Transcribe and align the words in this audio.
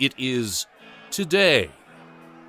It 0.00 0.14
is 0.16 0.66
today, 1.10 1.68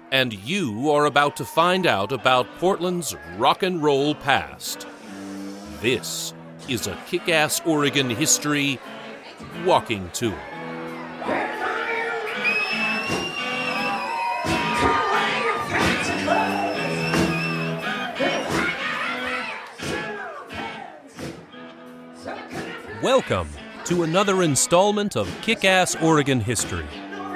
and 0.10 0.32
you 0.32 0.90
are 0.90 1.04
about 1.04 1.36
to 1.36 1.44
find 1.44 1.86
out 1.86 2.14
about 2.14 2.48
Portland's 2.60 3.14
rock 3.36 3.62
and 3.62 3.84
roll 3.84 4.16
past. 4.16 4.88
This 5.82 6.34
is 6.70 6.88
a 6.88 6.98
kick 7.08 7.28
ass 7.28 7.60
Oregon 7.66 8.10
history 8.10 8.80
walking 9.66 10.10
tour. 10.14 10.40
Welcome 23.04 23.50
to 23.84 24.04
another 24.04 24.42
installment 24.44 25.18
of 25.18 25.28
Kick 25.42 25.66
Ass 25.66 25.96
Oregon 25.96 26.40
History, 26.40 26.86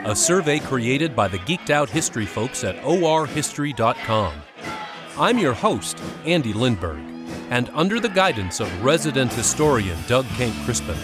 a 0.06 0.16
survey 0.16 0.60
created 0.60 1.16
by 1.16 1.28
the 1.28 1.40
geeked 1.40 1.72
out 1.72 1.90
history 1.90 2.28
folks 2.28 2.64
at 2.64 2.76
orhistory.com. 2.84 4.34
I'm 5.18 5.40
your 5.40 5.54
host, 5.54 6.00
Andy 6.26 6.54
Lindberg, 6.54 7.04
and 7.50 7.72
under 7.74 8.00
the 8.00 8.10
guidance 8.10 8.60
of 8.60 8.84
resident 8.84 9.34
historian 9.34 9.98
Doug 10.08 10.28
Kent 10.38 10.54
Crispin, 10.64 10.98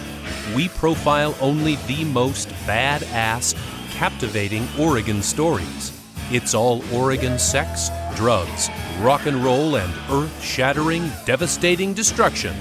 we 0.54 0.68
profile 0.68 1.34
only 1.40 1.76
the 1.88 2.04
most 2.04 2.48
badass, 2.64 3.56
captivating 3.90 4.68
Oregon 4.78 5.20
stories. 5.20 5.98
It's 6.30 6.54
all 6.54 6.84
Oregon 6.94 7.40
sex, 7.40 7.90
drugs, 8.14 8.70
rock 9.00 9.26
and 9.26 9.42
roll, 9.42 9.76
and 9.76 9.92
earth 10.10 10.42
shattering, 10.44 11.10
devastating 11.26 11.92
destruction. 11.92 12.54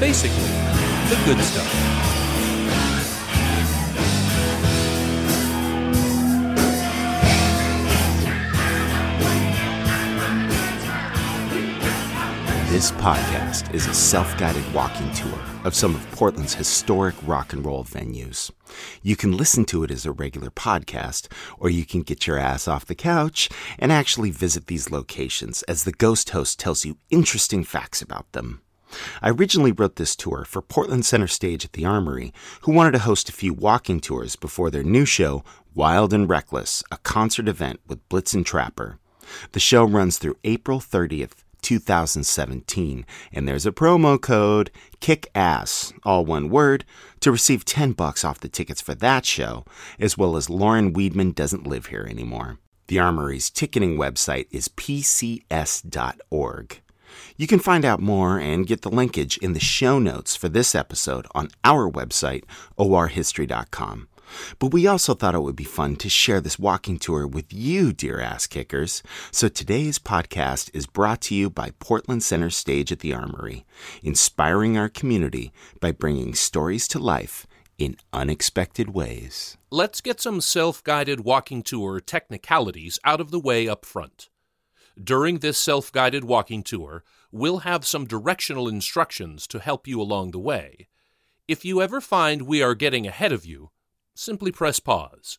Basically, 0.00 0.36
the 1.08 1.22
good 1.26 1.40
stuff. 1.40 2.19
This 12.80 12.92
podcast 12.92 13.74
is 13.74 13.86
a 13.86 13.92
self 13.92 14.38
guided 14.38 14.64
walking 14.72 15.12
tour 15.12 15.38
of 15.64 15.74
some 15.74 15.94
of 15.94 16.10
Portland's 16.12 16.54
historic 16.54 17.14
rock 17.26 17.52
and 17.52 17.62
roll 17.62 17.84
venues. 17.84 18.50
You 19.02 19.16
can 19.16 19.36
listen 19.36 19.66
to 19.66 19.84
it 19.84 19.90
as 19.90 20.06
a 20.06 20.12
regular 20.12 20.50
podcast, 20.50 21.30
or 21.58 21.68
you 21.68 21.84
can 21.84 22.00
get 22.00 22.26
your 22.26 22.38
ass 22.38 22.66
off 22.66 22.86
the 22.86 22.94
couch 22.94 23.50
and 23.78 23.92
actually 23.92 24.30
visit 24.30 24.66
these 24.66 24.90
locations 24.90 25.62
as 25.64 25.84
the 25.84 25.92
ghost 25.92 26.30
host 26.30 26.58
tells 26.58 26.86
you 26.86 26.96
interesting 27.10 27.64
facts 27.64 28.00
about 28.00 28.32
them. 28.32 28.62
I 29.20 29.28
originally 29.28 29.72
wrote 29.72 29.96
this 29.96 30.16
tour 30.16 30.46
for 30.46 30.62
Portland 30.62 31.04
Center 31.04 31.28
Stage 31.28 31.66
at 31.66 31.74
the 31.74 31.84
Armory, 31.84 32.32
who 32.62 32.72
wanted 32.72 32.92
to 32.92 33.00
host 33.00 33.28
a 33.28 33.32
few 33.32 33.52
walking 33.52 34.00
tours 34.00 34.36
before 34.36 34.70
their 34.70 34.82
new 34.82 35.04
show, 35.04 35.44
Wild 35.74 36.14
and 36.14 36.30
Reckless, 36.30 36.82
a 36.90 36.96
concert 36.96 37.46
event 37.46 37.80
with 37.86 38.08
Blitzen 38.08 38.42
Trapper. 38.42 38.98
The 39.52 39.60
show 39.60 39.84
runs 39.84 40.16
through 40.16 40.38
April 40.44 40.80
30th, 40.80 41.39
2017, 41.60 43.06
and 43.32 43.48
there's 43.48 43.66
a 43.66 43.72
promo 43.72 44.20
code 44.20 44.70
KICKASS, 45.00 45.92
all 46.04 46.24
one 46.24 46.50
word, 46.50 46.84
to 47.20 47.32
receive 47.32 47.64
10 47.64 47.92
bucks 47.92 48.24
off 48.24 48.40
the 48.40 48.48
tickets 48.48 48.80
for 48.80 48.94
that 48.96 49.24
show, 49.24 49.64
as 49.98 50.18
well 50.18 50.36
as 50.36 50.50
Lauren 50.50 50.92
Weedman 50.92 51.34
doesn't 51.34 51.66
live 51.66 51.86
here 51.86 52.06
anymore. 52.08 52.58
The 52.88 52.98
Armory's 52.98 53.50
ticketing 53.50 53.96
website 53.96 54.46
is 54.50 54.68
pcs.org. 54.68 55.50
You 57.36 57.46
can 57.46 57.58
find 57.58 57.84
out 57.84 58.00
more 58.00 58.38
and 58.38 58.66
get 58.66 58.82
the 58.82 58.90
linkage 58.90 59.38
in 59.38 59.52
the 59.52 59.60
show 59.60 59.98
notes 59.98 60.36
for 60.36 60.48
this 60.48 60.74
episode 60.74 61.26
on 61.34 61.48
our 61.64 61.90
website, 61.90 62.44
orhistory.com. 62.78 64.08
But 64.58 64.72
we 64.72 64.86
also 64.86 65.14
thought 65.14 65.34
it 65.34 65.42
would 65.42 65.56
be 65.56 65.64
fun 65.64 65.96
to 65.96 66.08
share 66.08 66.40
this 66.40 66.58
walking 66.58 66.98
tour 66.98 67.26
with 67.26 67.52
you, 67.52 67.92
dear 67.92 68.20
ass 68.20 68.46
kickers. 68.46 69.02
So 69.30 69.48
today's 69.48 69.98
podcast 69.98 70.70
is 70.74 70.86
brought 70.86 71.20
to 71.22 71.34
you 71.34 71.50
by 71.50 71.70
Portland 71.78 72.22
Center 72.22 72.50
Stage 72.50 72.92
at 72.92 73.00
the 73.00 73.14
Armory, 73.14 73.64
inspiring 74.02 74.76
our 74.76 74.88
community 74.88 75.52
by 75.80 75.92
bringing 75.92 76.34
stories 76.34 76.86
to 76.88 76.98
life 76.98 77.46
in 77.78 77.96
unexpected 78.12 78.90
ways. 78.90 79.56
Let's 79.70 80.00
get 80.00 80.20
some 80.20 80.40
self 80.40 80.84
guided 80.84 81.20
walking 81.20 81.62
tour 81.62 82.00
technicalities 82.00 82.98
out 83.04 83.20
of 83.20 83.30
the 83.30 83.40
way 83.40 83.68
up 83.68 83.84
front. 83.84 84.28
During 85.02 85.38
this 85.38 85.58
self 85.58 85.90
guided 85.90 86.24
walking 86.24 86.62
tour, 86.62 87.04
we'll 87.32 87.60
have 87.60 87.86
some 87.86 88.06
directional 88.06 88.68
instructions 88.68 89.46
to 89.46 89.58
help 89.58 89.86
you 89.86 90.00
along 90.00 90.32
the 90.32 90.38
way. 90.38 90.88
If 91.48 91.64
you 91.64 91.80
ever 91.80 92.00
find 92.00 92.42
we 92.42 92.62
are 92.62 92.74
getting 92.74 93.06
ahead 93.06 93.32
of 93.32 93.46
you, 93.46 93.70
simply 94.20 94.52
press 94.52 94.78
pause. 94.78 95.38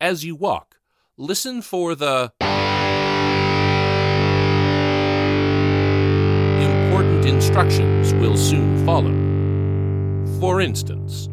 As 0.00 0.24
you 0.24 0.34
walk, 0.34 0.80
listen 1.16 1.62
for 1.62 1.94
the 1.94 2.32
important 6.60 7.24
instructions 7.26 8.12
will 8.14 8.36
soon 8.36 8.84
follow. 8.84 9.14
For 10.40 10.60
instance, 10.60 11.28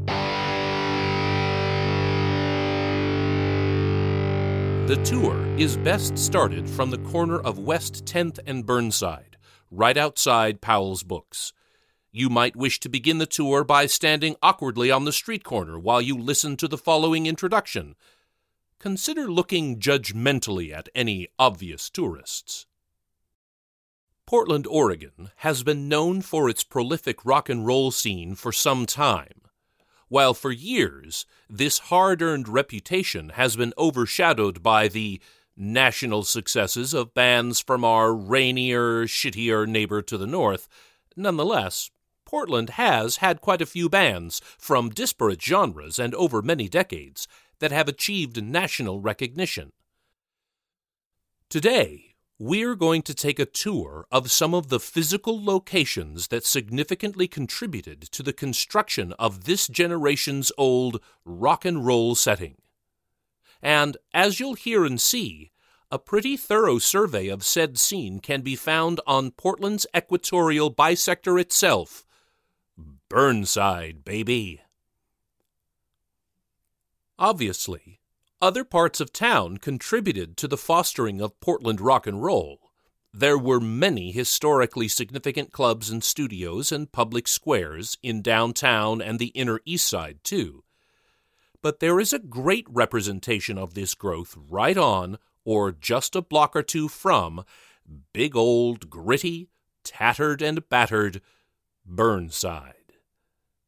the 4.87 5.01
tour 5.03 5.43
is 5.57 5.77
best 5.77 6.19
started 6.19 6.69
from 6.69 6.91
the 6.91 6.99
corner 6.99 7.39
of 7.39 7.57
West 7.57 8.05
10th 8.05 8.37
and 8.45 8.63
Burnside, 8.63 9.37
right 9.71 9.97
outside 9.97 10.61
Powell's 10.61 11.01
Books. 11.01 11.51
You 12.17 12.29
might 12.29 12.55
wish 12.55 12.79
to 12.79 12.87
begin 12.87 13.17
the 13.17 13.25
tour 13.25 13.65
by 13.65 13.87
standing 13.87 14.37
awkwardly 14.41 14.89
on 14.89 15.03
the 15.03 15.11
street 15.11 15.43
corner 15.43 15.77
while 15.77 16.01
you 16.01 16.17
listen 16.17 16.55
to 16.55 16.67
the 16.69 16.77
following 16.77 17.25
introduction. 17.25 17.95
Consider 18.79 19.29
looking 19.29 19.81
judgmentally 19.81 20.71
at 20.71 20.87
any 20.95 21.27
obvious 21.37 21.89
tourists. 21.89 22.67
Portland, 24.25 24.65
Oregon 24.65 25.31
has 25.39 25.63
been 25.63 25.89
known 25.89 26.21
for 26.21 26.47
its 26.47 26.63
prolific 26.63 27.25
rock 27.25 27.49
and 27.49 27.67
roll 27.67 27.91
scene 27.91 28.35
for 28.35 28.53
some 28.53 28.85
time. 28.85 29.41
While 30.07 30.33
for 30.33 30.53
years 30.53 31.25
this 31.49 31.79
hard 31.79 32.21
earned 32.21 32.47
reputation 32.47 33.31
has 33.31 33.57
been 33.57 33.73
overshadowed 33.77 34.63
by 34.63 34.87
the 34.87 35.19
national 35.57 36.23
successes 36.23 36.93
of 36.93 37.13
bands 37.13 37.59
from 37.59 37.83
our 37.83 38.15
rainier, 38.15 39.05
shittier 39.05 39.67
neighbor 39.67 40.01
to 40.03 40.17
the 40.17 40.25
north, 40.25 40.69
nonetheless, 41.17 41.91
Portland 42.25 42.71
has 42.71 43.17
had 43.17 43.41
quite 43.41 43.61
a 43.61 43.65
few 43.65 43.89
bands 43.89 44.41
from 44.57 44.89
disparate 44.89 45.41
genres 45.41 45.99
and 45.99 46.13
over 46.15 46.41
many 46.41 46.67
decades 46.67 47.27
that 47.59 47.71
have 47.71 47.87
achieved 47.87 48.43
national 48.43 48.99
recognition. 48.99 49.71
Today, 51.49 52.15
we're 52.37 52.75
going 52.75 53.01
to 53.03 53.13
take 53.13 53.39
a 53.39 53.45
tour 53.45 54.05
of 54.11 54.31
some 54.31 54.53
of 54.53 54.67
the 54.67 54.79
physical 54.79 55.41
locations 55.41 56.27
that 56.27 56.45
significantly 56.45 57.27
contributed 57.27 58.01
to 58.01 58.21
the 58.21 58.33
construction 58.33 59.13
of 59.13 59.45
this 59.45 59.67
generation's 59.67 60.51
old 60.57 60.99
rock 61.23 61.63
and 61.63 61.85
roll 61.85 62.13
setting. 62.13 62.55
And 63.61 63.95
as 64.13 64.39
you'll 64.39 64.55
hear 64.55 64.83
and 64.83 64.99
see, 64.99 65.51
a 65.91 65.99
pretty 65.99 66.35
thorough 66.35 66.77
survey 66.77 67.29
of 67.29 67.45
said 67.45 67.79
scene 67.79 68.19
can 68.19 68.41
be 68.41 68.55
found 68.55 68.99
on 69.07 69.31
Portland's 69.31 69.87
equatorial 69.95 70.73
bisector 70.73 71.39
itself, 71.39 72.04
Burnside, 73.15 74.03
baby. 74.03 74.59
Obviously, 77.17 78.01
other 78.41 78.65
parts 78.65 78.99
of 78.99 79.13
town 79.13 79.55
contributed 79.55 80.35
to 80.35 80.49
the 80.49 80.57
fostering 80.57 81.21
of 81.21 81.39
Portland 81.39 81.79
rock 81.79 82.07
and 82.07 82.21
roll. 82.21 82.59
There 83.13 83.37
were 83.37 83.61
many 83.61 84.11
historically 84.11 84.89
significant 84.89 85.53
clubs 85.53 85.89
and 85.89 86.03
studios 86.03 86.73
and 86.73 86.91
public 86.91 87.29
squares 87.29 87.97
in 88.03 88.21
downtown 88.21 89.01
and 89.01 89.17
the 89.17 89.27
inner 89.27 89.61
east 89.63 89.87
side, 89.87 90.19
too. 90.21 90.65
But 91.61 91.79
there 91.79 92.01
is 92.01 92.11
a 92.11 92.19
great 92.19 92.67
representation 92.69 93.57
of 93.57 93.75
this 93.75 93.95
growth 93.95 94.35
right 94.37 94.77
on, 94.77 95.19
or 95.45 95.71
just 95.71 96.17
a 96.17 96.21
block 96.21 96.53
or 96.53 96.63
two 96.63 96.89
from, 96.89 97.45
big 98.11 98.35
old, 98.35 98.89
gritty, 98.89 99.47
tattered, 99.85 100.41
and 100.41 100.67
battered 100.67 101.21
Burnside 101.85 102.74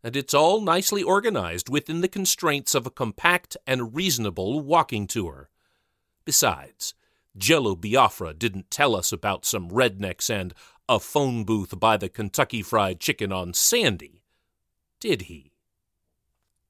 and 0.07 0.15
it's 0.15 0.33
all 0.33 0.61
nicely 0.61 1.03
organized 1.03 1.67
within 1.67 1.99
the 1.99 2.07
constraints 2.07 2.73
of 2.73 2.87
a 2.87 2.89
compact 2.89 3.57
and 3.67 3.93
reasonable 3.93 4.61
walking 4.61 5.05
tour. 5.05 5.49
Besides, 6.23 6.93
Jello 7.37 7.75
Biafra 7.75 8.33
didn't 8.33 8.71
tell 8.71 8.95
us 8.95 9.11
about 9.11 9.43
some 9.43 9.69
rednecks 9.69 10.29
and 10.29 10.53
a 10.87 11.01
phone 11.01 11.43
booth 11.43 11.77
by 11.77 11.97
the 11.97 12.07
Kentucky 12.07 12.61
Fried 12.61 13.01
Chicken 13.01 13.33
on 13.33 13.53
Sandy, 13.53 14.23
did 15.01 15.23
he? 15.23 15.51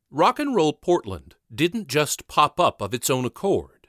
Rock 0.09 0.39
and 0.39 0.55
Roll 0.55 0.73
Portland 0.73 1.35
didn't 1.53 1.87
just 1.87 2.27
pop 2.27 2.59
up 2.59 2.81
of 2.81 2.91
its 2.91 3.07
own 3.07 3.23
accord. 3.23 3.87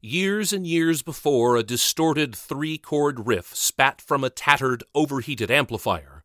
Years 0.00 0.52
and 0.52 0.66
years 0.66 1.02
before 1.02 1.54
a 1.54 1.62
distorted 1.62 2.34
three 2.34 2.78
chord 2.78 3.28
riff 3.28 3.54
spat 3.54 4.00
from 4.00 4.24
a 4.24 4.30
tattered, 4.30 4.82
overheated 4.92 5.52
amplifier, 5.52 6.17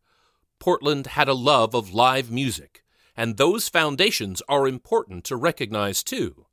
Portland 0.64 1.08
had 1.08 1.28
a 1.28 1.34
love 1.34 1.74
of 1.74 1.92
live 1.92 2.30
music, 2.30 2.82
and 3.14 3.36
those 3.36 3.68
foundations 3.68 4.40
are 4.48 4.66
important 4.66 5.22
to 5.24 5.36
recognize 5.36 6.02
too. 6.02 6.46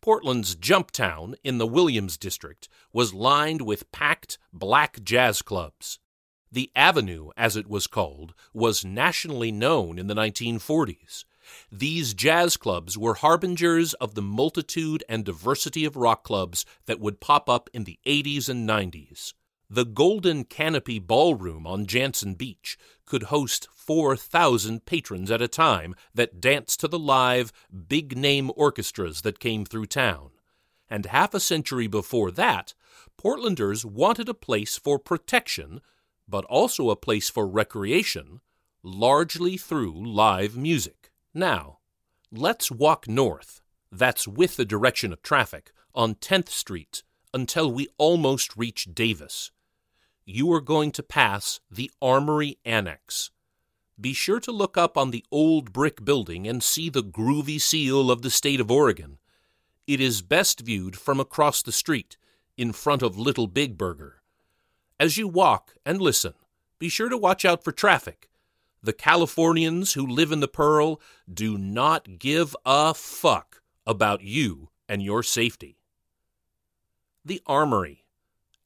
Portland's 0.00 0.56
Jumptown 0.56 1.36
in 1.44 1.58
the 1.58 1.66
Williams 1.66 2.16
District 2.16 2.68
was 2.92 3.14
lined 3.14 3.62
with 3.62 3.92
packed 3.92 4.38
black 4.52 5.04
jazz 5.04 5.40
clubs. 5.40 6.00
The 6.50 6.72
Avenue, 6.74 7.28
as 7.36 7.56
it 7.56 7.68
was 7.68 7.86
called, 7.86 8.34
was 8.52 8.84
nationally 8.84 9.52
known 9.52 10.00
in 10.00 10.08
the 10.08 10.16
1940s. 10.16 11.24
These 11.70 12.12
jazz 12.12 12.56
clubs 12.56 12.98
were 12.98 13.14
harbingers 13.14 13.94
of 13.94 14.16
the 14.16 14.22
multitude 14.22 15.04
and 15.08 15.24
diversity 15.24 15.84
of 15.84 15.94
rock 15.94 16.24
clubs 16.24 16.66
that 16.86 16.98
would 16.98 17.20
pop 17.20 17.48
up 17.48 17.70
in 17.72 17.84
the 17.84 18.00
80s 18.04 18.48
and 18.48 18.68
90s. 18.68 19.32
The 19.74 19.84
Golden 19.84 20.44
Canopy 20.44 21.00
Ballroom 21.00 21.66
on 21.66 21.86
Jantzen 21.86 22.38
Beach 22.38 22.78
could 23.06 23.24
host 23.24 23.66
4,000 23.74 24.86
patrons 24.86 25.32
at 25.32 25.42
a 25.42 25.48
time 25.48 25.96
that 26.14 26.40
danced 26.40 26.78
to 26.78 26.86
the 26.86 26.96
live, 26.96 27.52
big 27.88 28.16
name 28.16 28.52
orchestras 28.54 29.22
that 29.22 29.40
came 29.40 29.64
through 29.64 29.86
town. 29.86 30.30
And 30.88 31.06
half 31.06 31.34
a 31.34 31.40
century 31.40 31.88
before 31.88 32.30
that, 32.30 32.74
Portlanders 33.20 33.84
wanted 33.84 34.28
a 34.28 34.32
place 34.32 34.78
for 34.78 34.96
protection, 34.96 35.80
but 36.28 36.44
also 36.44 36.88
a 36.88 36.94
place 36.94 37.28
for 37.28 37.44
recreation, 37.44 38.42
largely 38.84 39.56
through 39.56 40.06
live 40.06 40.56
music. 40.56 41.10
Now, 41.34 41.78
let's 42.30 42.70
walk 42.70 43.08
north, 43.08 43.60
that's 43.90 44.28
with 44.28 44.54
the 44.54 44.64
direction 44.64 45.12
of 45.12 45.20
traffic, 45.20 45.72
on 45.96 46.14
10th 46.14 46.50
Street 46.50 47.02
until 47.32 47.68
we 47.72 47.88
almost 47.98 48.56
reach 48.56 48.86
Davis 48.94 49.50
you 50.26 50.52
are 50.52 50.60
going 50.60 50.90
to 50.92 51.02
pass 51.02 51.60
the 51.70 51.90
Armory 52.00 52.58
Annex. 52.64 53.30
Be 54.00 54.12
sure 54.12 54.40
to 54.40 54.50
look 54.50 54.76
up 54.76 54.96
on 54.96 55.10
the 55.10 55.24
old 55.30 55.72
brick 55.72 56.04
building 56.04 56.46
and 56.46 56.62
see 56.62 56.88
the 56.88 57.02
groovy 57.02 57.60
seal 57.60 58.10
of 58.10 58.22
the 58.22 58.30
state 58.30 58.60
of 58.60 58.70
Oregon. 58.70 59.18
It 59.86 60.00
is 60.00 60.22
best 60.22 60.60
viewed 60.60 60.96
from 60.96 61.20
across 61.20 61.62
the 61.62 61.72
street, 61.72 62.16
in 62.56 62.72
front 62.72 63.02
of 63.02 63.18
Little 63.18 63.46
Big 63.46 63.76
Burger. 63.76 64.22
As 64.98 65.16
you 65.16 65.28
walk 65.28 65.74
and 65.84 66.00
listen, 66.00 66.34
be 66.78 66.88
sure 66.88 67.08
to 67.08 67.18
watch 67.18 67.44
out 67.44 67.64
for 67.64 67.72
traffic. 67.72 68.28
The 68.82 68.92
Californians 68.92 69.94
who 69.94 70.06
live 70.06 70.30
in 70.30 70.40
the 70.40 70.48
Pearl 70.48 71.00
do 71.32 71.58
not 71.58 72.18
give 72.18 72.54
a 72.64 72.94
fuck 72.94 73.62
about 73.86 74.22
you 74.22 74.70
and 74.88 75.02
your 75.02 75.22
safety. 75.22 75.78
The 77.24 77.40
Armory 77.46 78.04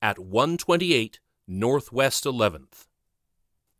at 0.02 0.18
128 0.18 1.20
Northwest 1.50 2.24
11th. 2.24 2.88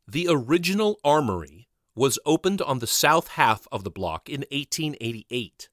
The 0.07 0.27
original 0.27 0.99
armory 1.05 1.69
was 1.95 2.19
opened 2.25 2.63
on 2.63 2.79
the 2.79 2.87
south 2.87 3.29
half 3.29 3.69
of 3.71 3.85
the 3.85 3.91
block 3.91 4.31
in 4.31 4.41
1888. 4.51 5.69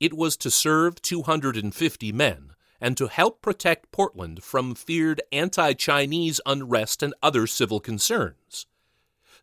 It 0.00 0.14
was 0.14 0.36
to 0.38 0.50
serve 0.50 1.00
250 1.00 2.10
men 2.10 2.54
and 2.80 2.96
to 2.96 3.06
help 3.06 3.40
protect 3.40 3.92
Portland 3.92 4.42
from 4.42 4.74
feared 4.74 5.22
anti 5.30 5.74
Chinese 5.74 6.40
unrest 6.44 7.04
and 7.04 7.14
other 7.22 7.46
civil 7.46 7.78
concerns. 7.78 8.66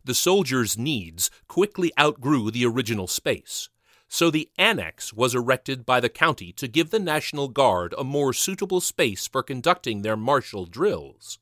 The 0.04 0.14
soldiers' 0.14 0.76
needs 0.76 1.30
quickly 1.48 1.94
outgrew 1.98 2.50
the 2.50 2.66
original 2.66 3.06
space, 3.06 3.70
so 4.06 4.30
the 4.30 4.50
annex 4.58 5.14
was 5.14 5.34
erected 5.34 5.86
by 5.86 6.00
the 6.00 6.10
county 6.10 6.52
to 6.52 6.68
give 6.68 6.90
the 6.90 6.98
National 6.98 7.48
Guard 7.48 7.94
a 7.96 8.04
more 8.04 8.34
suitable 8.34 8.82
space 8.82 9.26
for 9.26 9.42
conducting 9.42 10.02
their 10.02 10.18
martial 10.18 10.66
drills 10.66 11.38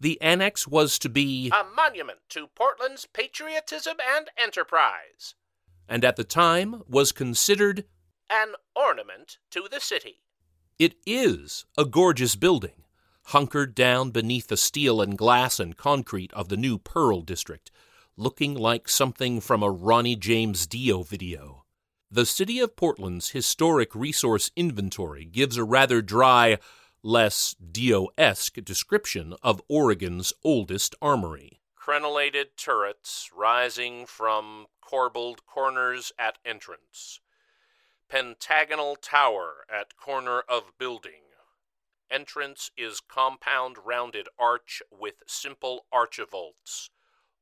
the 0.00 0.20
annex 0.20 0.66
was 0.66 0.98
to 1.00 1.08
be 1.08 1.50
a 1.50 1.64
monument 1.74 2.18
to 2.30 2.46
Portland's 2.48 3.06
patriotism 3.06 3.96
and 4.16 4.30
enterprise, 4.36 5.34
and 5.88 6.04
at 6.04 6.16
the 6.16 6.24
time 6.24 6.82
was 6.88 7.12
considered 7.12 7.84
an 8.30 8.54
ornament 8.76 9.38
to 9.50 9.66
the 9.70 9.80
city. 9.80 10.20
It 10.78 10.94
is 11.06 11.64
a 11.76 11.84
gorgeous 11.84 12.36
building, 12.36 12.84
hunkered 13.26 13.74
down 13.74 14.10
beneath 14.10 14.46
the 14.46 14.56
steel 14.56 15.00
and 15.00 15.18
glass 15.18 15.58
and 15.58 15.76
concrete 15.76 16.32
of 16.32 16.48
the 16.48 16.56
new 16.56 16.78
Pearl 16.78 17.22
District, 17.22 17.70
looking 18.16 18.54
like 18.54 18.88
something 18.88 19.40
from 19.40 19.62
a 19.62 19.70
Ronnie 19.70 20.16
James 20.16 20.66
Dio 20.66 21.02
video. 21.02 21.64
The 22.10 22.24
City 22.24 22.58
of 22.60 22.74
Portland's 22.74 23.30
historic 23.30 23.94
resource 23.94 24.50
inventory 24.56 25.24
gives 25.24 25.56
a 25.56 25.64
rather 25.64 26.00
dry, 26.00 26.58
less 27.02 27.54
Dio 27.54 28.08
esque 28.18 28.62
description 28.64 29.34
of 29.42 29.62
Oregon's 29.68 30.32
oldest 30.42 30.94
armory. 31.00 31.60
Crenellated 31.78 32.56
turrets 32.56 33.30
rising 33.34 34.06
from 34.06 34.66
corbelled 34.82 35.46
corners 35.46 36.12
at 36.18 36.38
entrance. 36.44 37.20
Pentagonal 38.08 38.96
tower 38.96 39.64
at 39.68 39.96
corner 39.96 40.40
of 40.48 40.72
building. 40.78 41.22
Entrance 42.10 42.70
is 42.76 43.00
compound 43.00 43.76
rounded 43.84 44.28
arch 44.38 44.82
with 44.90 45.22
simple 45.26 45.86
archivolts. 45.92 46.88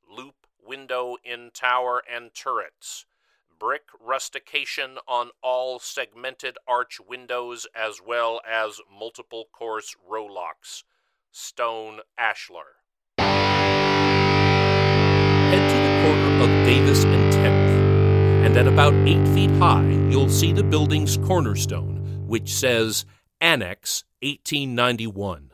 Loop 0.09 0.47
window 0.61 1.17
in 1.23 1.51
tower 1.53 2.03
and 2.09 2.33
turrets 2.33 3.05
brick 3.59 3.83
rustication 3.99 4.97
on 5.07 5.29
all 5.41 5.79
segmented 5.79 6.57
arch 6.67 6.99
windows 6.99 7.67
as 7.75 7.99
well 8.05 8.41
as 8.47 8.79
multiple 8.91 9.45
course 9.51 9.95
rowlocks. 10.07 10.83
Stone 11.31 12.01
ashlar. 12.19 12.77
Head 15.49 15.69
to 15.69 15.75
the 15.75 16.01
corner 16.03 16.43
of 16.43 16.65
Davis 16.65 17.03
and 17.03 17.33
10th, 17.33 18.45
and 18.45 18.57
at 18.57 18.67
about 18.67 18.93
8 18.93 19.27
feet 19.29 19.51
high, 19.51 19.87
you'll 20.09 20.29
see 20.29 20.51
the 20.51 20.63
building's 20.63 21.17
cornerstone, 21.17 22.25
which 22.27 22.53
says 22.53 23.05
Annex 23.41 24.03
1891. 24.21 25.51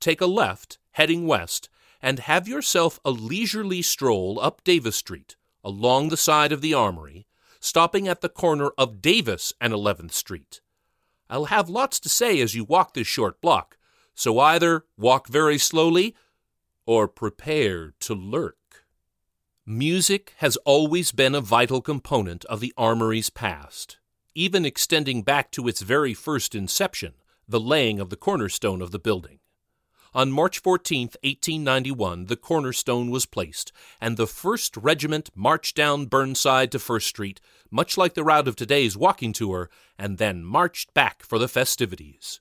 Take 0.00 0.20
a 0.20 0.26
left, 0.26 0.78
heading 0.92 1.26
west, 1.26 1.68
and 2.00 2.20
have 2.20 2.48
yourself 2.48 2.98
a 3.04 3.10
leisurely 3.10 3.82
stroll 3.82 4.40
up 4.40 4.64
Davis 4.64 4.96
Street 4.96 5.36
along 5.64 6.08
the 6.08 6.16
side 6.16 6.52
of 6.52 6.60
the 6.60 6.74
armory, 6.74 7.26
stopping 7.60 8.08
at 8.08 8.20
the 8.20 8.28
corner 8.28 8.70
of 8.76 9.00
Davis 9.00 9.52
and 9.60 9.72
11th 9.72 10.12
Street. 10.12 10.60
I'll 11.30 11.46
have 11.46 11.68
lots 11.68 11.98
to 12.00 12.08
say 12.08 12.40
as 12.40 12.54
you 12.54 12.64
walk 12.64 12.94
this 12.94 13.06
short 13.06 13.40
block, 13.40 13.78
so 14.14 14.38
either 14.38 14.84
walk 14.96 15.28
very 15.28 15.58
slowly 15.58 16.14
or 16.84 17.08
prepare 17.08 17.94
to 18.00 18.14
lurk. 18.14 18.56
Music 19.64 20.34
has 20.38 20.56
always 20.58 21.12
been 21.12 21.34
a 21.34 21.40
vital 21.40 21.80
component 21.80 22.44
of 22.46 22.60
the 22.60 22.74
armory's 22.76 23.30
past, 23.30 23.98
even 24.34 24.66
extending 24.66 25.22
back 25.22 25.50
to 25.52 25.68
its 25.68 25.82
very 25.82 26.12
first 26.12 26.54
inception, 26.54 27.14
the 27.46 27.60
laying 27.60 28.00
of 28.00 28.10
the 28.10 28.16
cornerstone 28.16 28.82
of 28.82 28.90
the 28.90 28.98
building. 28.98 29.38
On 30.14 30.30
March 30.30 30.58
14, 30.58 31.06
1891, 31.22 32.26
the 32.26 32.36
cornerstone 32.36 33.10
was 33.10 33.24
placed, 33.24 33.72
and 33.98 34.18
the 34.18 34.26
1st 34.26 34.78
Regiment 34.82 35.30
marched 35.34 35.74
down 35.74 36.04
Burnside 36.04 36.70
to 36.72 36.78
First 36.78 37.06
Street, 37.06 37.40
much 37.70 37.96
like 37.96 38.12
the 38.12 38.22
route 38.22 38.46
of 38.46 38.54
today's 38.54 38.94
walking 38.94 39.32
tour, 39.32 39.70
and 39.98 40.18
then 40.18 40.44
marched 40.44 40.92
back 40.92 41.22
for 41.22 41.38
the 41.38 41.48
festivities. 41.48 42.40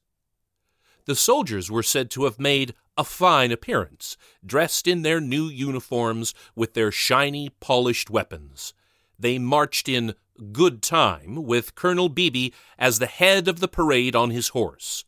The 1.06 1.16
soldiers 1.16 1.72
were 1.72 1.82
said 1.82 2.12
to 2.12 2.26
have 2.26 2.40
made 2.40 2.76
a 2.98 3.06
fine 3.06 3.54
appearance, 3.54 4.18
dressed 4.46 4.86
in 4.86 5.04
their 5.04 5.22
new 5.22 5.46
uniforms 5.46 6.34
with 6.54 6.74
their 6.74 6.92
shiny, 6.92 7.52
polished 7.62 8.10
weapons. 8.10 8.74
They 9.18 9.40
marched 9.40 9.88
in 9.88 10.16
good 10.52 10.82
time 10.82 11.46
with 11.46 11.76
Colonel 11.76 12.10
Beebe 12.10 12.50
as 12.78 13.00
the 13.00 13.06
head 13.06 13.48
of 13.48 13.62
the 13.62 13.70
parade 13.70 14.14
on 14.16 14.30
his 14.30 14.50
horse. 14.50 15.06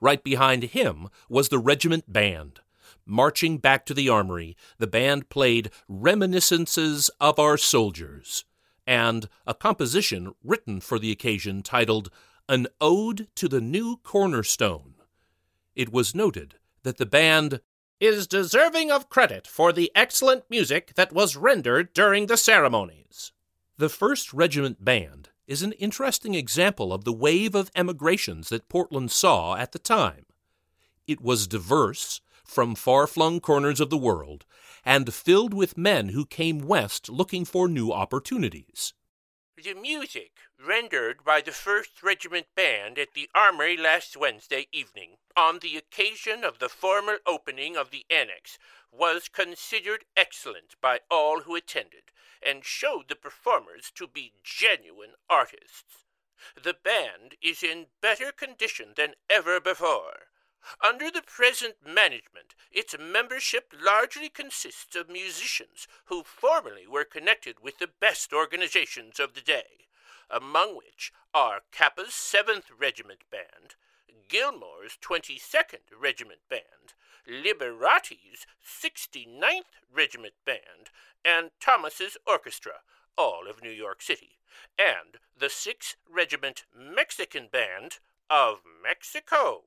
Right 0.00 0.22
behind 0.22 0.64
him 0.64 1.08
was 1.28 1.48
the 1.48 1.58
regiment 1.58 2.12
band. 2.12 2.60
Marching 3.04 3.58
back 3.58 3.86
to 3.86 3.94
the 3.94 4.08
armory, 4.08 4.56
the 4.78 4.86
band 4.86 5.28
played 5.28 5.70
Reminiscences 5.88 7.10
of 7.20 7.38
Our 7.38 7.56
Soldiers 7.56 8.44
and 8.86 9.28
a 9.46 9.54
composition 9.54 10.34
written 10.42 10.80
for 10.80 10.98
the 10.98 11.10
occasion 11.10 11.62
titled 11.62 12.10
An 12.48 12.68
Ode 12.80 13.28
to 13.34 13.48
the 13.48 13.60
New 13.60 13.98
Cornerstone. 13.98 14.94
It 15.74 15.92
was 15.92 16.14
noted 16.14 16.54
that 16.82 16.96
the 16.96 17.06
band 17.06 17.60
is 18.00 18.26
deserving 18.26 18.90
of 18.90 19.10
credit 19.10 19.46
for 19.46 19.72
the 19.72 19.90
excellent 19.94 20.44
music 20.48 20.94
that 20.94 21.12
was 21.12 21.36
rendered 21.36 21.92
during 21.92 22.26
the 22.26 22.36
ceremonies. 22.36 23.32
The 23.76 23.88
1st 23.88 24.30
Regiment 24.32 24.84
Band 24.84 25.27
is 25.48 25.62
an 25.62 25.72
interesting 25.72 26.34
example 26.34 26.92
of 26.92 27.04
the 27.04 27.12
wave 27.12 27.54
of 27.54 27.70
emigrations 27.74 28.50
that 28.50 28.68
Portland 28.68 29.10
saw 29.10 29.56
at 29.56 29.72
the 29.72 29.78
time. 29.78 30.26
It 31.06 31.22
was 31.22 31.48
diverse 31.48 32.20
from 32.44 32.74
far 32.74 33.06
flung 33.06 33.40
corners 33.40 33.80
of 33.80 33.88
the 33.88 33.96
world 33.96 34.44
and 34.84 35.12
filled 35.12 35.54
with 35.54 35.78
men 35.78 36.10
who 36.10 36.26
came 36.26 36.58
west 36.58 37.08
looking 37.08 37.46
for 37.46 37.66
new 37.66 37.90
opportunities. 37.90 38.92
The 39.64 39.74
music 39.74 40.38
rendered 40.56 41.24
by 41.24 41.40
the 41.40 41.50
1st 41.50 42.04
Regiment 42.04 42.46
Band 42.54 42.96
at 42.96 43.14
the 43.14 43.28
Armory 43.34 43.76
last 43.76 44.16
Wednesday 44.16 44.68
evening, 44.70 45.18
on 45.36 45.58
the 45.58 45.76
occasion 45.76 46.44
of 46.44 46.60
the 46.60 46.68
formal 46.68 47.18
opening 47.26 47.76
of 47.76 47.90
the 47.90 48.06
annex, 48.08 48.56
was 48.92 49.26
considered 49.26 50.04
excellent 50.16 50.80
by 50.80 51.00
all 51.10 51.40
who 51.40 51.56
attended, 51.56 52.12
and 52.40 52.64
showed 52.64 53.08
the 53.08 53.16
performers 53.16 53.90
to 53.96 54.06
be 54.06 54.32
genuine 54.44 55.16
artists. 55.28 56.04
The 56.54 56.74
band 56.74 57.34
is 57.42 57.64
in 57.64 57.88
better 58.00 58.30
condition 58.30 58.94
than 58.94 59.16
ever 59.28 59.58
before. 59.58 60.28
Under 60.82 61.10
the 61.10 61.22
present 61.22 61.76
management, 61.86 62.54
its 62.72 62.96
membership 62.98 63.72
largely 63.72 64.28
consists 64.28 64.96
of 64.96 65.08
musicians 65.08 65.86
who 66.06 66.22
formerly 66.24 66.86
were 66.86 67.04
connected 67.04 67.60
with 67.60 67.78
the 67.78 67.86
best 67.86 68.32
organizations 68.32 69.20
of 69.20 69.34
the 69.34 69.40
day, 69.40 69.86
among 70.28 70.76
which 70.76 71.12
are 71.32 71.62
Cappa's 71.70 72.08
7th 72.08 72.64
Regiment 72.76 73.22
Band, 73.30 73.76
Gilmore's 74.28 74.98
22nd 75.00 75.78
Regiment 75.98 76.40
Band, 76.48 76.94
Liberati's 77.26 78.46
69th 78.62 79.80
Regiment 79.92 80.34
Band, 80.44 80.90
and 81.24 81.50
Thomas's 81.60 82.16
Orchestra, 82.26 82.80
all 83.16 83.48
of 83.48 83.62
New 83.62 83.70
York 83.70 84.02
City, 84.02 84.38
and 84.78 85.18
the 85.36 85.46
6th 85.46 85.96
Regiment 86.08 86.64
Mexican 86.74 87.48
Band 87.50 87.98
of 88.28 88.62
Mexico. 88.82 89.64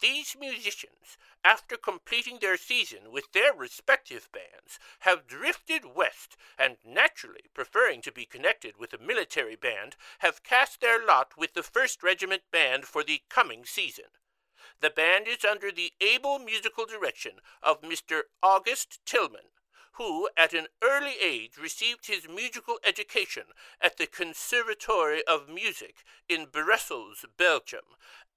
These 0.00 0.36
musicians, 0.38 1.16
after 1.42 1.76
completing 1.78 2.40
their 2.40 2.58
season 2.58 3.10
with 3.10 3.32
their 3.32 3.54
respective 3.54 4.30
bands, 4.30 4.78
have 5.00 5.26
drifted 5.26 5.86
west, 5.86 6.36
and 6.58 6.76
naturally 6.84 7.48
preferring 7.54 8.02
to 8.02 8.12
be 8.12 8.26
connected 8.26 8.76
with 8.76 8.92
a 8.92 8.98
military 8.98 9.56
band, 9.56 9.96
have 10.18 10.42
cast 10.42 10.80
their 10.80 11.04
lot 11.04 11.38
with 11.38 11.54
the 11.54 11.62
1st 11.62 12.02
Regiment 12.02 12.42
Band 12.50 12.84
for 12.84 13.02
the 13.02 13.22
coming 13.30 13.64
season. 13.64 14.12
The 14.80 14.90
band 14.90 15.26
is 15.26 15.44
under 15.44 15.72
the 15.72 15.94
able 16.00 16.38
musical 16.38 16.84
direction 16.84 17.40
of 17.62 17.80
Mr. 17.80 18.24
August 18.42 19.04
Tillman, 19.06 19.50
who 19.98 20.28
at 20.36 20.54
an 20.54 20.68
early 20.82 21.14
age 21.20 21.58
received 21.60 22.06
his 22.06 22.28
musical 22.28 22.78
education 22.86 23.42
at 23.80 23.96
the 23.98 24.06
Conservatory 24.06 25.22
of 25.26 25.48
Music 25.48 26.04
in 26.28 26.46
Brussels, 26.50 27.26
Belgium, 27.36 27.84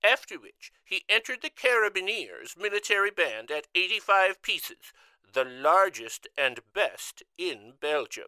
after 0.04 0.40
which 0.40 0.72
he 0.84 1.04
entered 1.08 1.44
the 1.44 1.52
Carabineers 1.52 2.58
military 2.58 3.12
band 3.12 3.52
at 3.52 3.68
85 3.76 4.42
pieces, 4.42 4.92
the 5.34 5.46
largest 5.46 6.28
and 6.36 6.62
best 6.74 7.22
in 7.38 7.74
Belgium. 7.80 8.26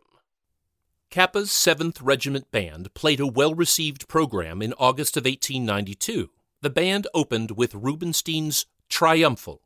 Cappa's 1.10 1.50
7th 1.50 1.98
Regiment 2.02 2.52
Band 2.52 2.94
played 2.94 3.20
a 3.20 3.28
well 3.28 3.56
received 3.56 4.08
program 4.08 4.62
in 4.62 4.74
August 4.74 5.18
of 5.18 5.26
1892. 5.26 6.30
The 6.62 6.70
band 6.70 7.08
opened 7.16 7.52
with 7.52 7.74
Rubinstein's 7.74 8.68
Triumphal, 8.90 9.62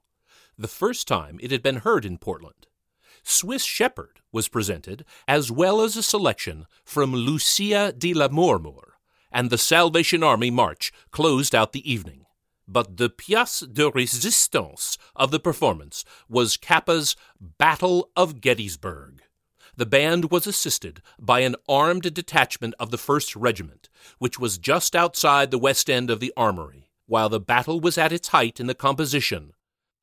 the 0.57 0.67
first 0.69 1.07
time 1.07 1.38
it 1.41 1.51
had 1.51 1.62
been 1.62 1.77
heard 1.77 2.05
in 2.05 2.17
Portland. 2.17 2.66
Swiss 3.29 3.65
Shepherd 3.65 4.22
was 4.31 4.48
presented, 4.48 5.03
as 5.27 5.51
well 5.51 5.81
as 5.81 5.98
a 5.98 6.01
selection 6.01 6.65
from 6.86 7.13
Lucia 7.13 7.91
di 7.91 8.13
Lammermoor, 8.13 8.93
and 9.34 9.50
the 9.50 9.57
Salvation 9.57 10.24
Army 10.24 10.50
March 10.50 10.93
closed 11.12 11.53
out 11.53 11.74
the 11.74 11.91
evening. 11.91 12.25
But 12.69 12.96
the 12.96 13.10
pièce 13.10 13.62
de 13.72 13.91
résistance 13.91 14.98
of 15.13 15.31
the 15.31 15.41
performance 15.41 16.05
was 16.29 16.55
Cappa's 16.55 17.17
Battle 17.39 18.10
of 18.15 18.39
Gettysburg. 18.39 19.22
The 19.75 19.86
band 19.86 20.31
was 20.31 20.48
assisted 20.48 21.01
by 21.19 21.41
an 21.41 21.57
armed 21.67 22.13
detachment 22.13 22.75
of 22.79 22.91
the 22.91 22.98
1st 22.98 23.36
Regiment, 23.38 23.89
which 24.19 24.39
was 24.39 24.57
just 24.57 24.96
outside 24.96 25.51
the 25.51 25.60
west 25.60 25.89
end 25.89 26.10
of 26.10 26.22
the 26.22 26.31
armory, 26.38 26.91
while 27.07 27.27
the 27.27 27.41
battle 27.41 27.81
was 27.81 27.98
at 27.98 28.13
its 28.13 28.29
height 28.29 28.57
in 28.62 28.67
the 28.67 28.74
composition. 28.74 29.51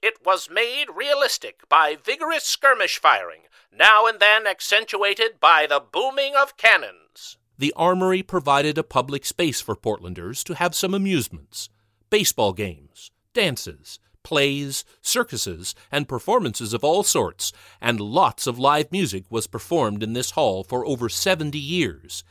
It 0.05 0.25
was 0.25 0.51
made 0.51 0.87
realistic 0.95 1.69
by 1.69 1.97
vigorous 1.97 2.45
skirmish 2.45 2.99
firing, 2.99 3.43
now 3.73 4.07
and 4.07 4.21
then 4.21 4.47
accentuated 4.47 5.41
by 5.41 5.67
the 5.67 5.81
booming 5.81 6.35
of 6.37 6.57
cannons 6.57 7.39
the 7.59 7.73
Armory 7.77 8.23
provided 8.23 8.77
a 8.77 8.83
public 8.83 9.25
space 9.25 9.61
for 9.61 9.77
Portlanders 9.77 10.43
to 10.45 10.55
have 10.55 10.75
some 10.75 10.95
amusements 10.95 11.69
baseball 12.11 12.53
games, 12.53 13.11
dances, 13.33 13.99
plays, 14.23 14.85
circuses, 15.01 15.75
and 15.91 16.09
performances 16.09 16.73
of 16.73 16.85
all 16.85 17.03
sorts, 17.03 17.53
and 17.81 18.01
lots 18.01 18.47
of 18.47 18.59
live 18.59 18.91
music 18.93 19.25
was 19.31 19.47
performed 19.47 20.03
in 20.03 20.13
this 20.13 20.33
hall 20.33 20.63
for 20.63 20.87
over 20.87 21.09
70 21.09 21.59
years. 21.59 22.23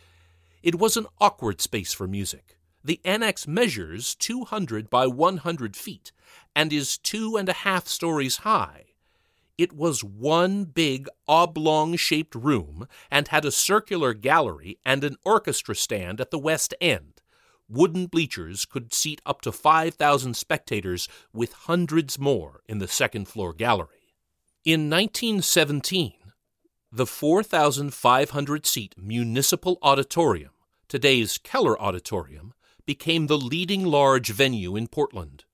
It 0.61 0.75
was 0.75 0.95
an 0.95 1.07
awkward 1.19 1.59
space 1.59 1.93
for 1.93 2.07
music. 2.07 2.57
The 2.85 2.99
annex 3.05 3.47
measures 3.47 4.13
200 4.15 4.89
by 4.89 5.07
100 5.07 5.75
feet 5.75 6.11
and 6.53 6.73
is 6.73 6.97
two 6.97 7.37
and 7.37 7.47
a 7.47 7.53
half 7.53 7.87
stories 7.87 8.37
high. 8.37 8.87
It 9.57 9.71
was 9.71 10.03
one 10.03 10.65
big 10.65 11.07
oblong 11.27 11.95
shaped 11.95 12.35
room 12.35 12.87
and 13.09 13.29
had 13.29 13.45
a 13.45 13.51
circular 13.51 14.13
gallery 14.13 14.79
and 14.83 15.03
an 15.03 15.15
orchestra 15.23 15.75
stand 15.75 16.19
at 16.19 16.31
the 16.31 16.39
west 16.39 16.73
end. 16.81 17.21
Wooden 17.69 18.07
bleachers 18.07 18.65
could 18.65 18.93
seat 18.93 19.21
up 19.25 19.41
to 19.41 19.51
5,000 19.51 20.35
spectators, 20.35 21.07
with 21.31 21.53
hundreds 21.53 22.19
more 22.19 22.61
in 22.67 22.79
the 22.79 22.87
second 22.87 23.29
floor 23.29 23.53
gallery. 23.53 24.13
In 24.65 24.89
1917, 24.89 26.13
the 26.91 27.05
4,500 27.05 28.65
seat 28.65 28.95
Municipal 28.97 29.79
Auditorium, 29.81 30.51
today's 30.87 31.37
Keller 31.37 31.81
Auditorium, 31.81 32.53
became 32.85 33.27
the 33.27 33.37
leading 33.37 33.85
large 33.85 34.29
venue 34.29 34.75
in 34.75 34.87
Portland. 34.87 35.45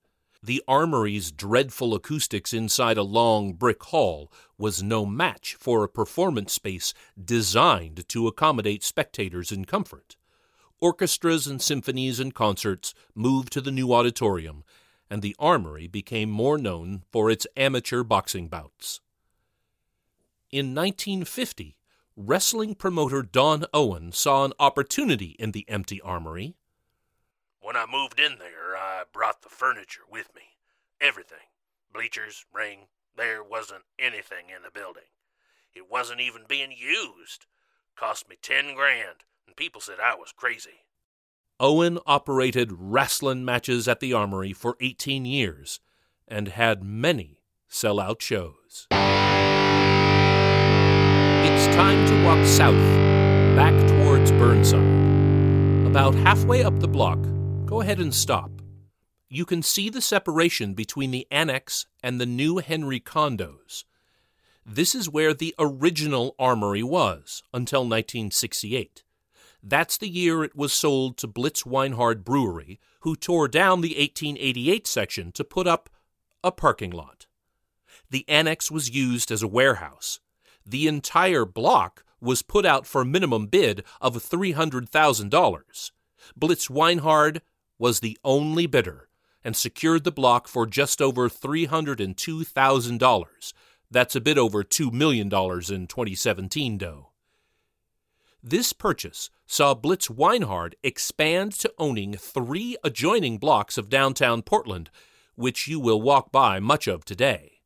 The 0.42 0.62
armory's 0.66 1.30
dreadful 1.30 1.94
acoustics 1.94 2.54
inside 2.54 2.96
a 2.96 3.02
long 3.02 3.52
brick 3.52 3.82
hall 3.84 4.32
was 4.56 4.82
no 4.82 5.04
match 5.04 5.54
for 5.54 5.84
a 5.84 5.88
performance 5.88 6.54
space 6.54 6.94
designed 7.22 8.08
to 8.08 8.26
accommodate 8.26 8.82
spectators 8.82 9.52
in 9.52 9.66
comfort. 9.66 10.16
Orchestras 10.80 11.46
and 11.46 11.60
symphonies 11.60 12.18
and 12.18 12.34
concerts 12.34 12.94
moved 13.14 13.52
to 13.52 13.60
the 13.60 13.70
new 13.70 13.92
auditorium, 13.92 14.64
and 15.10 15.20
the 15.20 15.36
armory 15.38 15.86
became 15.86 16.30
more 16.30 16.56
known 16.56 17.02
for 17.10 17.30
its 17.30 17.46
amateur 17.54 18.02
boxing 18.02 18.48
bouts. 18.48 19.00
In 20.50 20.74
1950, 20.74 21.76
wrestling 22.16 22.74
promoter 22.74 23.22
Don 23.22 23.66
Owen 23.74 24.10
saw 24.10 24.44
an 24.46 24.54
opportunity 24.58 25.36
in 25.38 25.52
the 25.52 25.68
empty 25.68 26.00
armory. 26.00 26.56
When 27.70 27.76
I 27.76 27.86
moved 27.86 28.18
in 28.18 28.38
there, 28.40 28.76
I 28.76 29.04
brought 29.12 29.42
the 29.42 29.48
furniture 29.48 30.00
with 30.10 30.34
me. 30.34 30.42
Everything. 31.00 31.46
Bleachers, 31.94 32.44
ring. 32.52 32.88
There 33.16 33.44
wasn't 33.44 33.84
anything 33.96 34.46
in 34.48 34.64
the 34.64 34.72
building. 34.72 35.04
It 35.72 35.88
wasn't 35.88 36.20
even 36.20 36.42
being 36.48 36.72
used. 36.72 37.46
Cost 37.94 38.28
me 38.28 38.34
ten 38.42 38.74
grand, 38.74 39.22
and 39.46 39.54
people 39.54 39.80
said 39.80 40.00
I 40.02 40.16
was 40.16 40.32
crazy. 40.36 40.82
Owen 41.60 42.00
operated 42.06 42.72
wrestling 42.72 43.44
matches 43.44 43.86
at 43.86 44.00
the 44.00 44.12
Armory 44.12 44.52
for 44.52 44.76
18 44.80 45.24
years 45.24 45.78
and 46.26 46.48
had 46.48 46.82
many 46.82 47.38
sell-out 47.68 48.20
shows. 48.20 48.88
It's 51.46 51.76
time 51.76 52.04
to 52.08 52.24
walk 52.24 52.44
south, 52.44 52.74
back 53.54 53.74
towards 53.86 54.32
Burnside. 54.32 55.86
About 55.86 56.16
halfway 56.16 56.64
up 56.64 56.80
the 56.80 56.88
block, 56.88 57.20
go 57.70 57.80
ahead 57.80 58.00
and 58.00 58.12
stop 58.12 58.50
you 59.32 59.44
can 59.44 59.62
see 59.62 59.88
the 59.88 60.00
separation 60.00 60.74
between 60.74 61.12
the 61.12 61.26
annex 61.30 61.86
and 62.02 62.20
the 62.20 62.26
new 62.26 62.58
Henry 62.58 62.98
condos. 62.98 63.84
This 64.66 64.92
is 64.92 65.08
where 65.08 65.32
the 65.32 65.54
original 65.56 66.34
armory 66.36 66.82
was 66.82 67.44
until 67.54 67.82
1968. 67.82 69.04
That's 69.62 69.96
the 69.96 70.08
year 70.08 70.42
it 70.42 70.56
was 70.56 70.72
sold 70.72 71.16
to 71.18 71.28
Blitz 71.28 71.64
Weinhard 71.64 72.24
Brewery, 72.24 72.80
who 73.02 73.14
tore 73.14 73.46
down 73.46 73.82
the 73.82 73.94
1888 73.96 74.86
section 74.86 75.32
to 75.32 75.44
put 75.44 75.68
up 75.68 75.88
a 76.42 76.50
parking 76.50 76.90
lot. 76.90 77.26
The 78.10 78.28
annex 78.28 78.68
was 78.70 78.90
used 78.90 79.30
as 79.30 79.44
a 79.44 79.48
warehouse. 79.48 80.18
The 80.66 80.88
entire 80.88 81.44
block 81.44 82.02
was 82.20 82.42
put 82.42 82.66
out 82.66 82.84
for 82.84 83.02
a 83.02 83.06
minimum 83.06 83.46
bid 83.46 83.84
of 84.00 84.16
$300,000. 84.16 85.90
Blitz 86.36 86.68
Weinhard 86.68 87.42
was 87.80 87.98
the 87.98 88.16
only 88.22 88.66
bidder 88.66 89.08
and 89.42 89.56
secured 89.56 90.04
the 90.04 90.12
block 90.12 90.46
for 90.46 90.66
just 90.66 91.00
over 91.00 91.30
$302,000. 91.30 93.52
That's 93.90 94.14
a 94.14 94.20
bit 94.20 94.36
over 94.36 94.62
$2 94.62 94.92
million 94.92 95.26
in 95.26 95.30
2017 95.30 96.78
dough. 96.78 97.06
This 98.42 98.74
purchase 98.74 99.30
saw 99.46 99.74
Blitz 99.74 100.08
Weinhard 100.08 100.76
expand 100.82 101.52
to 101.52 101.72
owning 101.78 102.14
three 102.14 102.76
adjoining 102.84 103.38
blocks 103.38 103.78
of 103.78 103.88
downtown 103.88 104.42
Portland, 104.42 104.90
which 105.34 105.66
you 105.66 105.80
will 105.80 106.02
walk 106.02 106.30
by 106.30 106.60
much 106.60 106.86
of 106.86 107.04
today. 107.04 107.60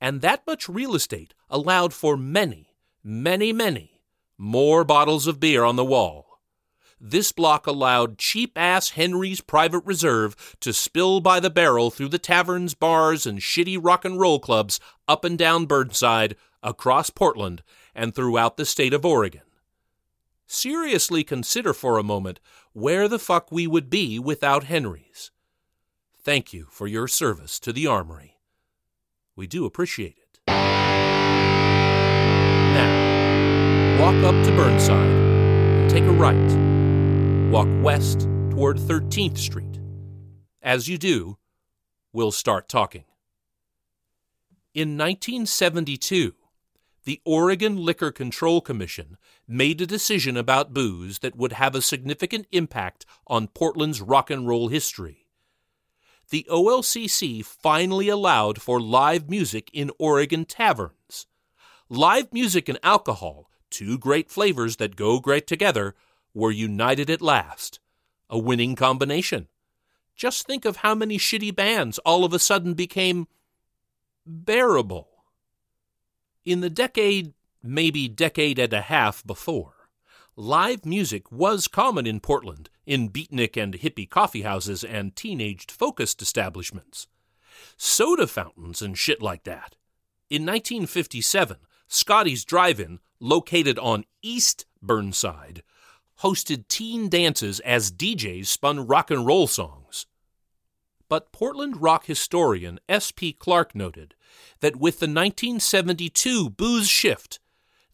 And 0.00 0.20
that 0.20 0.46
much 0.46 0.68
real 0.68 0.94
estate 0.94 1.34
allowed 1.48 1.94
for 1.94 2.16
many, 2.16 2.76
many, 3.02 3.52
many 3.52 4.00
more 4.36 4.84
bottles 4.84 5.26
of 5.26 5.40
beer 5.40 5.64
on 5.64 5.74
the 5.76 5.84
wall 5.84 6.27
this 7.00 7.32
block 7.32 7.66
allowed 7.66 8.18
cheap 8.18 8.52
ass 8.56 8.90
Henry's 8.90 9.40
Private 9.40 9.84
Reserve 9.84 10.56
to 10.60 10.72
spill 10.72 11.20
by 11.20 11.40
the 11.40 11.50
barrel 11.50 11.90
through 11.90 12.08
the 12.08 12.18
taverns, 12.18 12.74
bars, 12.74 13.26
and 13.26 13.38
shitty 13.38 13.78
rock 13.80 14.04
and 14.04 14.18
roll 14.18 14.40
clubs 14.40 14.80
up 15.06 15.24
and 15.24 15.38
down 15.38 15.66
Burnside, 15.66 16.36
across 16.62 17.08
Portland, 17.10 17.62
and 17.94 18.14
throughout 18.14 18.56
the 18.56 18.64
state 18.64 18.92
of 18.92 19.04
Oregon. 19.06 19.42
seriously 20.48 21.22
consider 21.22 21.72
for 21.72 21.98
a 21.98 22.02
moment 22.02 22.40
where 22.72 23.06
the 23.06 23.18
fuck 23.18 23.52
we 23.52 23.66
would 23.66 23.90
be 23.90 24.18
without 24.18 24.64
Henry's. 24.64 25.30
Thank 26.20 26.52
you 26.52 26.66
for 26.70 26.86
your 26.86 27.06
service 27.06 27.60
to 27.60 27.72
the 27.72 27.86
Armory. 27.86 28.38
We 29.36 29.46
do 29.46 29.64
appreciate 29.64 30.16
it. 30.18 30.40
Now, 32.74 34.00
walk 34.00 34.16
up 34.24 34.44
to 34.44 34.50
Burnside 34.52 35.08
and 35.08 35.90
take 35.90 36.04
a 36.04 36.12
right. 36.12 36.77
Walk 37.50 37.68
west 37.82 38.28
toward 38.50 38.76
13th 38.76 39.38
Street. 39.38 39.80
As 40.60 40.86
you 40.86 40.98
do, 40.98 41.38
we'll 42.12 42.30
start 42.30 42.68
talking. 42.68 43.04
In 44.74 44.98
1972, 44.98 46.34
the 47.06 47.22
Oregon 47.24 47.78
Liquor 47.78 48.12
Control 48.12 48.60
Commission 48.60 49.16
made 49.48 49.80
a 49.80 49.86
decision 49.86 50.36
about 50.36 50.74
booze 50.74 51.20
that 51.20 51.36
would 51.36 51.52
have 51.52 51.74
a 51.74 51.80
significant 51.80 52.46
impact 52.52 53.06
on 53.26 53.48
Portland's 53.48 54.02
rock 54.02 54.30
and 54.30 54.46
roll 54.46 54.68
history. 54.68 55.24
The 56.28 56.46
OLCC 56.50 57.42
finally 57.42 58.10
allowed 58.10 58.60
for 58.60 58.78
live 58.78 59.30
music 59.30 59.70
in 59.72 59.90
Oregon 59.98 60.44
taverns. 60.44 61.26
Live 61.88 62.30
music 62.30 62.68
and 62.68 62.78
alcohol, 62.82 63.48
two 63.70 63.96
great 63.96 64.30
flavors 64.30 64.76
that 64.76 64.96
go 64.96 65.18
great 65.18 65.46
together, 65.46 65.94
were 66.38 66.50
united 66.50 67.10
at 67.10 67.20
last. 67.20 67.80
A 68.30 68.38
winning 68.38 68.76
combination. 68.76 69.48
Just 70.14 70.46
think 70.46 70.64
of 70.64 70.78
how 70.78 70.94
many 70.94 71.18
shitty 71.18 71.54
bands 71.54 71.98
all 72.00 72.24
of 72.24 72.32
a 72.32 72.38
sudden 72.38 72.74
became 72.74 73.26
bearable 74.26 75.08
in 76.48 76.62
the 76.62 76.70
decade, 76.70 77.34
maybe 77.62 78.08
decade 78.08 78.58
and 78.58 78.72
a 78.72 78.80
half 78.80 79.22
before, 79.26 79.90
live 80.34 80.86
music 80.86 81.30
was 81.30 81.68
common 81.68 82.06
in 82.06 82.20
Portland 82.20 82.70
in 82.86 83.10
beatnik 83.10 83.54
and 83.62 83.74
hippie 83.74 84.08
coffeehouses 84.08 84.82
and 84.88 85.14
teenaged 85.14 85.70
focused 85.70 86.22
establishments. 86.22 87.06
Soda 87.76 88.26
fountains 88.26 88.80
and 88.80 88.96
shit 88.96 89.20
like 89.20 89.44
that. 89.44 89.76
In 90.30 90.46
1957, 90.46 91.58
Scotty's 91.86 92.46
Drive 92.46 92.80
In, 92.80 93.00
located 93.20 93.78
on 93.78 94.06
East 94.22 94.64
Burnside, 94.80 95.62
hosted 96.22 96.68
teen 96.68 97.08
dances 97.08 97.60
as 97.60 97.92
DJs 97.92 98.46
spun 98.46 98.86
rock 98.86 99.10
and 99.10 99.26
roll 99.26 99.46
songs. 99.46 100.06
But 101.08 101.32
Portland 101.32 101.80
rock 101.80 102.06
historian 102.06 102.80
S.P. 102.88 103.32
Clark 103.32 103.74
noted 103.74 104.14
that 104.60 104.76
with 104.76 105.00
the 105.00 105.06
1972 105.06 106.50
booze 106.50 106.88
shift, 106.88 107.40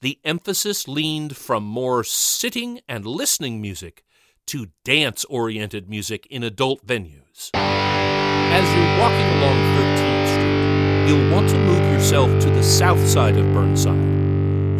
the 0.01 0.19
emphasis 0.25 0.89
leaned 0.89 1.37
from 1.37 1.65
more 1.65 2.03
sitting 2.05 2.81
and 2.89 3.07
listening 3.07 3.61
music 3.61 4.05
to 4.47 4.69
dance 4.85 5.25
oriented 5.27 5.89
music 5.89 6.27
in 6.29 6.43
adult 6.43 6.85
venues. 6.87 7.51
As 7.55 8.69
you're 8.75 8.99
walking 8.99 9.27
along 9.39 9.57
13th 9.77 10.29
Street, 10.35 11.09
you'll 11.09 11.33
want 11.33 11.49
to 11.49 11.59
move 11.59 11.93
yourself 11.93 12.29
to 12.43 12.51
the 12.51 12.63
south 12.63 13.07
side 13.09 13.37
of 13.37 13.45
Burnside. 13.55 14.24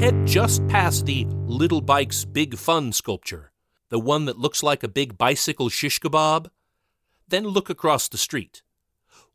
Head 0.01 0.27
just 0.27 0.67
past 0.67 1.07
the 1.07 1.25
Little 1.47 1.81
Bikes 1.81 2.25
Big 2.25 2.57
Fun 2.57 2.93
sculpture, 2.93 3.53
the 3.91 3.99
one 3.99 4.25
that 4.25 4.39
looks 4.39 4.63
like 4.63 4.83
a 4.83 4.89
big 4.89 5.17
bicycle 5.17 5.69
shish 5.69 6.01
kebab. 6.01 6.49
Then 7.29 7.45
look 7.45 7.71
across 7.71 8.09
the 8.09 8.19
street. 8.19 8.63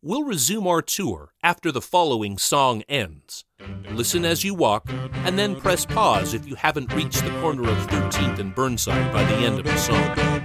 We'll 0.01 0.23
resume 0.23 0.67
our 0.67 0.81
tour 0.81 1.33
after 1.41 1.71
the 1.71 1.81
following 1.81 2.37
song 2.37 2.83
ends. 2.89 3.45
Listen 3.91 4.25
as 4.25 4.43
you 4.43 4.53
walk, 4.53 4.85
and 5.25 5.39
then 5.39 5.55
press 5.55 5.85
pause 5.85 6.33
if 6.33 6.47
you 6.47 6.55
haven't 6.55 6.93
reached 6.93 7.23
the 7.23 7.31
corner 7.41 7.69
of 7.69 7.77
13th 7.87 8.39
and 8.39 8.53
Burnside 8.53 9.11
by 9.11 9.23
the 9.23 9.35
end 9.37 9.59
of 9.59 9.65
the 9.65 9.77
song. 9.77 10.39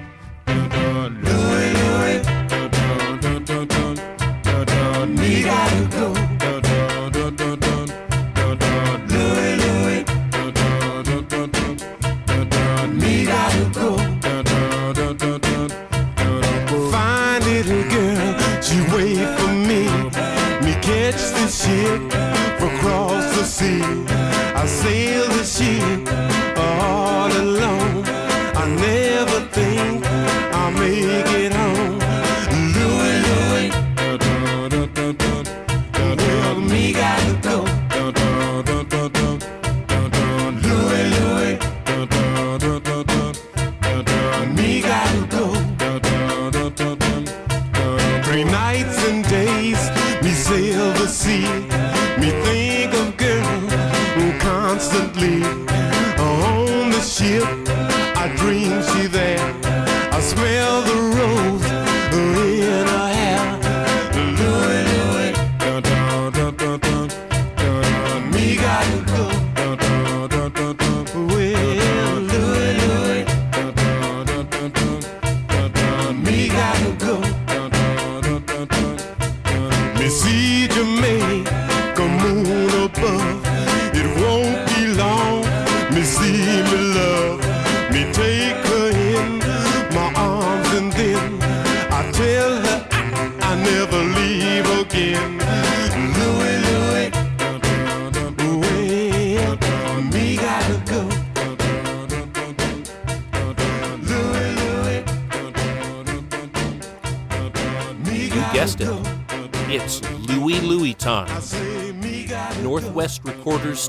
Northwest 25.44 26.03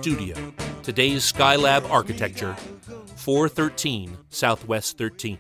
Studio, 0.06 0.36
today's 0.84 1.34
Skylab 1.34 1.90
Architecture, 1.90 2.56
413 3.16 4.16
Southwest 4.30 5.00
13th. 5.00 5.40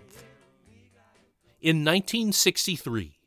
In 1.62 1.86
1963, 1.86 3.20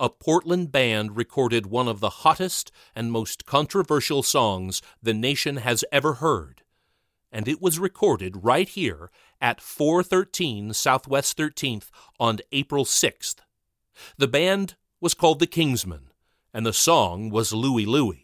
a 0.00 0.10
Portland 0.10 0.72
band 0.72 1.16
recorded 1.16 1.66
one 1.66 1.86
of 1.86 2.00
the 2.00 2.10
hottest 2.10 2.72
and 2.92 3.12
most 3.12 3.46
controversial 3.46 4.24
songs 4.24 4.82
the 5.00 5.14
nation 5.14 5.58
has 5.58 5.84
ever 5.92 6.14
heard, 6.14 6.62
and 7.30 7.46
it 7.46 7.62
was 7.62 7.78
recorded 7.78 8.42
right 8.42 8.68
here 8.68 9.12
at 9.40 9.60
413 9.60 10.72
Southwest 10.72 11.38
13th 11.38 11.90
on 12.18 12.40
April 12.50 12.84
6th. 12.84 13.36
The 14.18 14.26
band 14.26 14.74
was 15.00 15.14
called 15.14 15.38
the 15.38 15.46
Kingsmen, 15.46 16.10
and 16.52 16.66
the 16.66 16.72
song 16.72 17.30
was 17.30 17.52
Louie 17.52 17.86
Louie. 17.86 18.19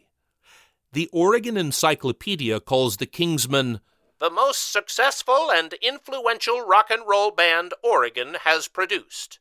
The 0.92 1.08
Oregon 1.12 1.56
Encyclopedia 1.56 2.60
calls 2.60 2.96
the 2.96 3.06
Kingsmen 3.06 3.80
the 4.18 4.30
most 4.30 4.72
successful 4.72 5.50
and 5.50 5.74
influential 5.74 6.66
rock 6.66 6.90
and 6.90 7.06
roll 7.06 7.30
band 7.30 7.74
Oregon 7.82 8.36
has 8.44 8.66
produced. 8.66 9.38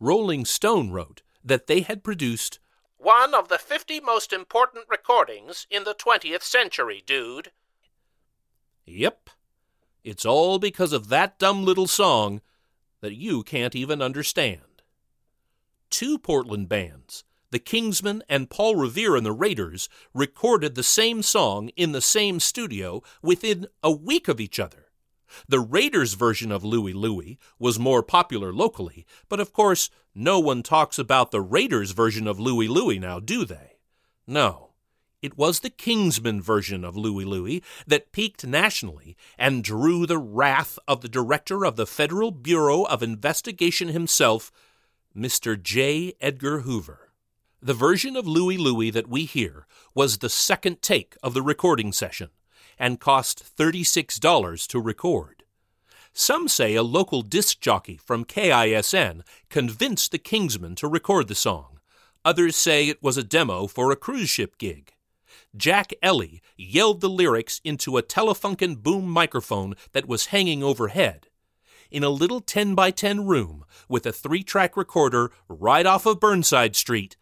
Rolling 0.00 0.44
Stone 0.44 0.90
wrote 0.90 1.22
that 1.44 1.66
they 1.66 1.82
had 1.82 2.02
produced 2.02 2.58
one 2.96 3.34
of 3.34 3.48
the 3.48 3.58
50 3.58 4.00
most 4.00 4.32
important 4.32 4.86
recordings 4.88 5.66
in 5.70 5.84
the 5.84 5.94
20th 5.94 6.42
century, 6.42 7.02
dude. 7.06 7.52
Yep. 8.86 9.30
It's 10.02 10.26
all 10.26 10.58
because 10.58 10.92
of 10.92 11.08
that 11.08 11.38
dumb 11.38 11.64
little 11.64 11.86
song 11.86 12.40
that 13.00 13.14
you 13.14 13.42
can't 13.42 13.74
even 13.74 14.02
understand. 14.02 14.82
Two 15.90 16.18
Portland 16.18 16.68
bands, 16.68 17.24
the 17.54 17.60
Kingsmen 17.60 18.20
and 18.28 18.50
Paul 18.50 18.74
Revere 18.74 19.14
and 19.14 19.24
the 19.24 19.30
Raiders 19.30 19.88
recorded 20.12 20.74
the 20.74 20.82
same 20.82 21.22
song 21.22 21.68
in 21.76 21.92
the 21.92 22.00
same 22.00 22.40
studio 22.40 23.00
within 23.22 23.68
a 23.80 23.92
week 23.92 24.26
of 24.26 24.40
each 24.40 24.58
other. 24.58 24.86
The 25.46 25.60
Raiders 25.60 26.14
version 26.14 26.50
of 26.50 26.64
Louie 26.64 26.92
Louie 26.92 27.38
was 27.60 27.78
more 27.78 28.02
popular 28.02 28.52
locally, 28.52 29.06
but 29.28 29.38
of 29.38 29.52
course, 29.52 29.88
no 30.16 30.40
one 30.40 30.64
talks 30.64 30.98
about 30.98 31.30
the 31.30 31.40
Raiders 31.40 31.92
version 31.92 32.26
of 32.26 32.40
Louie 32.40 32.66
Louie 32.66 32.98
now, 32.98 33.20
do 33.20 33.44
they? 33.44 33.76
No. 34.26 34.70
It 35.22 35.38
was 35.38 35.60
the 35.60 35.70
Kingsmen 35.70 36.42
version 36.42 36.84
of 36.84 36.96
Louie 36.96 37.24
Louie 37.24 37.62
that 37.86 38.10
peaked 38.10 38.44
nationally 38.44 39.16
and 39.38 39.62
drew 39.62 40.06
the 40.06 40.18
wrath 40.18 40.76
of 40.88 41.02
the 41.02 41.08
director 41.08 41.64
of 41.64 41.76
the 41.76 41.86
Federal 41.86 42.32
Bureau 42.32 42.82
of 42.82 43.00
Investigation 43.00 43.90
himself, 43.90 44.50
Mr. 45.16 45.60
J. 45.60 46.14
Edgar 46.20 46.62
Hoover. 46.62 47.03
The 47.64 47.72
version 47.72 48.14
of 48.14 48.26
Louie 48.26 48.58
Louie 48.58 48.90
that 48.90 49.08
we 49.08 49.24
hear 49.24 49.66
was 49.94 50.18
the 50.18 50.28
second 50.28 50.82
take 50.82 51.16
of 51.22 51.32
the 51.32 51.40
recording 51.40 51.94
session 51.94 52.28
and 52.78 53.00
cost 53.00 53.42
$36 53.56 54.66
to 54.66 54.78
record. 54.78 55.44
Some 56.12 56.46
say 56.46 56.74
a 56.74 56.82
local 56.82 57.22
disc 57.22 57.60
jockey 57.60 57.96
from 57.96 58.26
KISN 58.26 59.22
convinced 59.48 60.12
the 60.12 60.18
Kingsmen 60.18 60.76
to 60.76 60.86
record 60.86 61.26
the 61.26 61.34
song. 61.34 61.78
Others 62.22 62.54
say 62.54 62.86
it 62.86 63.02
was 63.02 63.16
a 63.16 63.24
demo 63.24 63.66
for 63.66 63.90
a 63.90 63.96
cruise 63.96 64.28
ship 64.28 64.58
gig. 64.58 64.92
Jack 65.56 65.94
Ely 66.04 66.40
yelled 66.58 67.00
the 67.00 67.08
lyrics 67.08 67.62
into 67.64 67.96
a 67.96 68.02
Telefunken 68.02 68.82
boom 68.82 69.08
microphone 69.08 69.74
that 69.92 70.06
was 70.06 70.26
hanging 70.26 70.62
overhead. 70.62 71.28
In 71.90 72.04
a 72.04 72.10
little 72.10 72.42
10 72.42 72.74
by 72.74 72.90
10 72.90 73.24
room 73.24 73.64
with 73.88 74.04
a 74.04 74.12
three 74.12 74.42
track 74.42 74.76
recorder 74.76 75.30
right 75.48 75.86
off 75.86 76.04
of 76.04 76.20
Burnside 76.20 76.76
Street, 76.76 77.16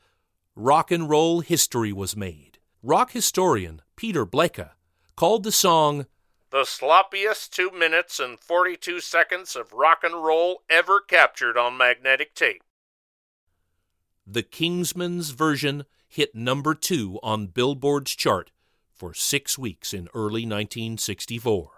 rock 0.54 0.90
and 0.90 1.08
roll 1.08 1.40
history 1.40 1.92
was 1.92 2.16
made. 2.16 2.58
Rock 2.82 3.12
historian 3.12 3.82
Peter 3.96 4.26
Blecha 4.26 4.70
called 5.16 5.44
the 5.44 5.52
song 5.52 6.06
the 6.50 6.64
sloppiest 6.64 7.48
two 7.50 7.70
minutes 7.70 8.20
and 8.20 8.38
42 8.38 9.00
seconds 9.00 9.56
of 9.56 9.72
rock 9.72 10.04
and 10.04 10.22
roll 10.22 10.62
ever 10.68 11.00
captured 11.00 11.56
on 11.56 11.78
magnetic 11.78 12.34
tape. 12.34 12.62
The 14.26 14.42
Kingsmen's 14.42 15.30
version 15.30 15.84
hit 16.06 16.34
number 16.34 16.74
two 16.74 17.18
on 17.22 17.46
Billboard's 17.46 18.14
chart 18.14 18.50
for 18.94 19.14
six 19.14 19.56
weeks 19.56 19.94
in 19.94 20.08
early 20.12 20.44
1964. 20.44 21.70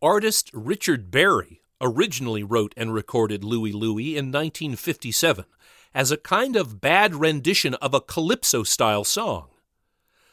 Artist 0.00 0.50
Richard 0.54 1.10
Berry 1.10 1.60
originally 1.82 2.42
wrote 2.42 2.72
and 2.74 2.94
recorded 2.94 3.44
Louie 3.44 3.70
Louie 3.70 4.16
in 4.16 4.32
1957 4.32 5.44
as 5.94 6.10
a 6.10 6.16
kind 6.16 6.56
of 6.56 6.80
bad 6.80 7.14
rendition 7.14 7.74
of 7.74 7.94
a 7.94 8.00
calypso 8.00 8.62
style 8.62 9.04
song. 9.04 9.48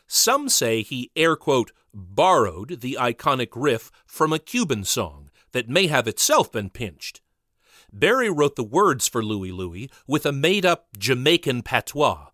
Some 0.08 0.50
say 0.50 0.82
he 0.82 1.12
air 1.16 1.36
quote 1.36 1.72
borrowed 1.94 2.82
the 2.82 2.98
iconic 3.00 3.50
riff 3.56 3.92
from 4.06 4.34
a 4.34 4.40
Cuban 4.40 4.84
song 4.84 5.30
that 5.52 5.70
may 5.70 5.88
have 5.88 6.08
itself 6.08 6.52
been 6.52 6.70
pinched. 6.70 7.22
Berry 7.92 8.30
wrote 8.30 8.56
the 8.56 8.64
words 8.64 9.08
for 9.08 9.24
Louie 9.24 9.52
Louie 9.52 9.90
with 10.08 10.26
a 10.26 10.32
made 10.32 10.66
up 10.66 10.88
Jamaican 10.98 11.64
patois 11.64 12.30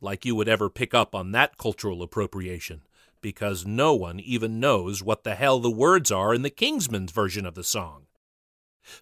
like 0.00 0.24
you 0.24 0.34
would 0.34 0.48
ever 0.48 0.70
pick 0.70 0.94
up 0.94 1.14
on 1.14 1.32
that 1.32 1.58
cultural 1.58 2.02
appropriation, 2.02 2.82
because 3.20 3.66
no 3.66 3.94
one 3.94 4.20
even 4.20 4.60
knows 4.60 5.02
what 5.02 5.24
the 5.24 5.34
hell 5.34 5.58
the 5.58 5.70
words 5.70 6.10
are 6.10 6.34
in 6.34 6.42
the 6.42 6.50
Kingsmen's 6.50 7.12
version 7.12 7.44
of 7.44 7.54
the 7.54 7.64
song. 7.64 8.06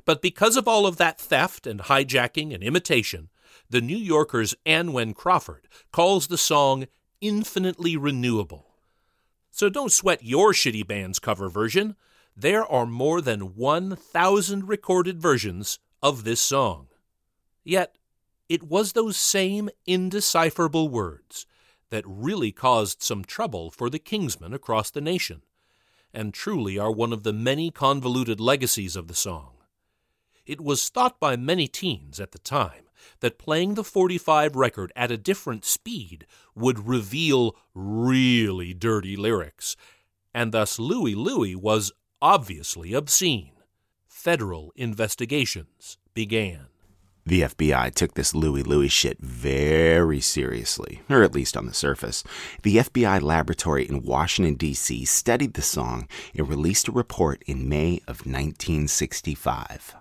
But 0.05 0.23
because 0.23 0.57
of 0.57 0.67
all 0.67 0.87
of 0.87 0.97
that 0.97 1.21
theft 1.21 1.67
and 1.67 1.81
hijacking 1.81 2.53
and 2.53 2.63
imitation, 2.63 3.29
the 3.69 3.81
New 3.81 3.97
Yorker's 3.97 4.55
Anwen 4.65 5.15
Crawford 5.15 5.69
calls 5.93 6.27
the 6.27 6.39
song 6.39 6.87
infinitely 7.21 7.97
renewable. 7.97 8.67
So 9.51 9.69
don't 9.69 9.93
sweat 9.93 10.23
your 10.23 10.53
shitty 10.53 10.87
band's 10.87 11.19
cover 11.19 11.49
version. 11.49 11.97
There 12.37 12.65
are 12.67 12.87
more 12.87 13.21
than 13.21 13.57
1,000 13.57 14.69
recorded 14.69 15.21
versions 15.21 15.79
of 16.03 16.25
this 16.25 16.41
song. 16.41 16.89
Yet, 17.65 17.97
it 18.49 18.63
was 18.63 18.93
those 18.93 19.17
same 19.17 19.71
indecipherable 19.87 20.89
words 20.89 21.47
that 21.91 22.05
really 22.07 22.53
caused 22.53 23.03
some 23.03 23.25
trouble 23.25 23.71
for 23.71 23.89
the 23.89 23.99
Kingsmen 23.99 24.53
across 24.55 24.91
the 24.91 25.01
nation, 25.01 25.43
and 26.13 26.35
truly 26.35 26.79
are 26.79 26.93
one 26.93 27.13
of 27.13 27.23
the 27.23 27.33
many 27.33 27.71
convoluted 27.71 28.41
legacies 28.41 28.95
of 28.95 29.09
the 29.09 29.15
song. 29.15 29.55
It 30.45 30.61
was 30.61 30.89
thought 30.89 31.19
by 31.19 31.37
many 31.37 31.67
teens 31.67 32.21
at 32.21 32.33
the 32.33 32.39
time 32.39 32.86
that 33.21 33.39
playing 33.39 33.75
the 33.75 33.85
45 33.85 34.57
record 34.57 34.93
at 34.97 35.11
a 35.11 35.17
different 35.17 35.65
speed 35.65 36.27
would 36.55 36.89
reveal 36.89 37.57
really 37.75 38.75
dirty 38.75 39.17
lyrics, 39.17 39.77
and 40.35 40.53
thus 40.53 40.79
Louie 40.79 41.15
Louie 41.15 41.55
was 41.55 41.93
obviously 42.21 42.93
obscene. 42.93 43.53
Federal 44.07 44.73
investigations 44.77 45.99
began. 46.15 46.67
The 47.27 47.43
FBI 47.43 47.93
took 47.93 48.15
this 48.15 48.37
Louie 48.37 48.63
Louie 48.63 48.87
shit 48.87 49.19
very 49.19 50.21
seriously, 50.21 51.03
or 51.11 51.25
at 51.25 51.35
least 51.35 51.57
on 51.57 51.67
the 51.67 51.75
surface. 51.75 52.23
The 52.63 52.77
FBI 52.77 53.21
laboratory 53.21 53.89
in 53.89 54.03
Washington, 54.03 54.55
D.C. 54.55 55.05
studied 55.07 55.55
the 55.55 55.63
song 55.63 56.07
and 56.37 56.49
released 56.49 56.87
a 56.87 56.93
report 56.93 57.43
in 57.45 57.69
May 57.69 57.97
of 58.07 58.25
1965. 58.27 59.97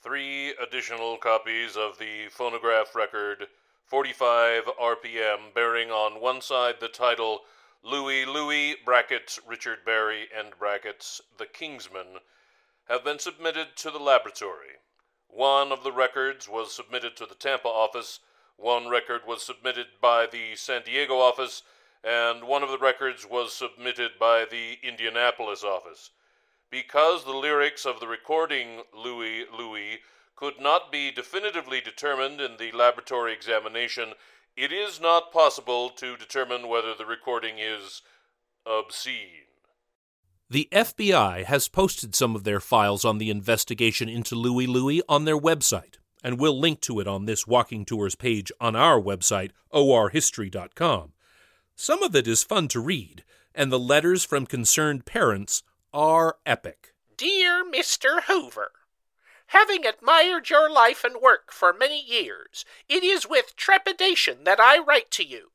Three 0.00 0.41
additional 0.60 1.16
copies 1.16 1.76
of 1.76 1.98
the 1.98 2.28
phonograph 2.30 2.94
record, 2.94 3.46
45 3.86 4.64
RPM, 4.80 5.54
bearing 5.54 5.90
on 5.90 6.20
one 6.20 6.40
side 6.40 6.76
the 6.80 6.88
title 6.88 7.42
Louis 7.82 8.24
Louis, 8.24 8.76
brackets 8.84 9.38
Richard 9.46 9.84
Berry, 9.84 10.28
and 10.36 10.56
brackets 10.58 11.20
The 11.36 11.46
Kingsmen, 11.46 12.18
have 12.88 13.04
been 13.04 13.18
submitted 13.18 13.76
to 13.76 13.90
the 13.90 13.98
laboratory. 13.98 14.78
One 15.28 15.72
of 15.72 15.82
the 15.82 15.92
records 15.92 16.48
was 16.48 16.74
submitted 16.74 17.16
to 17.16 17.26
the 17.26 17.34
Tampa 17.34 17.68
office, 17.68 18.20
one 18.56 18.88
record 18.88 19.22
was 19.26 19.42
submitted 19.42 19.86
by 20.00 20.26
the 20.26 20.54
San 20.56 20.82
Diego 20.82 21.18
office, 21.18 21.62
and 22.04 22.44
one 22.44 22.62
of 22.62 22.70
the 22.70 22.78
records 22.78 23.26
was 23.26 23.52
submitted 23.52 24.12
by 24.18 24.44
the 24.44 24.78
Indianapolis 24.82 25.64
office. 25.64 26.10
Because 26.72 27.24
the 27.24 27.36
lyrics 27.36 27.84
of 27.84 28.00
the 28.00 28.06
recording 28.06 28.80
Louie 28.96 29.44
Louie 29.56 29.98
could 30.34 30.58
not 30.58 30.90
be 30.90 31.10
definitively 31.10 31.82
determined 31.82 32.40
in 32.40 32.56
the 32.56 32.72
laboratory 32.72 33.34
examination, 33.34 34.14
it 34.56 34.72
is 34.72 34.98
not 34.98 35.30
possible 35.32 35.90
to 35.90 36.16
determine 36.16 36.68
whether 36.68 36.94
the 36.94 37.04
recording 37.04 37.58
is 37.58 38.00
obscene. 38.64 39.44
The 40.48 40.66
FBI 40.72 41.44
has 41.44 41.68
posted 41.68 42.14
some 42.14 42.34
of 42.34 42.44
their 42.44 42.58
files 42.58 43.04
on 43.04 43.18
the 43.18 43.28
investigation 43.28 44.08
into 44.08 44.34
Louie 44.34 44.66
Louie 44.66 45.02
on 45.10 45.26
their 45.26 45.38
website, 45.38 45.98
and 46.24 46.40
we'll 46.40 46.58
link 46.58 46.80
to 46.82 47.00
it 47.00 47.06
on 47.06 47.26
this 47.26 47.46
Walking 47.46 47.84
Tours 47.84 48.14
page 48.14 48.50
on 48.62 48.74
our 48.74 48.98
website, 48.98 49.50
orhistory.com. 49.74 51.12
Some 51.76 52.02
of 52.02 52.16
it 52.16 52.26
is 52.26 52.42
fun 52.42 52.68
to 52.68 52.80
read, 52.80 53.24
and 53.54 53.70
the 53.70 53.78
letters 53.78 54.24
from 54.24 54.46
concerned 54.46 55.04
parents 55.04 55.62
are 55.92 56.36
epic. 56.46 56.94
Dear 57.16 57.64
Mr. 57.64 58.22
Hoover, 58.24 58.72
Having 59.52 59.84
admired 59.84 60.48
your 60.48 60.70
life 60.70 61.04
and 61.04 61.20
work 61.20 61.52
for 61.52 61.74
many 61.74 62.02
years, 62.02 62.64
it 62.88 63.04
is 63.04 63.28
with 63.28 63.54
trepidation 63.54 64.44
that 64.44 64.58
I 64.58 64.78
write 64.78 65.10
to 65.10 65.22
you. 65.22 65.50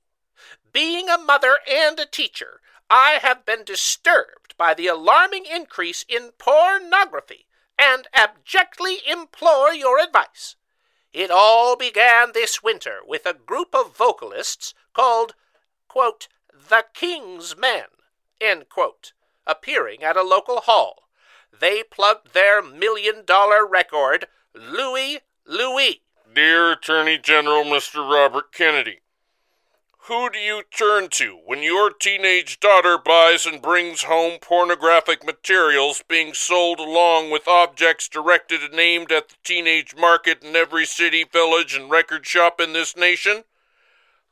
Being 0.72 1.10
a 1.10 1.18
mother 1.18 1.58
and 1.68 2.00
a 2.00 2.06
teacher, 2.06 2.62
I 2.92 3.18
have 3.24 3.44
been 3.44 3.64
disturbed 3.64 4.56
by 4.56 4.76
the 4.76 4.86
alarming 4.86 5.48
increase 5.48 6.06
in 6.08 6.34
pornography 6.38 7.48
and 7.76 8.08
abjectly 8.14 8.98
implore 9.08 9.74
your 9.74 10.00
advice. 10.00 10.56
It 11.12 11.32
all 11.32 11.76
began 11.76 12.34
this 12.34 12.62
winter 12.62 13.00
with 13.04 13.26
a 13.26 13.34
group 13.34 13.74
of 13.74 13.98
vocalists 13.98 14.76
called, 14.94 15.34
quote, 15.88 16.28
the 16.54 16.86
King's 16.94 17.58
Men, 17.58 17.86
end 18.40 18.70
quote, 18.70 19.14
appearing 19.48 20.04
at 20.04 20.18
a 20.18 20.24
local 20.24 20.62
hall. 20.62 21.08
They 21.60 21.82
plugged 21.84 22.34
their 22.34 22.62
million 22.62 23.24
dollar 23.26 23.66
record, 23.66 24.28
Louie 24.54 25.20
Louie. 25.46 26.02
Dear 26.34 26.74
Attorney 26.74 27.18
General 27.18 27.64
Mr. 27.64 28.08
Robert 28.08 28.52
Kennedy, 28.52 29.00
who 30.08 30.30
do 30.30 30.40
you 30.40 30.64
turn 30.72 31.10
to 31.10 31.40
when 31.46 31.62
your 31.62 31.90
teenage 31.90 32.60
daughter 32.60 32.98
buys 32.98 33.46
and 33.46 33.62
brings 33.62 34.04
home 34.04 34.40
pornographic 34.40 35.26
materials 35.26 36.04
being 36.08 36.34
sold 36.34 36.80
along 36.80 37.30
with 37.30 37.48
objects 37.48 38.08
directed 38.08 38.62
and 38.62 38.80
aimed 38.80 39.12
at 39.12 39.30
the 39.30 39.36
teenage 39.44 39.96
market 39.96 40.44
in 40.44 40.56
every 40.56 40.86
city, 40.86 41.26
village, 41.26 41.76
and 41.76 41.90
record 41.90 42.26
shop 42.26 42.62
in 42.62 42.74
this 42.74 42.96
nation? 42.96 43.44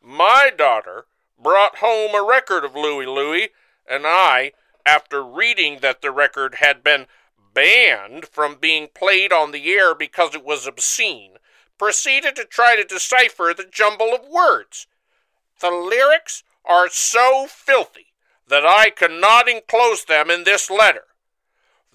My 0.01 0.49
daughter 0.55 1.07
brought 1.37 1.79
home 1.79 2.15
a 2.15 2.25
record 2.25 2.63
of 2.63 2.75
Louie 2.75 3.05
Louie, 3.05 3.49
and 3.89 4.05
I, 4.05 4.53
after 4.85 5.23
reading 5.23 5.79
that 5.81 6.01
the 6.01 6.11
record 6.11 6.55
had 6.55 6.83
been 6.83 7.07
banned 7.53 8.27
from 8.27 8.55
being 8.55 8.87
played 8.93 9.31
on 9.31 9.51
the 9.51 9.71
air 9.73 9.95
because 9.95 10.35
it 10.35 10.43
was 10.43 10.67
obscene, 10.67 11.37
proceeded 11.77 12.35
to 12.35 12.45
try 12.45 12.75
to 12.75 12.83
decipher 12.83 13.53
the 13.53 13.65
jumble 13.65 14.13
of 14.13 14.27
words. 14.27 14.87
The 15.59 15.71
lyrics 15.71 16.43
are 16.65 16.89
so 16.89 17.47
filthy 17.47 18.13
that 18.47 18.65
I 18.65 18.89
cannot 18.89 19.47
enclose 19.47 20.05
them 20.05 20.29
in 20.29 20.43
this 20.43 20.69
letter. 20.69 21.05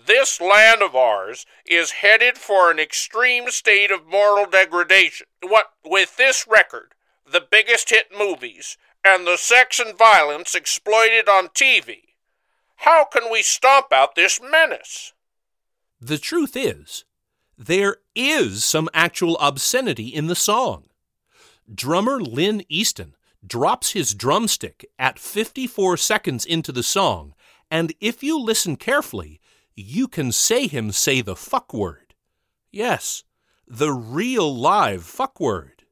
this 0.07 0.41
land 0.41 0.83
of 0.83 0.97
ours 0.97 1.47
is 1.67 1.91
headed 1.93 2.39
for 2.39 2.71
an 2.71 2.79
extreme 2.79 3.51
state 3.51 3.91
of 3.91 4.07
moral 4.07 4.47
degradation. 4.47 5.27
What 5.43 5.73
with 5.85 6.17
this 6.17 6.47
record, 6.49 6.95
the 7.31 7.41
biggest 7.41 7.91
hit 7.91 8.07
movies, 8.17 8.79
and 9.05 9.27
the 9.27 9.37
sex 9.37 9.79
and 9.79 9.97
violence 9.97 10.55
exploited 10.55 11.29
on 11.29 11.49
TV, 11.49 12.10
how 12.81 13.05
can 13.05 13.31
we 13.31 13.43
stomp 13.43 13.93
out 13.93 14.15
this 14.15 14.41
menace? 14.41 15.13
The 16.01 16.19
truth 16.19 16.57
is, 16.57 17.05
there 17.59 17.99
is 18.15 18.65
some 18.65 18.89
actual 18.95 19.37
obscenity 19.39 20.09
in 20.09 20.29
the 20.29 20.35
song. 20.35 20.85
Drummer 21.73 22.21
Lynn 22.21 22.63
Easton 22.71 23.17
drops 23.47 23.91
his 23.91 24.15
drumstick 24.15 24.87
at 24.99 25.19
54 25.19 25.99
seconds 25.99 26.47
into 26.47 26.73
the 26.73 26.83
song, 26.83 27.35
and 27.71 27.93
if 28.01 28.23
you 28.23 28.41
listen 28.41 28.77
carefully, 28.77 29.41
you 29.75 30.09
can 30.09 30.33
say 30.33 30.67
him 30.67 30.91
say 30.91 31.21
the 31.21 31.37
fuck 31.37 31.75
word. 31.75 32.15
Yes, 32.71 33.25
the 33.67 33.93
real 33.93 34.57
live 34.57 35.05
fuck 35.05 35.39
word. 35.39 35.85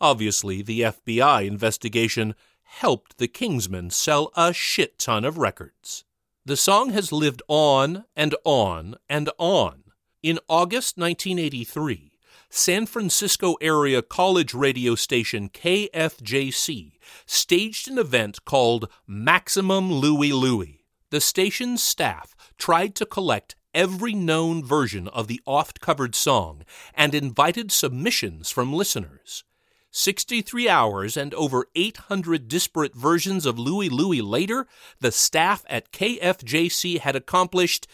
Obviously, 0.00 0.62
the 0.62 0.80
FBI 0.80 1.46
investigation 1.46 2.36
helped 2.72 3.18
the 3.18 3.28
Kingsmen 3.28 3.92
sell 3.92 4.32
a 4.34 4.52
shit 4.52 4.98
ton 4.98 5.24
of 5.24 5.36
records. 5.36 6.04
The 6.44 6.56
song 6.56 6.90
has 6.90 7.12
lived 7.12 7.42
on 7.46 8.06
and 8.16 8.34
on 8.44 8.96
and 9.08 9.30
on. 9.38 9.84
In 10.22 10.38
August 10.48 10.96
1983, 10.96 12.12
San 12.48 12.86
Francisco 12.86 13.56
area 13.60 14.00
college 14.02 14.54
radio 14.54 14.94
station 14.94 15.48
KFJC 15.50 16.92
staged 17.26 17.88
an 17.88 17.98
event 17.98 18.44
called 18.44 18.88
Maximum 19.06 19.92
Louie 19.92 20.32
Louie. 20.32 20.84
The 21.10 21.20
station's 21.20 21.82
staff 21.82 22.34
tried 22.56 22.94
to 22.96 23.06
collect 23.06 23.54
every 23.74 24.14
known 24.14 24.64
version 24.64 25.08
of 25.08 25.28
the 25.28 25.40
oft 25.46 25.80
covered 25.80 26.14
song 26.14 26.64
and 26.94 27.14
invited 27.14 27.70
submissions 27.70 28.50
from 28.50 28.72
listeners. 28.72 29.44
63 29.92 30.68
hours 30.68 31.16
and 31.16 31.34
over 31.34 31.66
800 31.74 32.48
disparate 32.48 32.94
versions 32.94 33.44
of 33.46 33.58
Louie 33.58 33.90
Louie 33.90 34.22
later, 34.22 34.66
the 35.00 35.12
staff 35.12 35.64
at 35.68 35.92
KFJC 35.92 36.98
had 36.98 37.14
accomplished 37.14 37.86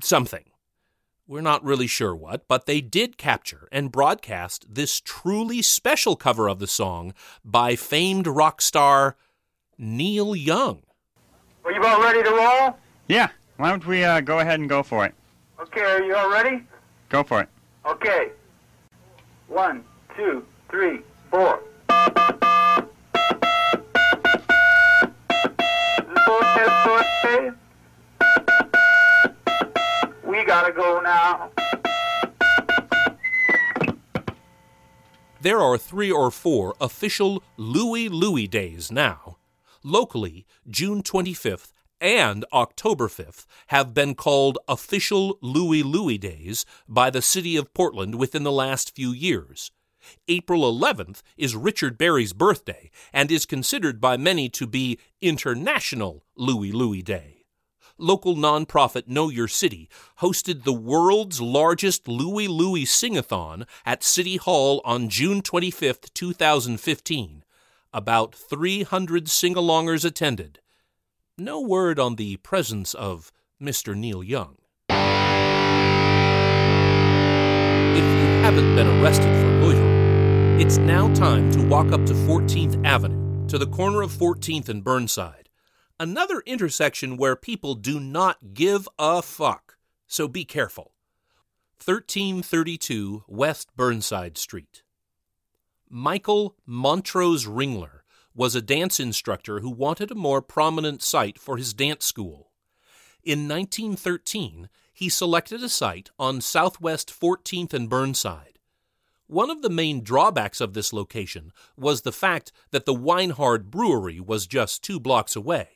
something. 0.00 0.44
We're 1.26 1.40
not 1.42 1.64
really 1.64 1.88
sure 1.88 2.14
what, 2.16 2.48
but 2.48 2.64
they 2.64 2.80
did 2.80 3.18
capture 3.18 3.68
and 3.70 3.92
broadcast 3.92 4.64
this 4.72 5.00
truly 5.00 5.60
special 5.60 6.16
cover 6.16 6.48
of 6.48 6.60
the 6.60 6.66
song 6.66 7.12
by 7.44 7.76
famed 7.76 8.26
rock 8.26 8.62
star 8.62 9.16
Neil 9.76 10.34
Young. 10.34 10.82
Are 11.64 11.72
you 11.72 11.82
all 11.82 12.00
ready 12.00 12.22
to 12.22 12.30
roll? 12.30 12.78
Yeah. 13.08 13.28
Why 13.56 13.70
don't 13.70 13.86
we 13.86 14.04
uh, 14.04 14.20
go 14.20 14.38
ahead 14.38 14.60
and 14.60 14.68
go 14.68 14.82
for 14.82 15.04
it? 15.04 15.14
Okay, 15.60 15.82
are 15.82 16.02
you 16.02 16.14
all 16.14 16.30
ready? 16.30 16.62
Go 17.08 17.24
for 17.24 17.42
it. 17.42 17.48
Okay. 17.84 18.30
One, 19.48 19.84
two, 20.18 20.44
three, 20.68 20.98
four. 21.30 21.62
We 30.24 30.44
gotta 30.44 30.72
go 30.72 31.00
now. 31.00 31.50
There 35.40 35.60
are 35.60 35.78
three 35.78 36.10
or 36.10 36.32
four 36.32 36.74
official 36.80 37.44
Louie 37.56 38.08
Louie 38.08 38.48
days 38.48 38.90
now. 38.90 39.36
Locally, 39.84 40.46
June 40.68 41.04
25th 41.04 41.72
and 42.00 42.44
October 42.52 43.06
5th 43.06 43.46
have 43.68 43.94
been 43.94 44.16
called 44.16 44.58
official 44.66 45.38
Louie 45.40 45.84
Louie 45.84 46.18
days 46.18 46.66
by 46.88 47.08
the 47.08 47.22
city 47.22 47.56
of 47.56 47.72
Portland 47.72 48.16
within 48.16 48.42
the 48.42 48.52
last 48.52 48.96
few 48.96 49.12
years. 49.12 49.70
April 50.28 50.62
11th 50.62 51.22
is 51.36 51.56
Richard 51.56 51.98
Berry's 51.98 52.32
birthday 52.32 52.90
and 53.12 53.30
is 53.30 53.46
considered 53.46 54.00
by 54.00 54.16
many 54.16 54.48
to 54.50 54.66
be 54.66 54.98
International 55.20 56.24
Louie 56.36 56.72
Louie 56.72 57.02
Day. 57.02 57.38
Local 58.00 58.36
nonprofit 58.36 59.08
Know 59.08 59.28
Your 59.28 59.48
City 59.48 59.88
hosted 60.20 60.62
the 60.62 60.72
world's 60.72 61.40
largest 61.40 62.06
Louie 62.06 62.46
Louie 62.46 62.84
Singathon 62.84 63.66
at 63.84 64.04
City 64.04 64.36
Hall 64.36 64.80
on 64.84 65.08
June 65.08 65.42
25, 65.42 66.02
2015. 66.14 67.44
About 67.92 68.34
300 68.36 69.28
sing 69.28 69.54
alongers 69.54 70.04
attended. 70.04 70.60
No 71.36 71.60
word 71.60 71.98
on 71.98 72.14
the 72.14 72.36
presence 72.36 72.94
of 72.94 73.32
Mr. 73.60 73.96
Neil 73.96 74.22
Young. 74.22 74.56
If 77.96 78.04
you 78.04 78.26
haven't 78.44 78.76
been 78.76 78.86
arrested 78.86 79.34
for 79.42 79.47
it's 80.60 80.78
now 80.78 81.06
time 81.14 81.52
to 81.52 81.62
walk 81.62 81.92
up 81.92 82.04
to 82.04 82.12
14th 82.12 82.84
Avenue, 82.84 83.46
to 83.46 83.58
the 83.58 83.66
corner 83.68 84.02
of 84.02 84.10
14th 84.10 84.68
and 84.68 84.82
Burnside. 84.82 85.48
Another 86.00 86.42
intersection 86.46 87.16
where 87.16 87.36
people 87.36 87.76
do 87.76 88.00
not 88.00 88.54
give 88.54 88.88
a 88.98 89.22
fuck, 89.22 89.76
so 90.08 90.26
be 90.26 90.44
careful. 90.44 90.94
1332 91.84 93.22
West 93.28 93.68
Burnside 93.76 94.36
Street. 94.36 94.82
Michael 95.88 96.56
Montrose 96.66 97.46
Ringler 97.46 98.00
was 98.34 98.56
a 98.56 98.60
dance 98.60 98.98
instructor 98.98 99.60
who 99.60 99.70
wanted 99.70 100.10
a 100.10 100.16
more 100.16 100.42
prominent 100.42 101.02
site 101.02 101.38
for 101.38 101.56
his 101.56 101.72
dance 101.72 102.04
school. 102.04 102.50
In 103.22 103.46
1913, 103.48 104.68
he 104.92 105.08
selected 105.08 105.62
a 105.62 105.68
site 105.68 106.10
on 106.18 106.40
Southwest 106.40 107.14
14th 107.16 107.72
and 107.72 107.88
Burnside. 107.88 108.57
One 109.28 109.50
of 109.50 109.60
the 109.60 109.68
main 109.68 110.02
drawbacks 110.02 110.58
of 110.58 110.72
this 110.72 110.90
location 110.90 111.52
was 111.76 112.00
the 112.00 112.12
fact 112.12 112.50
that 112.70 112.86
the 112.86 112.94
Weinhard 112.94 113.70
Brewery 113.70 114.20
was 114.20 114.46
just 114.46 114.82
two 114.82 114.98
blocks 114.98 115.36
away. 115.36 115.68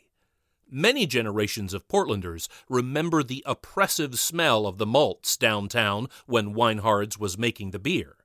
Many 0.71 1.05
generations 1.05 1.75
of 1.75 1.87
Portlanders 1.87 2.49
remember 2.71 3.23
the 3.23 3.43
oppressive 3.45 4.19
smell 4.19 4.67
of 4.67 4.79
the 4.79 4.87
malts 4.87 5.37
downtown 5.37 6.09
when 6.25 6.55
Weinhard's 6.55 7.19
was 7.19 7.37
making 7.37 7.73
the 7.73 7.79
beer. 7.79 8.17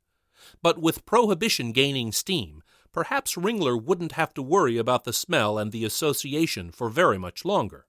But 0.63 0.79
with 0.79 1.05
Prohibition 1.05 1.73
gaining 1.73 2.13
steam, 2.13 2.63
perhaps 2.93 3.35
Ringler 3.35 3.75
wouldn't 3.83 4.13
have 4.13 4.33
to 4.35 4.41
worry 4.41 4.77
about 4.77 5.03
the 5.03 5.11
smell 5.11 5.57
and 5.57 5.73
the 5.73 5.83
association 5.83 6.71
for 6.71 6.87
very 6.87 7.17
much 7.17 7.43
longer. 7.43 7.85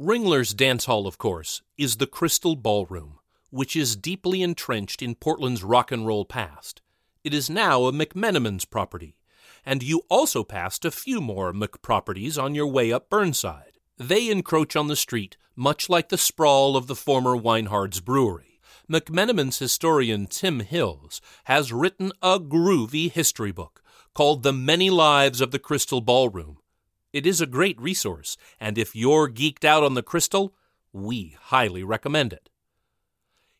Ringler's 0.00 0.52
dance 0.52 0.86
hall, 0.86 1.06
of 1.06 1.18
course, 1.18 1.62
is 1.78 1.98
the 1.98 2.08
Crystal 2.08 2.56
Ballroom, 2.56 3.20
which 3.54 3.76
is 3.76 3.94
deeply 3.94 4.42
entrenched 4.42 5.00
in 5.00 5.14
Portland's 5.14 5.62
rock 5.62 5.92
and 5.92 6.04
roll 6.04 6.24
past. 6.24 6.82
It 7.22 7.32
is 7.32 7.48
now 7.48 7.84
a 7.84 7.92
McMenamins 7.92 8.68
property, 8.68 9.16
and 9.64 9.80
you 9.80 10.02
also 10.08 10.42
passed 10.42 10.84
a 10.84 10.90
few 10.90 11.20
more 11.20 11.52
McProperties 11.52 12.36
on 12.36 12.56
your 12.56 12.66
way 12.66 12.92
up 12.92 13.08
Burnside. 13.08 13.78
They 13.96 14.28
encroach 14.28 14.74
on 14.74 14.88
the 14.88 14.96
street, 14.96 15.36
much 15.54 15.88
like 15.88 16.08
the 16.08 16.18
sprawl 16.18 16.76
of 16.76 16.88
the 16.88 16.96
former 16.96 17.36
Weinhard's 17.36 18.00
Brewery. 18.00 18.58
McMenamins 18.90 19.60
historian 19.60 20.26
Tim 20.26 20.58
Hills 20.58 21.20
has 21.44 21.72
written 21.72 22.10
a 22.20 22.40
groovy 22.40 23.08
history 23.08 23.52
book 23.52 23.84
called 24.14 24.42
The 24.42 24.52
Many 24.52 24.90
Lives 24.90 25.40
of 25.40 25.52
the 25.52 25.60
Crystal 25.60 26.00
Ballroom. 26.00 26.58
It 27.12 27.24
is 27.24 27.40
a 27.40 27.46
great 27.46 27.80
resource, 27.80 28.36
and 28.58 28.76
if 28.76 28.96
you're 28.96 29.30
geeked 29.30 29.64
out 29.64 29.84
on 29.84 29.94
the 29.94 30.02
crystal, 30.02 30.56
we 30.92 31.36
highly 31.40 31.84
recommend 31.84 32.32
it. 32.32 32.50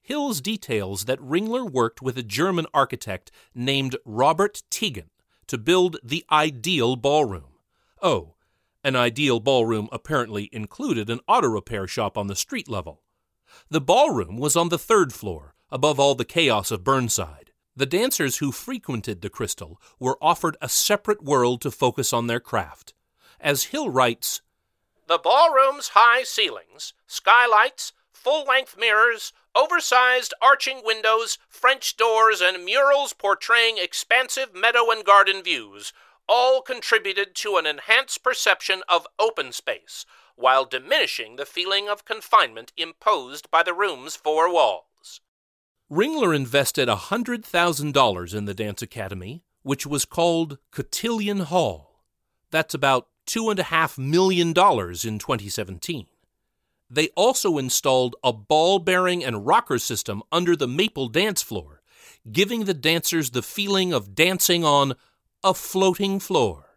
Hills 0.04 0.42
details 0.42 1.06
that 1.06 1.18
Ringler 1.18 1.64
worked 1.64 2.02
with 2.02 2.18
a 2.18 2.22
German 2.22 2.66
architect 2.74 3.30
named 3.54 3.96
Robert 4.04 4.62
Tegan 4.68 5.08
to 5.46 5.56
build 5.56 5.96
the 6.04 6.26
ideal 6.30 6.94
ballroom. 6.94 7.54
Oh, 8.02 8.34
an 8.84 8.96
ideal 8.96 9.40
ballroom 9.40 9.88
apparently 9.90 10.50
included 10.52 11.08
an 11.08 11.20
auto 11.26 11.48
repair 11.48 11.86
shop 11.86 12.18
on 12.18 12.26
the 12.26 12.36
street 12.36 12.68
level. 12.68 13.00
The 13.70 13.80
ballroom 13.80 14.36
was 14.36 14.56
on 14.56 14.68
the 14.68 14.76
third 14.76 15.14
floor, 15.14 15.54
above 15.70 15.98
all 15.98 16.14
the 16.14 16.26
chaos 16.26 16.70
of 16.70 16.84
Burnside. 16.84 17.52
The 17.74 17.86
dancers 17.86 18.36
who 18.36 18.52
frequented 18.52 19.22
the 19.22 19.30
crystal 19.30 19.80
were 19.98 20.18
offered 20.20 20.58
a 20.60 20.68
separate 20.68 21.24
world 21.24 21.62
to 21.62 21.70
focus 21.70 22.12
on 22.12 22.26
their 22.26 22.40
craft. 22.40 22.92
As 23.40 23.64
Hill 23.64 23.88
writes, 23.88 24.42
The 25.06 25.18
ballroom's 25.18 25.92
high 25.94 26.24
ceilings, 26.24 26.92
skylights, 27.06 27.94
full 28.12 28.44
length 28.44 28.76
mirrors, 28.78 29.32
oversized 29.54 30.34
arching 30.42 30.82
windows, 30.84 31.38
French 31.48 31.96
doors, 31.96 32.40
and 32.40 32.64
murals 32.64 33.12
portraying 33.12 33.78
expansive 33.78 34.54
meadow 34.54 34.90
and 34.90 35.04
garden 35.04 35.42
views 35.42 35.92
all 36.28 36.62
contributed 36.62 37.34
to 37.34 37.56
an 37.56 37.66
enhanced 37.66 38.22
perception 38.22 38.82
of 38.88 39.06
open 39.18 39.52
space, 39.52 40.06
while 40.36 40.64
diminishing 40.64 41.36
the 41.36 41.46
feeling 41.46 41.88
of 41.88 42.04
confinement 42.04 42.72
imposed 42.76 43.50
by 43.50 43.62
the 43.62 43.74
room's 43.74 44.16
four 44.16 44.52
walls. 44.52 45.20
Ringler 45.90 46.34
invested 46.34 46.88
a 46.88 46.96
$100,000 46.96 48.34
in 48.34 48.44
the 48.46 48.54
Dance 48.54 48.82
Academy, 48.82 49.44
which 49.62 49.86
was 49.86 50.04
called 50.04 50.58
Cotillion 50.70 51.40
Hall. 51.40 52.02
That's 52.50 52.74
about 52.74 53.08
$2.5 53.26 53.98
million 53.98 54.48
in 54.48 54.54
2017. 54.54 56.06
They 56.94 57.08
also 57.16 57.58
installed 57.58 58.14
a 58.22 58.32
ball 58.32 58.78
bearing 58.78 59.24
and 59.24 59.44
rocker 59.44 59.80
system 59.80 60.22
under 60.30 60.54
the 60.54 60.68
maple 60.68 61.08
dance 61.08 61.42
floor, 61.42 61.82
giving 62.30 62.66
the 62.66 62.74
dancers 62.74 63.30
the 63.30 63.42
feeling 63.42 63.92
of 63.92 64.14
dancing 64.14 64.64
on 64.64 64.94
a 65.42 65.54
floating 65.54 66.20
floor. 66.20 66.76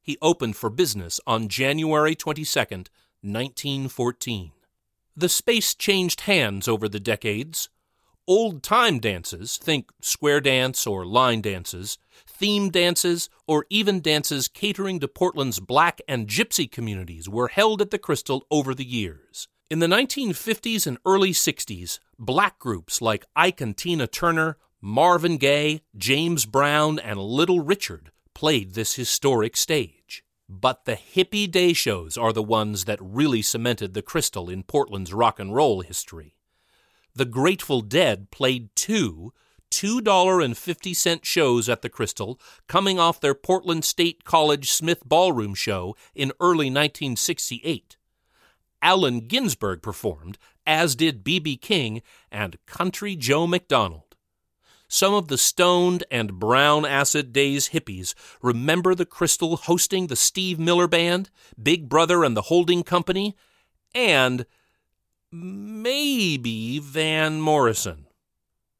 He 0.00 0.16
opened 0.22 0.56
for 0.56 0.70
business 0.70 1.20
on 1.26 1.48
January 1.48 2.14
22, 2.14 2.58
1914. 3.20 4.52
The 5.14 5.28
space 5.28 5.74
changed 5.74 6.22
hands 6.22 6.66
over 6.66 6.88
the 6.88 7.00
decades. 7.00 7.68
Old 8.26 8.62
time 8.62 8.98
dances, 9.00 9.58
think 9.58 9.90
square 10.00 10.40
dance 10.40 10.86
or 10.86 11.04
line 11.04 11.42
dances, 11.42 11.98
theme 12.38 12.70
dances, 12.70 13.28
or 13.46 13.66
even 13.70 14.00
dances 14.00 14.48
catering 14.48 15.00
to 15.00 15.08
Portland's 15.08 15.60
black 15.60 16.00
and 16.06 16.28
gypsy 16.28 16.70
communities 16.70 17.28
were 17.28 17.48
held 17.48 17.80
at 17.80 17.90
the 17.90 17.98
Crystal 17.98 18.46
over 18.50 18.74
the 18.74 18.84
years. 18.84 19.48
In 19.70 19.78
the 19.80 19.86
1950s 19.86 20.86
and 20.86 20.98
early 21.04 21.32
60s, 21.32 21.98
black 22.18 22.58
groups 22.58 23.02
like 23.02 23.24
Ike 23.34 23.60
and 23.60 23.76
Tina 23.76 24.06
Turner, 24.06 24.58
Marvin 24.80 25.38
Gaye, 25.38 25.80
James 25.96 26.46
Brown, 26.46 26.98
and 26.98 27.18
Little 27.18 27.60
Richard 27.60 28.12
played 28.34 28.74
this 28.74 28.94
historic 28.94 29.56
stage. 29.56 30.22
But 30.48 30.84
the 30.84 30.96
hippie 30.96 31.50
day 31.50 31.72
shows 31.72 32.16
are 32.16 32.32
the 32.32 32.42
ones 32.42 32.84
that 32.84 33.00
really 33.02 33.42
cemented 33.42 33.94
the 33.94 34.02
Crystal 34.02 34.48
in 34.48 34.62
Portland's 34.62 35.12
rock 35.12 35.40
and 35.40 35.54
roll 35.54 35.80
history. 35.80 36.36
The 37.14 37.24
Grateful 37.24 37.80
Dead 37.80 38.30
played 38.30 38.68
two 38.76 39.32
$2.50 39.70 41.24
shows 41.24 41.68
at 41.68 41.82
the 41.82 41.88
Crystal, 41.88 42.40
coming 42.66 42.98
off 42.98 43.20
their 43.20 43.34
Portland 43.34 43.84
State 43.84 44.24
College 44.24 44.70
Smith 44.70 45.02
Ballroom 45.04 45.54
show 45.54 45.96
in 46.14 46.32
early 46.40 46.66
1968. 46.66 47.96
Allen 48.82 49.20
Ginsberg 49.20 49.82
performed, 49.82 50.38
as 50.66 50.94
did 50.94 51.24
B.B. 51.24 51.56
King 51.56 52.02
and 52.30 52.58
Country 52.66 53.16
Joe 53.16 53.46
McDonald. 53.46 54.02
Some 54.88 55.14
of 55.14 55.28
the 55.28 55.38
stoned 55.38 56.04
and 56.10 56.38
brown 56.38 56.84
acid 56.84 57.32
days 57.32 57.70
hippies 57.70 58.14
remember 58.40 58.94
the 58.94 59.06
Crystal 59.06 59.56
hosting 59.56 60.06
the 60.06 60.16
Steve 60.16 60.58
Miller 60.60 60.86
Band, 60.86 61.30
Big 61.60 61.88
Brother 61.88 62.22
and 62.22 62.36
the 62.36 62.42
Holding 62.42 62.84
Company, 62.84 63.34
and 63.94 64.46
maybe 65.32 66.78
Van 66.78 67.40
Morrison. 67.40 68.05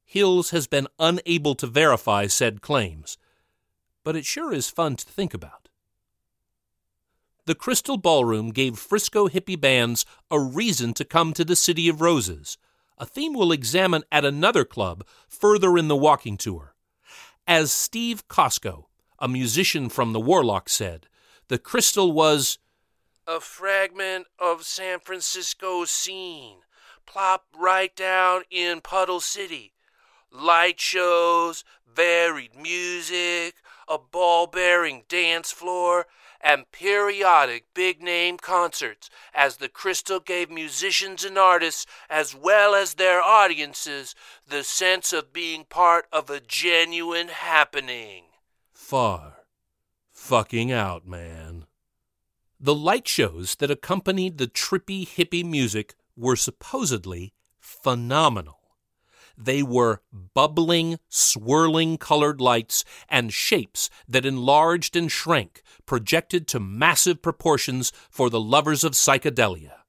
Hills 0.06 0.50
has 0.50 0.68
been 0.68 0.86
unable 1.00 1.56
to 1.56 1.66
verify 1.66 2.28
said 2.28 2.62
claims, 2.62 3.18
but 4.04 4.14
it 4.14 4.24
sure 4.24 4.54
is 4.54 4.70
fun 4.70 4.94
to 4.96 5.04
think 5.04 5.34
about. 5.34 5.68
The 7.44 7.56
Crystal 7.56 7.96
Ballroom 7.96 8.50
gave 8.50 8.78
Frisco 8.78 9.28
hippie 9.28 9.60
bands 9.60 10.06
a 10.30 10.40
reason 10.40 10.94
to 10.94 11.04
come 11.04 11.32
to 11.32 11.44
the 11.44 11.56
City 11.56 11.88
of 11.88 12.00
Roses, 12.00 12.56
a 12.98 13.04
theme 13.04 13.34
we'll 13.34 13.52
examine 13.52 14.04
at 14.10 14.24
another 14.24 14.64
club 14.64 15.04
further 15.28 15.76
in 15.76 15.88
the 15.88 15.96
walking 15.96 16.36
tour. 16.36 16.74
As 17.46 17.72
Steve 17.72 18.26
Cosco, 18.28 18.88
a 19.18 19.28
musician 19.28 19.88
from 19.88 20.12
the 20.12 20.20
Warlock, 20.20 20.68
said, 20.68 21.08
the 21.48 21.58
Crystal 21.58 22.12
was 22.12 22.58
a 23.26 23.40
fragment 23.40 24.26
of 24.38 24.64
San 24.64 25.00
Francisco's 25.00 25.90
scene, 25.90 26.58
plopped 27.06 27.54
right 27.56 27.94
down 27.96 28.42
in 28.50 28.80
Puddle 28.80 29.20
City, 29.20 29.72
light 30.36 30.80
shows, 30.80 31.64
varied 31.92 32.54
music, 32.54 33.56
a 33.88 33.98
ball 33.98 34.46
bearing 34.46 35.04
dance 35.08 35.52
floor, 35.52 36.06
and 36.40 36.70
periodic 36.70 37.64
big 37.74 38.02
name 38.02 38.36
concerts 38.36 39.10
as 39.34 39.56
the 39.56 39.68
Crystal 39.68 40.20
gave 40.20 40.50
musicians 40.50 41.24
and 41.24 41.38
artists, 41.38 41.86
as 42.08 42.34
well 42.34 42.74
as 42.74 42.94
their 42.94 43.22
audiences, 43.22 44.14
the 44.46 44.62
sense 44.62 45.12
of 45.12 45.32
being 45.32 45.64
part 45.64 46.06
of 46.12 46.30
a 46.30 46.40
genuine 46.40 47.28
happening. 47.28 48.24
Far 48.72 49.36
fucking 50.12 50.72
out, 50.72 51.06
man. 51.06 51.66
The 52.58 52.74
light 52.74 53.06
shows 53.06 53.56
that 53.56 53.70
accompanied 53.70 54.38
the 54.38 54.46
trippy 54.46 55.06
hippie 55.06 55.44
music 55.44 55.94
were 56.16 56.36
supposedly 56.36 57.32
phenomenal. 57.60 58.55
They 59.36 59.62
were 59.62 60.00
bubbling, 60.34 60.98
swirling 61.08 61.98
colored 61.98 62.40
lights 62.40 62.84
and 63.08 63.32
shapes 63.32 63.90
that 64.08 64.24
enlarged 64.24 64.96
and 64.96 65.10
shrank, 65.12 65.62
projected 65.84 66.48
to 66.48 66.60
massive 66.60 67.22
proportions 67.22 67.92
for 68.10 68.30
the 68.30 68.40
lovers 68.40 68.82
of 68.84 68.92
psychedelia. 68.92 69.80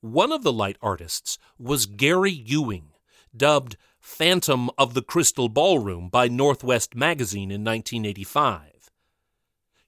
One 0.00 0.32
of 0.32 0.42
the 0.42 0.52
light 0.52 0.76
artists 0.82 1.38
was 1.58 1.86
Gary 1.86 2.32
Ewing, 2.32 2.90
dubbed 3.34 3.76
Phantom 4.00 4.70
of 4.76 4.92
the 4.92 5.02
Crystal 5.02 5.48
Ballroom 5.48 6.08
by 6.10 6.28
Northwest 6.28 6.94
Magazine 6.94 7.50
in 7.50 7.64
1985. 7.64 8.90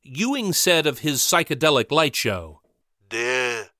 Ewing 0.03 0.53
said 0.53 0.87
of 0.87 1.01
his 1.01 1.20
psychedelic 1.20 1.90
light 1.90 2.16
show, 2.16 2.61
There 3.11 3.70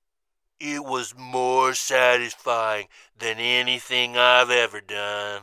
it 0.59 0.85
was 0.85 1.15
more 1.17 1.75
satisfying 1.75 2.87
than 3.19 3.39
anything 3.39 4.17
I've 4.17 4.51
ever 4.51 4.81
done. 4.81 5.43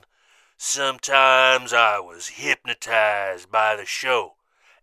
Sometimes 0.57 1.73
I 1.73 1.99
was 1.99 2.29
hypnotized 2.29 3.51
by 3.51 3.75
the 3.75 3.85
show, 3.85 4.35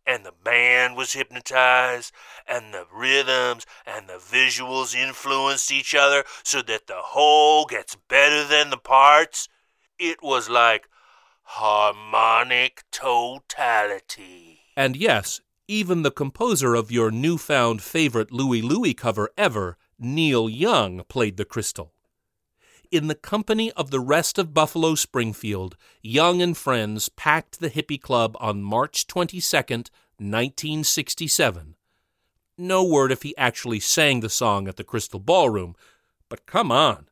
and 0.07 0.25
the 0.25 0.33
band 0.33 0.97
was 0.97 1.15
hypnotized, 1.15 2.13
and 2.47 2.73
the 2.73 2.87
rhythms 2.93 3.67
and 3.87 4.09
the 4.09 4.19
visuals 4.19 4.95
influenced 4.95 5.73
each 5.73 5.95
other 5.95 6.25
so 6.43 6.63
that 6.63 6.87
the 6.87 7.01
whole 7.01 7.65
gets 7.67 7.97
better 8.09 8.45
than 8.45 8.71
the 8.71 8.77
parts. 8.77 9.49
It 9.99 10.23
was 10.23 10.49
like 10.49 10.89
harmonic 11.43 12.85
totality. 12.93 14.61
And 14.77 14.97
yes, 14.97 15.41
even 15.67 16.03
the 16.03 16.11
composer 16.11 16.75
of 16.75 16.93
your 16.93 17.11
newfound 17.11 17.83
favorite 17.83 18.31
Louie 18.33 18.63
Louie 18.63 18.95
cover 18.95 19.31
ever 19.37 19.77
Neil 20.03 20.49
Young 20.49 21.05
played 21.09 21.37
the 21.37 21.45
crystal. 21.45 21.93
In 22.91 23.07
the 23.07 23.15
company 23.15 23.71
of 23.73 23.91
the 23.91 24.01
rest 24.01 24.39
of 24.39 24.55
Buffalo 24.55 24.95
Springfield, 24.95 25.77
Young 26.03 26.41
and 26.41 26.57
friends 26.57 27.11
packed 27.11 27.61
the 27.61 27.69
Hippie 27.69 28.01
Club 28.01 28.35
on 28.41 28.63
March 28.63 29.07
22, 29.07 29.57
1967. 30.19 31.77
No 32.57 32.83
word 32.83 33.13
if 33.13 33.23
he 33.23 33.37
actually 33.37 33.79
sang 33.79 34.21
the 34.21 34.31
song 34.31 34.67
at 34.67 34.77
the 34.77 34.85
Crystal 34.85 35.21
Ballroom, 35.21 35.77
but 36.31 36.47
come 36.47 36.73
on. 36.73 37.09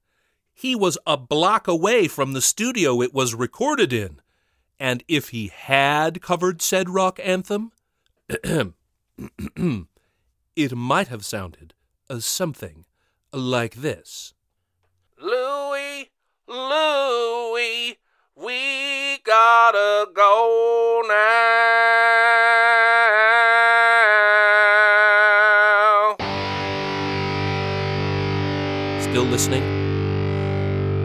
He 0.55 0.75
was 0.75 0.97
a 1.07 1.19
block 1.19 1.69
away 1.69 2.09
from 2.09 2.33
the 2.33 2.43
studio 2.43 3.03
it 3.03 3.13
was 3.13 3.35
recorded 3.35 3.93
in. 3.93 4.21
And 4.81 5.05
if 5.09 5.29
he 5.29 5.49
had 5.55 6.23
covered 6.23 6.63
said 6.63 6.89
rock 6.89 7.21
anthem, 7.23 7.71
it 10.57 10.75
might 10.75 11.09
have 11.09 11.25
sounded 11.25 11.75
as 12.11 12.25
something 12.25 12.85
like 13.33 13.77
this. 13.77 14.35
Louie, 15.21 16.11
Louie, 16.47 17.99
we 18.35 19.19
gotta 19.25 20.07
go 20.15 21.03
now. 21.07 21.89
Still 29.01 29.25
listening? 29.25 29.63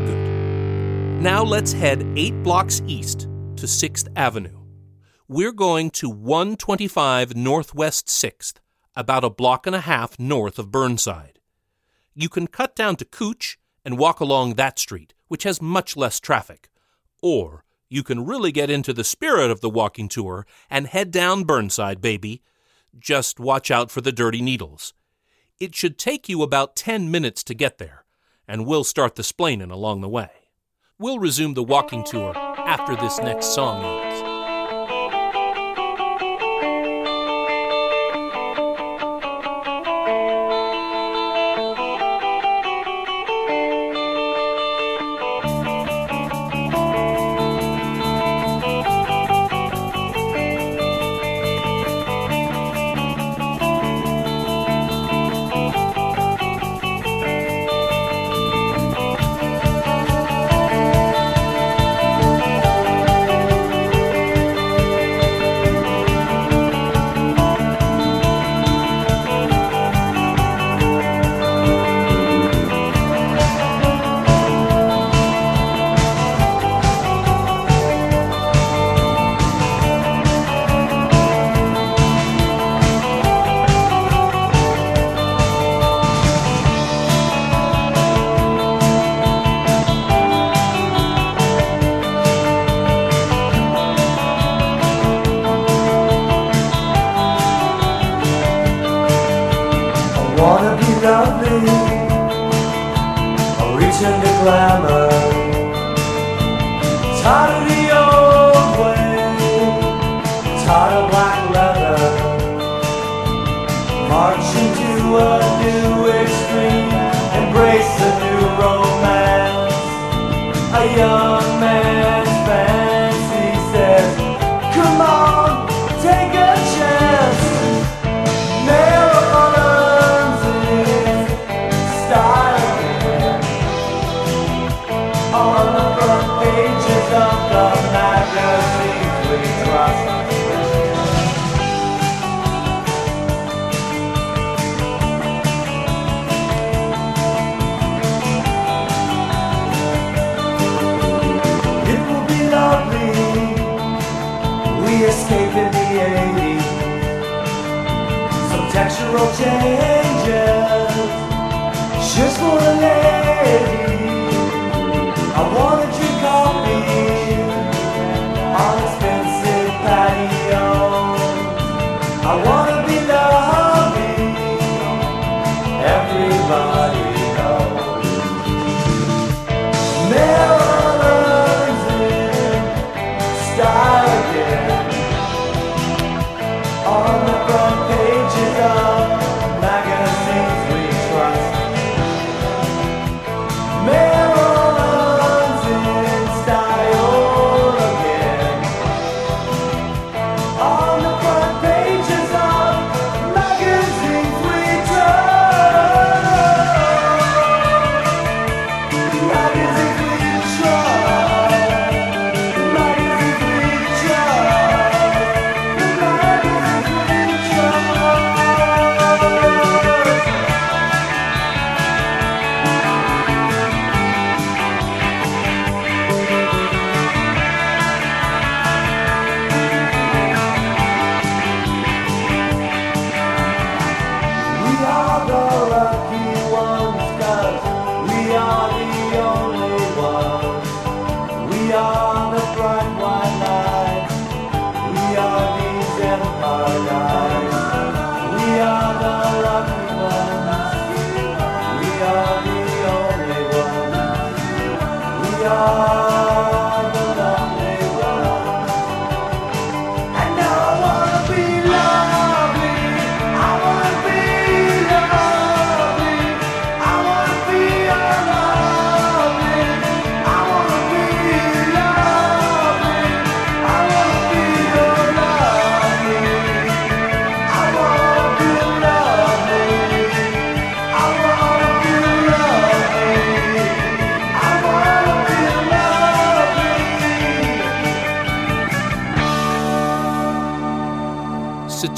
Good. 0.06 1.22
Now 1.22 1.44
let's 1.44 1.74
head 1.74 2.06
eight 2.16 2.42
blocks 2.44 2.82
east 2.86 3.28
to 3.58 3.66
6th 3.66 4.08
Avenue. 4.16 4.60
We're 5.28 5.54
going 5.54 5.90
to 5.92 6.10
125 6.10 7.36
Northwest 7.36 8.08
6th, 8.08 8.60
about 8.96 9.24
a 9.24 9.30
block 9.30 9.66
and 9.66 9.76
a 9.76 9.82
half 9.82 10.20
north 10.20 10.60
of 10.60 10.72
Burnside. 10.72 11.40
You 12.14 12.30
can 12.30 12.48
cut 12.48 12.76
down 12.76 12.96
to 12.98 13.06
Couch 13.06 13.58
and 13.84 13.98
walk 13.98 14.20
along 14.20 14.54
that 14.54 14.80
street, 14.80 15.14
which 15.28 15.44
has 15.44 15.62
much 15.62 15.98
less 15.98 16.20
traffic. 16.20 16.70
Or 17.22 17.64
you 17.90 18.04
can 18.04 18.26
really 18.26 18.52
get 18.52 18.70
into 18.70 18.94
the 18.94 19.04
spirit 19.04 19.52
of 19.52 19.62
the 19.62 19.70
walking 19.70 20.10
tour 20.10 20.46
and 20.70 20.88
head 20.88 21.12
down 21.12 21.44
Burnside, 21.44 22.02
baby. 22.02 22.42
Just 22.98 23.40
watch 23.40 23.72
out 23.72 23.92
for 23.92 24.02
the 24.02 24.12
dirty 24.12 24.42
needles. 24.42 24.94
It 25.60 25.76
should 25.76 25.98
take 25.98 26.30
you 26.30 26.42
about 26.42 26.76
10 26.76 27.10
minutes 27.10 27.44
to 27.46 27.54
get 27.54 27.78
there, 27.78 28.06
and 28.48 28.66
we'll 28.66 28.84
start 28.84 29.16
the 29.16 29.24
splainin' 29.24 29.72
along 29.72 30.02
the 30.02 30.10
way. 30.10 30.30
We'll 31.00 31.20
resume 31.20 31.54
the 31.54 31.64
walking 31.64 32.04
tour 32.04 32.36
after 32.36 32.96
this 32.96 33.20
next 33.20 33.54
song 33.54 34.13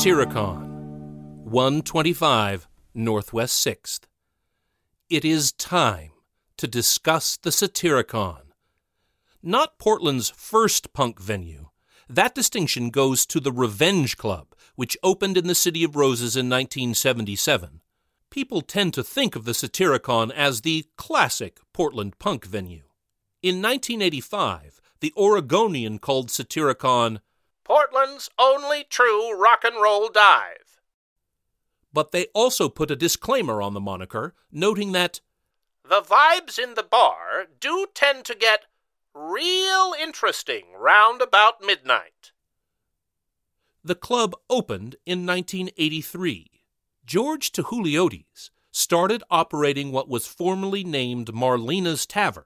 lovely. 0.06 0.26
Satyricon, 0.26 1.46
125 1.46 2.68
Northwest 2.94 3.66
6th. 3.66 4.02
It 5.10 5.26
is 5.26 5.52
time 5.52 6.12
to 6.58 6.68
discuss 6.68 7.38
the 7.38 7.52
Satyricon. 7.52 8.52
Not 9.42 9.80
Portland's 9.80 10.30
first 10.30 10.94
punk 10.94 11.20
venue. 11.20 11.70
That 12.08 12.36
distinction 12.36 12.92
goes 12.92 13.26
to 13.28 13.40
the 13.40 13.52
Revenge 13.52 14.18
Club, 14.18 14.56
which 14.76 14.98
opened 15.02 15.38
in 15.38 15.48
the 15.48 15.56
City 15.56 15.84
of 15.84 15.96
Roses 15.96 16.36
in 16.36 16.50
1977. 16.50 17.82
People 18.30 18.62
tend 18.62 18.94
to 18.94 19.04
think 19.04 19.36
of 19.36 19.46
the 19.46 19.54
Satyricon 19.54 20.32
as 20.32 20.62
the 20.62 20.86
classic 20.98 21.60
Portland 21.74 22.20
punk 22.20 22.46
venue. 22.46 22.84
In 23.42 23.62
1985, 23.62 24.82
the 25.00 25.14
Oregonian 25.18 26.00
called 26.00 26.30
Satyricon 26.30 27.20
Portland's 27.66 28.30
only 28.40 28.86
true 28.86 29.38
rock 29.38 29.64
and 29.66 29.76
roll 29.82 30.08
dive. 30.10 30.80
but 31.92 32.12
they 32.12 32.28
also 32.34 32.68
put 32.70 32.92
a 32.92 32.96
disclaimer 32.96 33.62
on 33.62 33.74
the 33.74 33.80
moniker, 33.80 34.34
noting 34.52 34.92
that 34.94 35.20
The 35.84 36.02
vibes 36.02 36.58
in 36.60 36.76
the 36.76 36.84
bar 36.84 37.46
do 37.60 37.88
tend 37.94 38.26
to 38.26 38.36
get 38.36 38.66
real 39.14 39.94
interesting 40.00 40.74
round 40.78 41.22
about 41.22 41.62
midnight. 41.62 42.32
the 43.84 43.96
club 43.96 44.36
opened 44.50 44.96
in 45.06 45.26
1983. 45.26 46.64
George 47.06 47.52
Touhouliotis 47.52 48.50
started 48.72 49.24
operating 49.30 49.92
what 49.92 50.10
was 50.10 50.26
formerly 50.28 50.84
named 50.84 51.28
Marlena's 51.34 52.06
Tavern. 52.08 52.46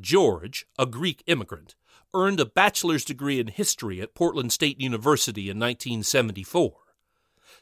George, 0.00 0.66
a 0.78 0.86
Greek 0.86 1.22
immigrant, 1.26 1.74
earned 2.14 2.40
a 2.40 2.46
bachelor's 2.46 3.04
degree 3.04 3.40
in 3.40 3.48
history 3.48 4.00
at 4.00 4.14
Portland 4.14 4.52
State 4.52 4.80
University 4.80 5.50
in 5.50 5.58
1974. 5.58 6.72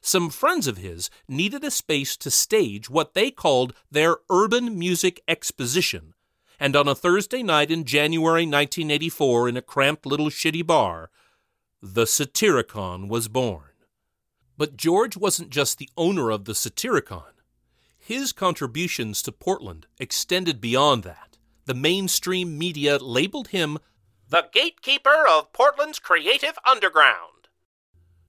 Some 0.00 0.30
friends 0.30 0.66
of 0.66 0.78
his 0.78 1.10
needed 1.28 1.64
a 1.64 1.70
space 1.70 2.16
to 2.18 2.30
stage 2.30 2.90
what 2.90 3.14
they 3.14 3.30
called 3.30 3.72
their 3.90 4.18
urban 4.30 4.78
music 4.78 5.22
exposition, 5.26 6.14
and 6.58 6.76
on 6.76 6.88
a 6.88 6.94
Thursday 6.94 7.42
night 7.42 7.70
in 7.70 7.84
January 7.84 8.42
1984 8.42 9.48
in 9.48 9.56
a 9.56 9.62
cramped 9.62 10.06
little 10.06 10.28
shitty 10.28 10.66
bar, 10.66 11.10
the 11.80 12.04
Satyricon 12.04 13.08
was 13.08 13.28
born. 13.28 13.70
But 14.56 14.76
George 14.76 15.16
wasn't 15.16 15.50
just 15.50 15.78
the 15.78 15.90
owner 15.96 16.30
of 16.30 16.44
the 16.44 16.54
Satyricon. 16.54 17.32
His 17.98 18.32
contributions 18.32 19.22
to 19.22 19.32
Portland 19.32 19.86
extended 19.98 20.60
beyond 20.60 21.04
that. 21.04 21.38
The 21.66 21.74
mainstream 21.74 22.58
media 22.58 22.98
labeled 22.98 23.48
him 23.48 23.78
The 24.32 24.48
gatekeeper 24.50 25.26
of 25.28 25.52
Portland's 25.52 25.98
creative 25.98 26.58
underground. 26.66 27.48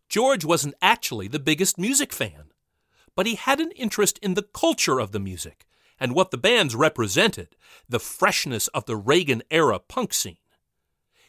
George 0.09 0.43
wasn't 0.43 0.75
actually 0.81 1.29
the 1.29 1.39
biggest 1.39 1.77
music 1.77 2.11
fan, 2.11 2.51
but 3.15 3.25
he 3.25 3.35
had 3.35 3.61
an 3.61 3.71
interest 3.71 4.19
in 4.21 4.33
the 4.33 4.43
culture 4.43 4.99
of 4.99 5.13
the 5.13 5.19
music 5.21 5.65
and 5.97 6.13
what 6.13 6.31
the 6.31 6.37
bands 6.37 6.75
represented, 6.75 7.55
the 7.87 8.01
freshness 8.01 8.67
of 8.73 8.85
the 8.85 8.97
Reagan 8.97 9.43
era 9.49 9.79
punk 9.79 10.13
scene. 10.13 10.35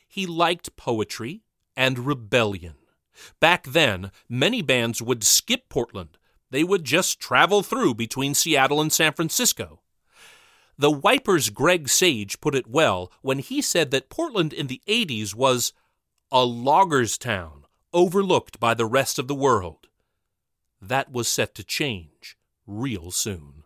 He 0.08 0.26
liked 0.26 0.74
poetry 0.74 1.44
and 1.76 2.00
rebellion. 2.00 2.74
Back 3.38 3.68
then, 3.68 4.10
many 4.28 4.60
bands 4.60 5.00
would 5.00 5.22
skip 5.22 5.68
Portland. 5.68 6.18
They 6.50 6.64
would 6.64 6.82
just 6.82 7.20
travel 7.20 7.62
through 7.62 7.94
between 7.94 8.34
Seattle 8.34 8.80
and 8.80 8.92
San 8.92 9.12
Francisco. 9.12 9.82
The 10.76 10.90
Wipers' 10.90 11.50
Greg 11.50 11.88
Sage 11.88 12.40
put 12.40 12.54
it 12.54 12.66
well 12.66 13.12
when 13.22 13.38
he 13.38 13.62
said 13.62 13.90
that 13.92 14.08
Portland 14.08 14.52
in 14.52 14.66
the 14.66 14.80
80s 14.88 15.34
was 15.34 15.72
a 16.32 16.44
logger's 16.44 17.16
town 17.16 17.64
overlooked 17.92 18.58
by 18.58 18.74
the 18.74 18.86
rest 18.86 19.18
of 19.18 19.28
the 19.28 19.34
world. 19.34 19.86
That 20.82 21.12
was 21.12 21.28
set 21.28 21.54
to 21.54 21.64
change 21.64 22.36
real 22.66 23.10
soon. 23.10 23.62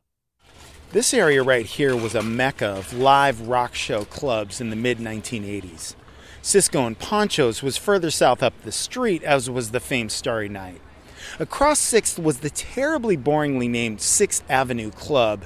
This 0.93 1.13
area 1.13 1.43
right 1.43 1.67
here 1.67 1.97
was 1.97 2.15
a 2.15 2.23
mecca 2.23 2.67
of 2.67 2.93
live 2.93 3.43
rock 3.43 3.75
show 3.75 4.05
clubs 4.05 4.61
in 4.61 4.71
the 4.71 4.77
mid 4.77 4.99
1980s. 4.99 5.95
Cisco 6.41 6.87
and 6.87 6.99
Pancho's 6.99 7.63
was 7.63 7.77
further 7.77 8.11
south 8.11 8.43
up 8.43 8.55
the 8.63 8.73
street, 8.73 9.23
as 9.23 9.51
was 9.51 9.71
the 9.71 9.81
famed 9.81 10.13
Starry 10.13 10.49
Night. 10.49 10.81
Across 11.39 11.81
6th 11.93 12.23
was 12.23 12.39
the 12.39 12.51
terribly 12.51 13.17
boringly 13.17 13.69
named 13.69 13.99
6th 13.99 14.43
Avenue 14.49 14.91
Club. 14.91 15.45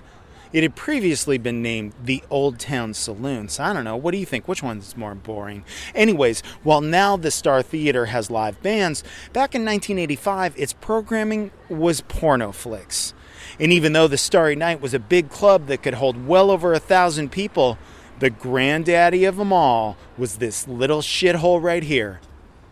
It 0.53 0.62
had 0.62 0.76
previously 0.76 1.38
been 1.38 1.62
named 1.62 1.94
the 2.03 2.22
Old 2.28 2.59
Town 2.59 2.92
Saloon, 2.92 3.48
so 3.48 3.64
I 3.64 3.72
don't 3.72 3.84
know. 3.84 3.96
What 3.96 4.12
do 4.12 4.18
you 4.18 4.26
think? 4.26 4.46
Which 4.46 4.62
one's 4.62 4.96
more 4.96 5.14
boring? 5.14 5.64
Anyways, 5.94 6.42
while 6.62 6.82
now 6.82 7.16
the 7.16 7.30
Star 7.30 7.62
Theater 7.62 8.07
has 8.07 8.30
live 8.30 8.62
bands, 8.62 9.03
back 9.32 9.55
in 9.55 9.64
1985 9.64 10.55
its 10.59 10.74
programming 10.74 11.53
was 11.70 12.03
porno 12.03 12.53
flicks. 12.53 13.14
And 13.59 13.72
even 13.72 13.92
though 13.92 14.09
the 14.09 14.18
Starry 14.18 14.57
Night 14.57 14.80
was 14.80 14.92
a 14.92 14.98
big 14.98 15.30
club 15.30 15.68
that 15.68 15.82
could 15.82 15.94
hold 15.94 16.26
well 16.26 16.50
over 16.50 16.74
a 16.74 16.78
thousand 16.78 17.32
people, 17.32 17.78
the 18.18 18.30
granddaddy 18.30 19.24
of 19.24 19.36
them 19.36 19.53
all 19.53 19.96
was 20.18 20.36
this 20.36 20.68
little 20.68 21.00
shithole 21.00 21.62
right 21.62 21.82
here, 21.82 22.20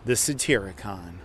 the 0.05 0.15
Satyricon. 0.15 1.20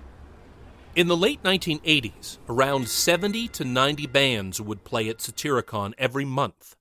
In 0.96 1.08
the 1.08 1.16
late 1.16 1.42
1980s, 1.42 2.38
around 2.48 2.88
70 2.88 3.48
to 3.48 3.66
90 3.66 4.06
bands 4.06 4.62
would 4.62 4.82
play 4.82 5.10
at 5.10 5.18
Satyricon 5.18 5.92
every 5.98 6.24
month. 6.24 6.74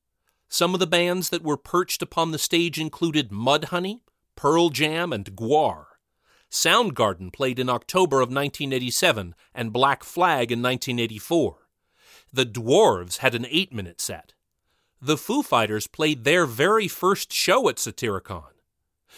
Some 0.48 0.74
of 0.74 0.80
the 0.80 0.88
bands 0.88 1.32
that 1.32 1.44
were 1.44 1.58
perched 1.58 2.02
upon 2.02 2.32
the 2.32 2.38
stage 2.38 2.80
included 2.80 3.30
Mudhoney, 3.30 4.00
Pearl 4.38 4.70
Jam, 4.70 5.12
and 5.12 5.36
Gwar. 5.36 5.88
Soundgarden 6.50 7.34
played 7.34 7.60
in 7.60 7.68
October 7.68 8.22
of 8.22 8.30
1987 8.30 9.36
and 9.54 9.74
Black 9.74 10.06
Flag 10.06 10.50
in 10.50 10.62
1984. 10.62 11.68
The 12.32 12.46
Dwarves 12.46 13.18
had 13.18 13.36
an 13.36 13.46
eight 13.50 13.74
minute 13.74 14.00
set. 14.00 14.34
The 15.02 15.18
Foo 15.18 15.44
Fighters 15.44 15.88
played 15.88 16.24
their 16.24 16.46
very 16.46 16.88
first 16.88 17.34
show 17.34 17.68
at 17.68 17.80
Satyricon. 17.80 18.55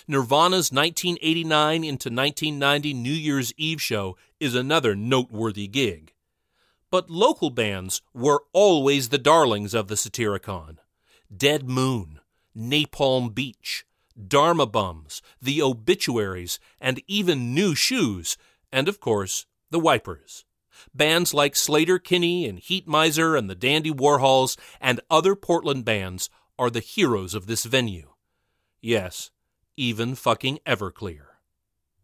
Nirvana's 0.08 0.72
1989 0.72 1.84
into 1.84 2.10
1990 2.10 2.94
New 2.94 3.10
Year's 3.10 3.54
Eve 3.58 3.82
show 3.82 4.18
is 4.40 4.56
another 4.56 4.96
noteworthy 4.96 5.68
gig. 5.68 6.14
But 6.90 7.10
local 7.10 7.50
bands 7.50 8.02
were 8.14 8.44
always 8.54 9.10
the 9.10 9.18
darlings 9.18 9.74
of 9.74 9.88
the 9.88 9.96
Satyricon. 9.96 10.80
Dead 11.36 11.68
Moon, 11.68 12.20
Napalm 12.56 13.34
Beach, 13.34 13.86
Dharma 14.28 14.66
Bums, 14.66 15.22
The 15.42 15.62
Obituaries, 15.62 16.60
and 16.80 17.02
even 17.08 17.54
New 17.54 17.76
Shoes, 17.76 18.38
and 18.72 18.88
of 18.88 19.00
course, 19.00 19.46
The 19.70 19.80
Wipers. 19.80 20.46
Bands 20.94 21.34
like 21.34 21.54
Sleater-Kinney 21.54 22.48
and 22.48 22.60
Heatmiser 22.60 23.38
and 23.38 23.50
the 23.50 23.56
Dandy 23.56 23.92
Warhols 23.92 24.58
and 24.80 25.02
other 25.10 25.36
Portland 25.36 25.86
bands 25.86 26.30
are 26.58 26.70
the 26.70 26.80
heroes 26.80 27.34
of 27.34 27.48
this 27.48 27.66
venue. 27.66 28.14
Yes, 28.82 29.32
even 29.78 30.16
fucking 30.16 30.60
Everclear. 30.66 31.28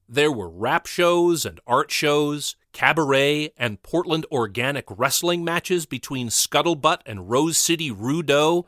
There 0.08 0.32
were 0.32 0.50
rap 0.50 0.86
shows 0.86 1.46
and 1.46 1.60
art 1.66 1.90
shows, 1.90 2.56
cabaret, 2.72 3.52
and 3.58 3.82
Portland 3.82 4.26
organic 4.32 4.86
wrestling 4.90 5.44
matches 5.44 5.86
between 5.86 6.28
Scuttlebutt 6.28 7.02
and 7.06 7.30
Rose 7.30 7.58
City 7.58 7.90
Rudo, 7.90 8.66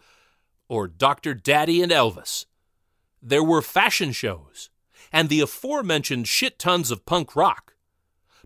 or 0.68 0.88
Dr. 0.88 1.36
Daddy 1.36 1.84
and 1.84 1.91
Elvis. 1.91 2.45
There 3.22 3.43
were 3.43 3.62
fashion 3.62 4.12
shows, 4.12 4.70
and 5.12 5.30
the 5.30 5.41
aforementioned 5.41 6.28
shit 6.28 6.58
tons 6.58 6.89
of 6.89 7.06
punk 7.06 7.36
rock. 7.36 7.76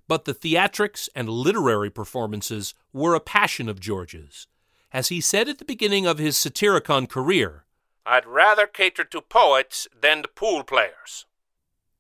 But 0.08 0.26
the 0.26 0.34
theatrics 0.34 1.08
and 1.16 1.30
literary 1.30 1.90
performances 1.90 2.74
were 2.92 3.14
a 3.14 3.20
passion 3.20 3.70
of 3.70 3.80
George's. 3.80 4.48
As 4.92 5.10
he 5.10 5.22
said 5.22 5.48
at 5.48 5.60
the 5.60 5.66
beginning 5.66 6.08
of 6.08 6.18
his 6.18 6.36
Satyricon 6.36 7.08
career, 7.08 7.66
I'd 8.12 8.26
rather 8.26 8.66
cater 8.66 9.04
to 9.04 9.22
poets 9.22 9.88
than 10.02 10.24
to 10.24 10.28
pool 10.28 10.64
players. 10.64 11.28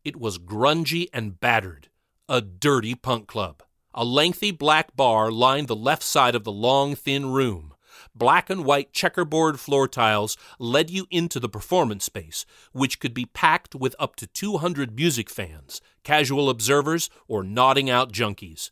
It 0.03 0.15
was 0.15 0.39
grungy 0.39 1.07
and 1.13 1.39
battered, 1.39 1.89
a 2.27 2.41
dirty 2.41 2.95
punk 2.95 3.27
club. 3.27 3.61
A 3.93 4.03
lengthy 4.03 4.49
black 4.49 4.95
bar 4.95 5.31
lined 5.31 5.67
the 5.67 5.75
left 5.75 6.01
side 6.01 6.33
of 6.33 6.45
the 6.45 6.51
long, 6.51 6.95
thin 6.95 7.29
room. 7.29 7.75
Black 8.15 8.49
and 8.49 8.65
white 8.65 8.91
checkerboard 8.91 9.59
floor 9.59 9.87
tiles 9.87 10.35
led 10.57 10.89
you 10.89 11.05
into 11.11 11.39
the 11.39 11.47
performance 11.47 12.05
space, 12.05 12.43
which 12.71 12.99
could 12.99 13.13
be 13.13 13.27
packed 13.27 13.75
with 13.75 13.95
up 13.99 14.15
to 14.15 14.25
200 14.25 14.95
music 14.95 15.29
fans, 15.29 15.79
casual 16.03 16.49
observers, 16.49 17.11
or 17.27 17.43
nodding 17.43 17.87
out 17.87 18.11
junkies. 18.11 18.71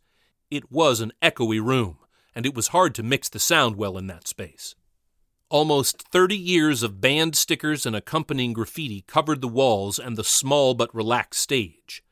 It 0.49 0.71
was 0.71 1.01
an 1.01 1.13
echoey 1.21 1.63
room, 1.63 1.99
and 2.33 2.47
it 2.47 2.55
was 2.55 2.69
hard 2.69 2.95
to 2.95 3.03
mix 3.03 3.29
the 3.29 3.39
sound 3.39 3.75
well 3.75 3.95
in 3.95 4.07
that 4.07 4.27
space. 4.27 4.73
Almost 5.49 6.01
30 6.11 6.35
years 6.35 6.83
of 6.83 6.99
band 6.99 7.33
stickers 7.37 7.85
and 7.85 7.95
accompanying 7.95 8.51
graffiti 8.51 9.05
covered 9.07 9.39
the 9.39 9.47
walls 9.47 9.97
and 9.97 10.17
the 10.17 10.23
small 10.25 10.73
but 10.73 10.93
relaxed 10.93 11.41
stage. 11.41 12.03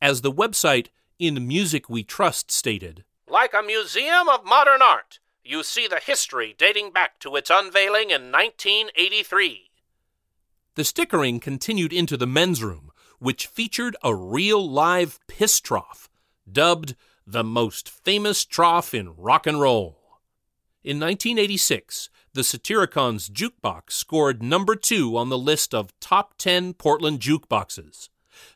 As 0.00 0.20
the 0.20 0.30
website 0.30 0.86
In 1.18 1.48
Music 1.48 1.90
We 1.90 2.04
Trust 2.04 2.52
stated, 2.52 3.04
Like 3.26 3.54
a 3.54 3.62
museum 3.62 4.28
of 4.28 4.44
modern 4.44 4.82
art, 4.82 5.18
you 5.42 5.64
see 5.64 5.88
the 5.88 5.98
history 5.98 6.54
dating 6.56 6.92
back 6.92 7.18
to 7.20 7.34
its 7.34 7.50
unveiling 7.52 8.10
in 8.10 8.30
1983. 8.30 9.70
The 10.76 10.84
stickering 10.84 11.40
continued 11.40 11.92
into 11.92 12.16
the 12.16 12.26
men's 12.28 12.62
room, 12.62 12.92
which 13.18 13.48
featured 13.48 13.96
a 14.04 14.14
real 14.14 14.70
live 14.70 15.18
piss 15.26 15.60
trough, 15.60 16.08
dubbed 16.50 16.94
the 17.26 17.42
most 17.42 17.90
famous 17.90 18.44
trough 18.44 18.94
in 18.94 19.16
rock 19.16 19.48
and 19.48 19.60
roll. 19.60 19.96
In 20.84 21.00
1986, 21.00 22.08
the 22.32 22.44
Satyricons 22.44 23.28
jukebox 23.28 23.90
scored 23.92 24.42
number 24.42 24.76
two 24.76 25.16
on 25.16 25.28
the 25.28 25.38
list 25.38 25.74
of 25.74 25.98
top 25.98 26.34
10 26.38 26.74
Portland 26.74 27.20
jukeboxes. 27.20 28.08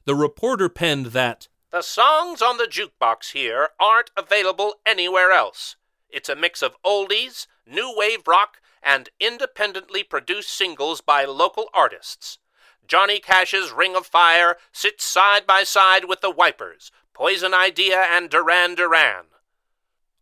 The 0.05 0.15
reporter 0.15 0.69
penned 0.69 1.07
that 1.07 1.49
The 1.71 1.83
songs 1.83 2.41
on 2.41 2.57
the 2.57 2.69
jukebox 2.71 3.33
here 3.33 3.71
aren't 3.81 4.11
available 4.17 4.75
anywhere 4.87 5.33
else. 5.33 5.77
It's 6.09 6.29
a 6.29 6.37
mix 6.37 6.63
of 6.63 6.77
oldies, 6.85 7.49
new 7.67 7.93
wave 7.97 8.29
rock, 8.29 8.61
and 8.81 9.09
independently 9.19 10.05
produced 10.05 10.51
singles 10.51 11.01
by 11.01 11.25
local 11.25 11.69
artists. 11.75 12.39
Johnny 12.87 13.19
Cash's 13.19 13.73
Ring 13.73 13.97
of 13.97 14.07
Fire 14.07 14.57
sits 14.71 15.05
side 15.05 15.47
by 15.47 15.65
side 15.65 16.05
with 16.05 16.21
the 16.21 16.31
Wipers, 16.31 16.93
Poison 17.13 17.55
Idea, 17.55 18.05
and 18.09 18.31
Duran 18.31 18.77
Duran. 18.77 19.25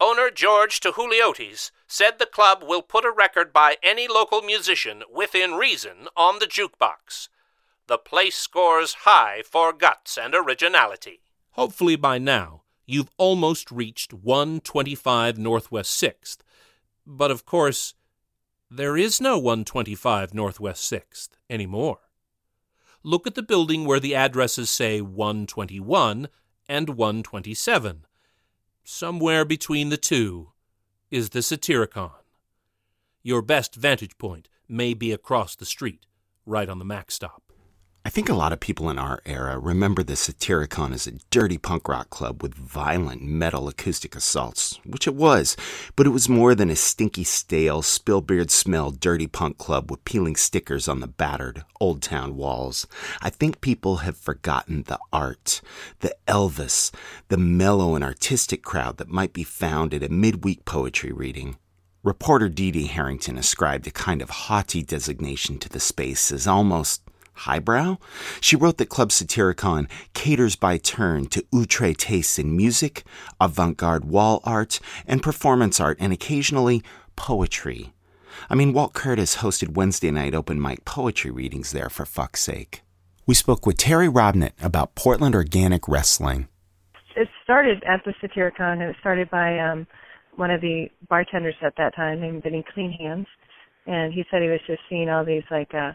Owner 0.02 0.32
George 0.32 0.80
Touhouliotis 0.80 1.70
said 1.86 2.18
the 2.18 2.26
club 2.26 2.64
will 2.66 2.82
put 2.82 3.04
a 3.04 3.12
record 3.12 3.52
by 3.52 3.76
any 3.84 4.08
local 4.08 4.42
musician 4.42 5.04
within 5.08 5.52
reason 5.52 6.08
on 6.16 6.40
the 6.40 6.46
jukebox. 6.46 7.28
The 7.86 7.98
place 7.98 8.34
scores 8.34 8.94
high 9.04 9.44
for 9.48 9.72
guts 9.72 10.18
and 10.18 10.34
originality. 10.34 11.20
Hopefully 11.52 11.94
by 11.94 12.18
now 12.18 12.62
you've 12.84 13.12
almost 13.16 13.70
reached 13.70 14.12
125 14.12 15.38
Northwest 15.38 16.02
6th. 16.02 16.38
But 17.06 17.30
of 17.30 17.46
course, 17.46 17.94
there 18.68 18.96
is 18.96 19.20
no 19.20 19.38
125 19.38 20.34
Northwest 20.34 20.90
6th 20.90 21.28
anymore. 21.48 22.00
Look 23.04 23.28
at 23.28 23.36
the 23.36 23.42
building 23.42 23.84
where 23.84 24.00
the 24.00 24.16
addresses 24.16 24.68
say 24.68 25.00
121 25.00 26.28
and 26.68 26.88
127. 26.90 28.06
Somewhere 28.84 29.44
between 29.44 29.90
the 29.90 29.96
two 29.96 30.50
is 31.08 31.30
the 31.30 31.38
Satyricon. 31.38 32.10
Your 33.22 33.40
best 33.40 33.76
vantage 33.76 34.18
point 34.18 34.48
may 34.68 34.92
be 34.92 35.12
across 35.12 35.54
the 35.54 35.64
street, 35.64 36.04
right 36.44 36.68
on 36.68 36.80
the 36.80 36.84
Mac 36.84 37.12
stop. 37.12 37.41
I 38.04 38.10
think 38.10 38.28
a 38.28 38.34
lot 38.34 38.52
of 38.52 38.58
people 38.58 38.90
in 38.90 38.98
our 38.98 39.22
era 39.24 39.60
remember 39.60 40.02
the 40.02 40.16
Satyricon 40.16 40.92
as 40.92 41.06
a 41.06 41.20
dirty 41.30 41.56
punk 41.56 41.88
rock 41.88 42.10
club 42.10 42.42
with 42.42 42.52
violent 42.52 43.22
metal 43.22 43.68
acoustic 43.68 44.16
assaults, 44.16 44.80
which 44.84 45.06
it 45.06 45.14
was, 45.14 45.56
but 45.94 46.04
it 46.04 46.10
was 46.10 46.28
more 46.28 46.56
than 46.56 46.68
a 46.68 46.74
stinky, 46.74 47.22
stale, 47.22 47.80
spillbeard 47.80 48.50
smell 48.50 48.90
dirty 48.90 49.28
punk 49.28 49.56
club 49.56 49.88
with 49.88 50.04
peeling 50.04 50.34
stickers 50.34 50.88
on 50.88 50.98
the 50.98 51.06
battered 51.06 51.62
Old 51.78 52.02
Town 52.02 52.36
walls. 52.36 52.88
I 53.20 53.30
think 53.30 53.60
people 53.60 53.98
have 53.98 54.16
forgotten 54.16 54.82
the 54.82 54.98
art, 55.12 55.60
the 56.00 56.16
Elvis, 56.26 56.92
the 57.28 57.36
mellow 57.36 57.94
and 57.94 58.02
artistic 58.02 58.64
crowd 58.64 58.96
that 58.96 59.10
might 59.10 59.32
be 59.32 59.44
found 59.44 59.94
at 59.94 60.02
a 60.02 60.08
midweek 60.08 60.64
poetry 60.64 61.12
reading. 61.12 61.56
Reporter 62.04 62.48
Dee 62.48 62.72
Dee 62.72 62.86
Harrington 62.86 63.38
ascribed 63.38 63.86
a 63.86 63.92
kind 63.92 64.22
of 64.22 64.28
haughty 64.28 64.82
designation 64.82 65.60
to 65.60 65.68
the 65.68 65.78
space 65.78 66.32
as 66.32 66.48
almost 66.48 67.01
highbrow. 67.34 67.98
She 68.40 68.56
wrote 68.56 68.78
that 68.78 68.88
Club 68.88 69.10
Satyricon 69.10 69.88
caters 70.14 70.56
by 70.56 70.78
turn 70.78 71.26
to 71.26 71.44
outre 71.54 71.94
tastes 71.94 72.38
in 72.38 72.56
music, 72.56 73.04
avant 73.40 73.76
garde 73.76 74.04
wall 74.04 74.40
art, 74.44 74.80
and 75.06 75.22
performance 75.22 75.80
art, 75.80 75.96
and 76.00 76.12
occasionally 76.12 76.82
poetry. 77.16 77.92
I 78.48 78.54
mean, 78.54 78.72
Walt 78.72 78.94
Curtis 78.94 79.36
hosted 79.36 79.74
Wednesday 79.74 80.10
night 80.10 80.34
open 80.34 80.60
mic 80.60 80.84
poetry 80.84 81.30
readings 81.30 81.72
there, 81.72 81.90
for 81.90 82.06
fuck's 82.06 82.40
sake. 82.40 82.82
We 83.26 83.34
spoke 83.34 83.66
with 83.66 83.76
Terry 83.76 84.08
Robnett 84.08 84.52
about 84.62 84.94
Portland 84.94 85.34
Organic 85.34 85.86
Wrestling. 85.86 86.48
It 87.14 87.28
started 87.44 87.82
at 87.84 88.02
the 88.04 88.14
Satyricon. 88.20 88.80
It 88.80 88.86
was 88.86 88.96
started 89.00 89.30
by 89.30 89.58
um, 89.58 89.86
one 90.36 90.50
of 90.50 90.60
the 90.60 90.88
bartenders 91.08 91.54
at 91.62 91.74
that 91.76 91.94
time 91.94 92.20
named 92.20 92.42
Vinny 92.42 92.64
Clean 92.74 92.90
Hands. 92.90 93.26
And 93.86 94.12
he 94.12 94.24
said 94.30 94.42
he 94.42 94.48
was 94.48 94.60
just 94.66 94.80
seeing 94.88 95.08
all 95.08 95.24
these 95.24 95.42
like 95.50 95.74
uh 95.74 95.92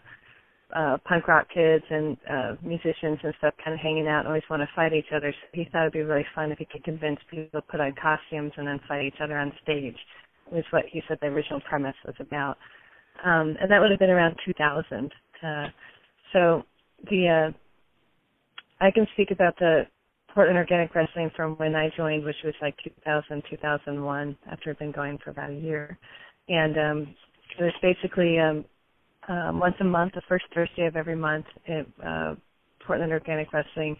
uh 0.74 0.96
punk 1.04 1.28
rock 1.28 1.46
kids 1.52 1.84
and 1.90 2.16
uh 2.30 2.54
musicians 2.62 3.18
and 3.22 3.34
stuff 3.38 3.54
kind 3.64 3.74
of 3.74 3.80
hanging 3.80 4.06
out 4.06 4.20
and 4.20 4.28
always 4.28 4.42
want 4.50 4.62
to 4.62 4.68
fight 4.76 4.92
each 4.92 5.12
other. 5.14 5.32
So 5.32 5.46
he 5.52 5.68
thought 5.70 5.82
it'd 5.82 5.92
be 5.92 6.02
really 6.02 6.26
fun 6.34 6.52
if 6.52 6.58
he 6.58 6.66
could 6.66 6.84
convince 6.84 7.18
people 7.30 7.60
to 7.60 7.66
put 7.70 7.80
on 7.80 7.94
costumes 8.00 8.52
and 8.56 8.66
then 8.66 8.80
fight 8.88 9.04
each 9.04 9.20
other 9.22 9.38
on 9.38 9.52
stage. 9.62 9.96
Was 10.52 10.64
what 10.70 10.84
he 10.90 11.02
said 11.08 11.18
the 11.20 11.28
original 11.28 11.60
premise 11.68 11.96
was 12.04 12.16
about. 12.20 12.56
Um 13.24 13.56
and 13.60 13.70
that 13.70 13.80
would 13.80 13.90
have 13.90 14.00
been 14.00 14.10
around 14.10 14.36
2000. 14.44 15.12
Uh 15.42 15.66
so 16.32 16.62
the 17.10 17.50
uh 17.50 17.52
I 18.80 18.90
can 18.90 19.06
speak 19.14 19.30
about 19.30 19.58
the 19.58 19.86
Portland 20.34 20.58
Organic 20.58 20.94
Wrestling 20.94 21.30
from 21.34 21.56
when 21.56 21.74
I 21.74 21.90
joined, 21.96 22.24
which 22.24 22.36
was 22.44 22.54
like 22.62 22.76
2000, 22.84 23.42
2001, 23.50 24.36
after 24.50 24.70
it'd 24.70 24.78
been 24.78 24.92
going 24.92 25.18
for 25.22 25.30
about 25.30 25.50
a 25.50 25.54
year. 25.54 25.98
And 26.48 26.76
um, 26.78 27.14
it 27.58 27.62
was 27.64 27.72
basically 27.82 28.38
um, 28.38 28.64
uh, 29.28 29.50
once 29.54 29.74
a 29.80 29.84
month, 29.84 30.12
the 30.14 30.22
first 30.28 30.44
Thursday 30.54 30.86
of 30.86 30.96
every 30.96 31.16
month, 31.16 31.46
it, 31.66 31.86
uh, 32.04 32.34
Portland 32.86 33.12
Organic 33.12 33.52
Wrestling 33.52 33.96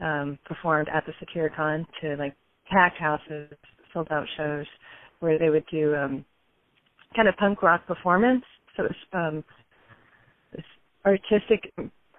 um, 0.00 0.38
performed 0.44 0.88
at 0.92 1.04
the 1.06 1.12
Satyricon 1.20 1.86
to 2.00 2.16
like 2.16 2.34
packed 2.70 2.98
houses, 2.98 3.50
sold 3.92 4.08
out 4.10 4.26
shows, 4.36 4.66
where 5.20 5.38
they 5.38 5.50
would 5.50 5.64
do 5.70 5.94
um, 5.94 6.24
kind 7.14 7.28
of 7.28 7.36
punk 7.36 7.62
rock 7.62 7.86
performance. 7.86 8.44
So 8.76 8.84
it 8.84 8.90
was 8.90 8.96
um, 9.12 9.44
this 10.52 10.64
artistic, 11.04 11.72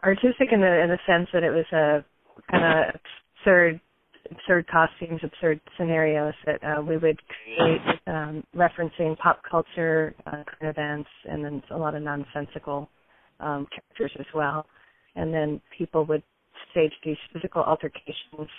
artistic 0.03 0.49
in 0.51 0.62
the 0.62 0.82
in 0.84 0.89
the 0.89 0.99
sense 1.07 1.28
that 1.34 1.43
it 1.43 1.49
was 1.49 1.66
a 1.74 2.05
kind 2.51 2.64
of 2.64 3.01
absurd 3.39 3.82
absurd 4.30 4.67
costumes, 4.67 5.22
absurd 5.24 5.59
scenarios 5.78 6.34
that 6.45 6.63
uh, 6.63 6.82
we 6.82 6.97
would 6.97 7.19
create, 7.28 7.82
um, 8.07 8.43
referencing 8.55 9.17
pop 9.17 9.41
culture 9.49 10.13
uh, 10.28 10.43
events, 10.61 11.09
and 11.26 11.43
then 11.43 11.63
a 11.72 11.78
lot 11.78 11.95
of 11.95 12.03
nonsensical 12.03 12.89
um, 13.39 13.67
characters 13.74 14.11
as 14.19 14.26
well. 14.36 14.65
And 15.15 15.34
then 15.34 15.61
people 15.78 16.05
would 16.05 16.24
stage 16.72 16.93
these 17.03 17.17
physical 17.34 17.63
altercations, 17.63 18.49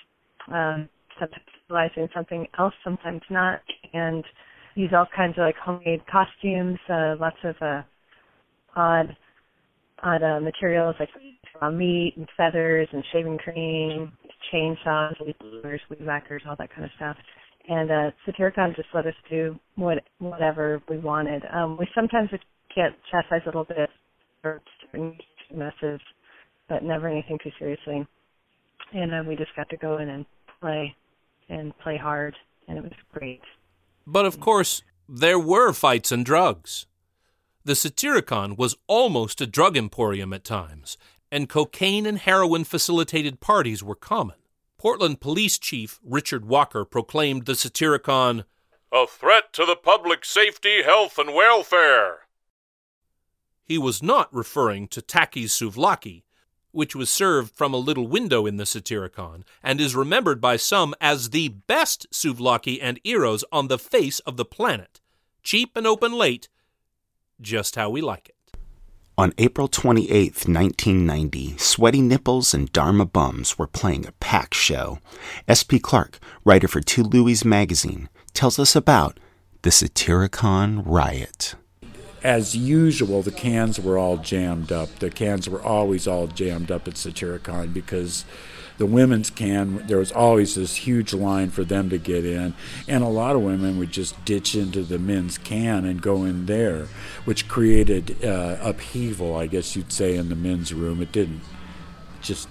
um, 0.49 0.89
sometimes 1.19 1.45
utilizing 1.69 2.09
something 2.15 2.47
else, 2.59 2.75
sometimes 2.85 3.23
not, 3.31 3.61
and 3.93 4.25
use 4.75 4.91
all 4.95 5.07
kinds 5.15 5.35
of 5.39 5.43
like 5.43 5.57
homemade 5.57 6.03
costumes, 6.11 6.79
uh, 6.89 7.15
lots 7.21 7.37
of 7.45 7.55
uh, 7.61 7.83
odd 8.77 9.17
odd 10.03 10.23
uh, 10.23 10.41
materials 10.41 10.97
like 10.99 11.09
raw 11.61 11.71
meat 11.71 12.15
and 12.17 12.29
feathers 12.37 12.89
and 12.93 13.05
shaving 13.13 13.39
cream, 13.39 14.13
chainsaws, 14.53 15.15
weed 15.25 15.37
blowers, 15.41 15.81
weed 15.89 16.05
whackers, 16.05 16.43
all 16.49 16.57
that 16.59 16.71
kind 16.71 16.85
of 16.85 16.91
stuff. 16.97 17.17
And 17.69 17.91
uh, 17.91 18.11
Satyricon 18.27 18.75
just 18.75 18.89
let 18.93 19.07
us 19.07 19.15
do 19.31 19.59
what 19.77 19.99
whatever 20.19 20.83
we 20.89 20.99
wanted. 20.99 21.43
Um, 21.53 21.77
we 21.79 21.87
sometimes 21.95 22.31
would 22.33 22.45
get 22.75 22.93
chastised 23.11 23.45
a 23.45 23.49
little 23.49 23.65
bit 23.65 23.89
for 24.41 24.61
certain 24.91 25.17
messes, 25.55 26.01
but 26.69 26.83
never 26.83 27.09
anything 27.09 27.39
too 27.43 27.51
seriously. 27.59 28.07
And 28.93 29.15
uh, 29.15 29.23
we 29.27 29.37
just 29.37 29.55
got 29.55 29.69
to 29.71 29.77
go 29.77 29.99
in 29.99 30.09
and 30.09 30.27
play 30.61 30.95
and 31.49 31.77
play 31.79 31.97
hard, 31.97 32.35
and 32.67 32.79
it 32.79 32.83
was 32.83 32.93
great. 33.13 33.41
But 34.07 34.27
of 34.27 34.41
course, 34.41 34.83
there 35.09 35.39
were 35.39 35.73
fights 35.73 36.11
and 36.11 36.25
drugs. 36.25 36.87
The 37.65 37.75
Satyricon 37.75 38.57
was 38.57 38.77
almost 38.89 39.41
a 39.41 39.47
drug 39.47 39.77
emporium 39.77 40.33
at 40.33 40.45
times, 40.45 40.97
and 41.31 41.49
cocaine 41.49 42.07
and 42.07 42.19
heroin 42.19 42.65
facilitated 42.65 43.41
parties 43.41 43.83
were 43.85 43.95
common. 43.95 44.37
Portland 44.79 45.21
Police 45.21 45.59
Chief 45.59 46.01
Richard 46.03 46.45
Walker 46.45 46.85
proclaimed 46.85 47.47
the 47.47 47.55
Satyricon 47.55 48.45
a 48.93 49.07
threat 49.07 49.53
to 49.55 49.65
the 49.65 49.77
public 49.77 50.25
safety, 50.25 50.83
health, 50.83 51.19
and 51.19 51.33
welfare. 51.33 52.27
He 53.65 53.79
was 53.79 54.03
not 54.03 54.33
referring 54.35 54.89
to 54.89 55.01
Takis 55.01 55.51
souvlaki, 55.51 56.25
which 56.73 56.95
was 56.95 57.09
served 57.09 57.55
from 57.55 57.73
a 57.73 57.79
little 57.79 58.07
window 58.07 58.45
in 58.45 58.57
the 58.57 58.67
Satyricon 58.67 59.45
and 59.63 59.81
is 59.81 59.95
remembered 59.95 60.41
by 60.41 60.57
some 60.57 60.95
as 61.01 61.31
the 61.31 61.49
best 61.49 62.07
souvlaki 62.13 62.79
and 62.83 63.01
gyros 63.05 63.45
on 63.51 63.69
the 63.69 63.79
face 63.79 64.19
of 64.21 64.37
the 64.37 64.45
planet. 64.45 65.01
Cheap 65.43 65.77
and 65.77 65.87
open 65.87 66.13
late, 66.13 66.49
just 67.43 67.77
how 67.77 67.91
we 67.91 68.01
like 68.01 68.29
it. 68.29 68.37
On 69.19 69.33
April 69.37 69.69
28, 69.69 70.09
1990, 70.49 71.59
Sweaty 71.59 72.01
Nipples 72.01 72.55
and 72.55 72.73
Dharma 72.73 73.05
Bums 73.05 73.59
were 73.59 73.67
playing 73.67 74.07
a 74.07 74.13
packed 74.13 74.55
show. 74.55 75.01
S.P. 75.47 75.81
Clark, 75.81 76.19
writer 76.47 76.67
for 76.67 76.81
Two 76.81 77.03
Louies 77.03 77.45
magazine, 77.45 78.09
tells 78.33 78.59
us 78.59 78.75
about 78.75 79.21
the 79.63 79.71
Satyricon 79.71 80.83
riot. 80.87 81.55
As 82.23 82.57
usual, 82.57 83.21
the 83.21 83.33
cans 83.33 83.79
were 83.79 83.99
all 83.99 84.17
jammed 84.17 84.73
up. 84.73 84.99
The 85.01 85.11
cans 85.11 85.49
were 85.49 85.63
always 85.63 86.09
all 86.09 86.29
jammed 86.29 86.71
up 86.71 86.89
at 86.89 86.95
Satyricon 86.95 87.75
because 87.75 88.25
the 88.83 88.87
women's 88.87 89.31
can, 89.31 89.77
there 89.87 89.99
was 89.99 90.11
always 90.11 90.57
this 90.57 90.75
huge 90.75 91.15
line 91.15 91.51
for 91.51 91.63
them 91.63 91.89
to 91.89 91.99
get 91.99 92.25
in, 92.25 92.53
and 92.89 93.05
a 93.05 93.09
lot 93.09 93.37
of 93.37 93.43
women 93.43 93.79
would 93.79 93.93
just 93.93 94.25
ditch 94.25 94.57
into 94.57 94.83
the 94.83 94.99
men's 94.99 95.39
can 95.39 95.85
and 95.85 96.03
go 96.03 96.25
in 96.25 96.47
there, 96.47 96.89
which 97.25 97.47
created 97.47 98.25
uh, 98.25 98.57
upheaval, 98.61 99.37
I 99.37 99.47
guess 99.47 99.77
you'd 99.77 99.93
say, 99.93 100.17
in 100.17 100.31
the 100.31 100.35
men's 100.35 100.75
room. 100.75 101.01
It 101.01 101.13
didn't, 101.13 101.43
just 102.23 102.49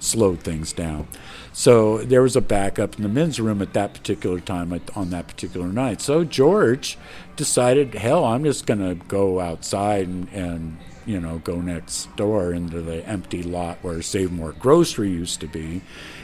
slowed 0.00 0.40
things 0.40 0.72
down. 0.72 1.06
So 1.52 1.98
there 1.98 2.22
was 2.22 2.34
a 2.34 2.40
backup 2.40 2.96
in 2.96 3.02
the 3.02 3.08
men's 3.10 3.38
room 3.38 3.60
at 3.60 3.74
that 3.74 3.92
particular 3.92 4.40
time 4.40 4.80
on 4.94 5.10
that 5.10 5.28
particular 5.28 5.66
night. 5.66 6.00
So 6.00 6.24
George 6.24 6.96
decided, 7.36 7.92
hell, 7.92 8.24
I'm 8.24 8.42
just 8.42 8.64
going 8.64 8.80
to 8.80 8.94
go 9.06 9.40
outside 9.40 10.08
and, 10.08 10.30
and 10.30 10.78
you 11.06 11.20
know, 11.20 11.38
go 11.38 11.60
next 11.60 12.14
door 12.16 12.52
into 12.52 12.82
the 12.82 13.06
empty 13.06 13.42
lot 13.42 13.78
where 13.82 14.02
Save 14.02 14.32
More 14.32 14.52
Grocery 14.52 15.08
used 15.08 15.40
to 15.40 15.46
be. 15.46 15.80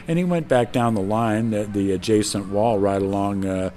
And 0.07 0.19
he 0.19 0.25
went 0.25 0.47
back 0.47 0.73
down 0.73 0.93
the 0.93 1.01
line, 1.01 1.51
the, 1.51 1.63
the 1.63 1.93
adjacent 1.93 2.49
wall 2.49 2.77
right 2.77 3.01
along 3.01 3.45
uh, 3.45 3.71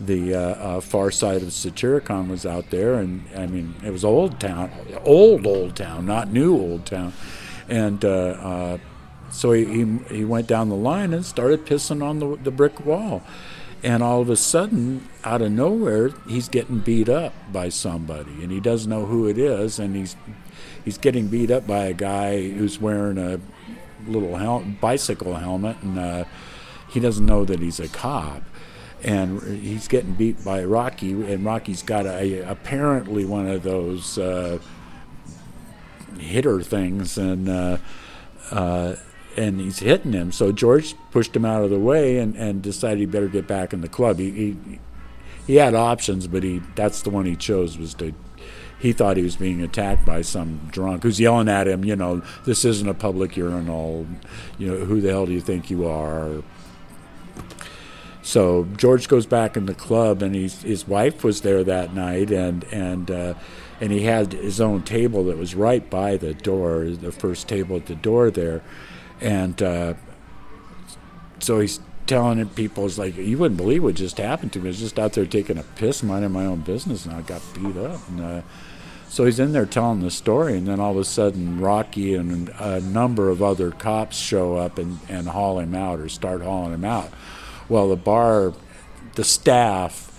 the 0.00 0.34
uh, 0.34 0.38
uh, 0.38 0.80
far 0.80 1.10
side 1.10 1.42
of 1.42 1.48
Satyricon 1.48 2.28
was 2.28 2.46
out 2.46 2.70
there. 2.70 2.94
And 2.94 3.24
I 3.36 3.46
mean, 3.46 3.74
it 3.84 3.90
was 3.90 4.04
old 4.04 4.40
town, 4.40 4.70
old, 5.04 5.46
old 5.46 5.76
town, 5.76 6.06
not 6.06 6.28
new 6.28 6.56
old 6.56 6.86
town. 6.86 7.12
And 7.68 8.04
uh, 8.04 8.08
uh, 8.08 8.78
so 9.30 9.52
he, 9.52 9.64
he, 9.64 9.98
he 10.08 10.24
went 10.24 10.46
down 10.46 10.68
the 10.68 10.76
line 10.76 11.12
and 11.12 11.24
started 11.24 11.66
pissing 11.66 12.04
on 12.04 12.20
the, 12.20 12.36
the 12.36 12.50
brick 12.50 12.84
wall 12.86 13.22
and 13.82 14.02
all 14.02 14.20
of 14.20 14.30
a 14.30 14.36
sudden 14.36 15.08
out 15.24 15.42
of 15.42 15.50
nowhere 15.50 16.10
he's 16.28 16.48
getting 16.48 16.78
beat 16.78 17.08
up 17.08 17.32
by 17.52 17.68
somebody 17.68 18.42
and 18.42 18.52
he 18.52 18.60
doesn't 18.60 18.90
know 18.90 19.06
who 19.06 19.26
it 19.26 19.38
is 19.38 19.78
and 19.78 19.96
he's 19.96 20.16
he's 20.84 20.98
getting 20.98 21.28
beat 21.28 21.50
up 21.50 21.66
by 21.66 21.86
a 21.86 21.92
guy 21.92 22.50
who's 22.50 22.80
wearing 22.80 23.18
a 23.18 23.40
little 24.06 24.36
hel- 24.36 24.64
bicycle 24.80 25.34
helmet, 25.34 25.76
and 25.82 25.98
uh, 25.98 26.24
he 26.88 27.00
doesn't 27.00 27.26
know 27.26 27.44
that 27.44 27.60
he's 27.60 27.80
a 27.80 27.88
cop. 27.88 28.42
And 29.04 29.42
he's 29.42 29.88
getting 29.88 30.12
beat 30.12 30.44
by 30.44 30.62
Rocky, 30.64 31.10
and 31.10 31.44
Rocky's 31.44 31.82
got 31.82 32.06
a, 32.06 32.48
apparently 32.48 33.24
one 33.24 33.48
of 33.48 33.64
those 33.64 34.16
uh, 34.16 34.60
hitter 36.18 36.62
things, 36.62 37.18
and 37.18 37.48
uh, 37.48 37.78
uh, 38.52 38.94
and 39.36 39.60
he's 39.60 39.80
hitting 39.80 40.12
him. 40.12 40.30
So 40.30 40.52
George 40.52 40.94
pushed 41.10 41.34
him 41.34 41.44
out 41.44 41.64
of 41.64 41.70
the 41.70 41.78
way 41.80 42.18
and, 42.18 42.36
and 42.36 42.62
decided 42.62 42.98
he 42.98 43.06
better 43.06 43.28
get 43.28 43.48
back 43.48 43.72
in 43.72 43.80
the 43.80 43.88
club. 43.88 44.18
He, 44.18 44.30
he 44.30 44.56
he 45.46 45.56
had 45.56 45.74
options, 45.74 46.28
but 46.28 46.42
he 46.44 46.60
that's 46.76 47.02
the 47.02 47.10
one 47.10 47.24
he 47.24 47.34
chose 47.34 47.78
was 47.78 47.94
to 47.94 48.14
he 48.82 48.92
thought 48.92 49.16
he 49.16 49.22
was 49.22 49.36
being 49.36 49.62
attacked 49.62 50.04
by 50.04 50.22
some 50.22 50.68
drunk 50.72 51.04
who's 51.04 51.20
yelling 51.20 51.48
at 51.48 51.68
him, 51.68 51.84
you 51.84 51.94
know, 51.94 52.20
this 52.44 52.64
isn't 52.64 52.88
a 52.88 52.94
public 52.94 53.36
urinal. 53.36 54.08
You 54.58 54.72
know, 54.72 54.84
who 54.84 55.00
the 55.00 55.10
hell 55.10 55.24
do 55.24 55.32
you 55.32 55.40
think 55.40 55.70
you 55.70 55.86
are? 55.86 56.42
So 58.22 58.66
George 58.76 59.06
goes 59.06 59.24
back 59.24 59.56
in 59.56 59.66
the 59.66 59.74
club, 59.74 60.20
and 60.20 60.34
he's, 60.34 60.62
his 60.62 60.88
wife 60.88 61.22
was 61.22 61.42
there 61.42 61.62
that 61.62 61.94
night, 61.94 62.32
and 62.32 62.64
and 62.72 63.08
uh, 63.08 63.34
and 63.80 63.92
he 63.92 64.02
had 64.02 64.32
his 64.32 64.60
own 64.60 64.82
table 64.82 65.24
that 65.24 65.38
was 65.38 65.54
right 65.54 65.88
by 65.88 66.16
the 66.16 66.34
door, 66.34 66.86
the 66.86 67.12
first 67.12 67.48
table 67.48 67.76
at 67.76 67.86
the 67.86 67.94
door 67.94 68.32
there, 68.32 68.62
and 69.20 69.62
uh, 69.62 69.94
so 71.38 71.60
he's 71.60 71.78
telling 72.06 72.48
people, 72.50 72.86
"Is 72.86 72.98
like 72.98 73.16
you 73.16 73.38
wouldn't 73.38 73.58
believe 73.58 73.84
what 73.84 73.94
just 73.94 74.18
happened 74.18 74.52
to 74.54 74.58
me. 74.58 74.66
I 74.66 74.70
was 74.70 74.80
just 74.80 74.98
out 74.98 75.12
there 75.12 75.26
taking 75.26 75.58
a 75.58 75.62
piss, 75.62 76.02
minding 76.02 76.32
my 76.32 76.46
own 76.46 76.60
business, 76.60 77.06
and 77.06 77.14
I 77.14 77.22
got 77.22 77.42
beat 77.54 77.76
up." 77.76 78.08
And 78.08 78.20
uh, 78.20 78.42
so 79.12 79.26
he's 79.26 79.38
in 79.38 79.52
there 79.52 79.66
telling 79.66 80.00
the 80.00 80.10
story, 80.10 80.56
and 80.56 80.66
then 80.66 80.80
all 80.80 80.92
of 80.92 80.96
a 80.96 81.04
sudden, 81.04 81.60
Rocky 81.60 82.14
and 82.14 82.48
a 82.58 82.80
number 82.80 83.28
of 83.28 83.42
other 83.42 83.70
cops 83.70 84.16
show 84.16 84.56
up 84.56 84.78
and, 84.78 85.00
and 85.06 85.28
haul 85.28 85.58
him 85.58 85.74
out 85.74 86.00
or 86.00 86.08
start 86.08 86.40
hauling 86.40 86.72
him 86.72 86.86
out. 86.86 87.10
Well, 87.68 87.90
the 87.90 87.96
bar, 87.96 88.54
the 89.16 89.22
staff 89.22 90.18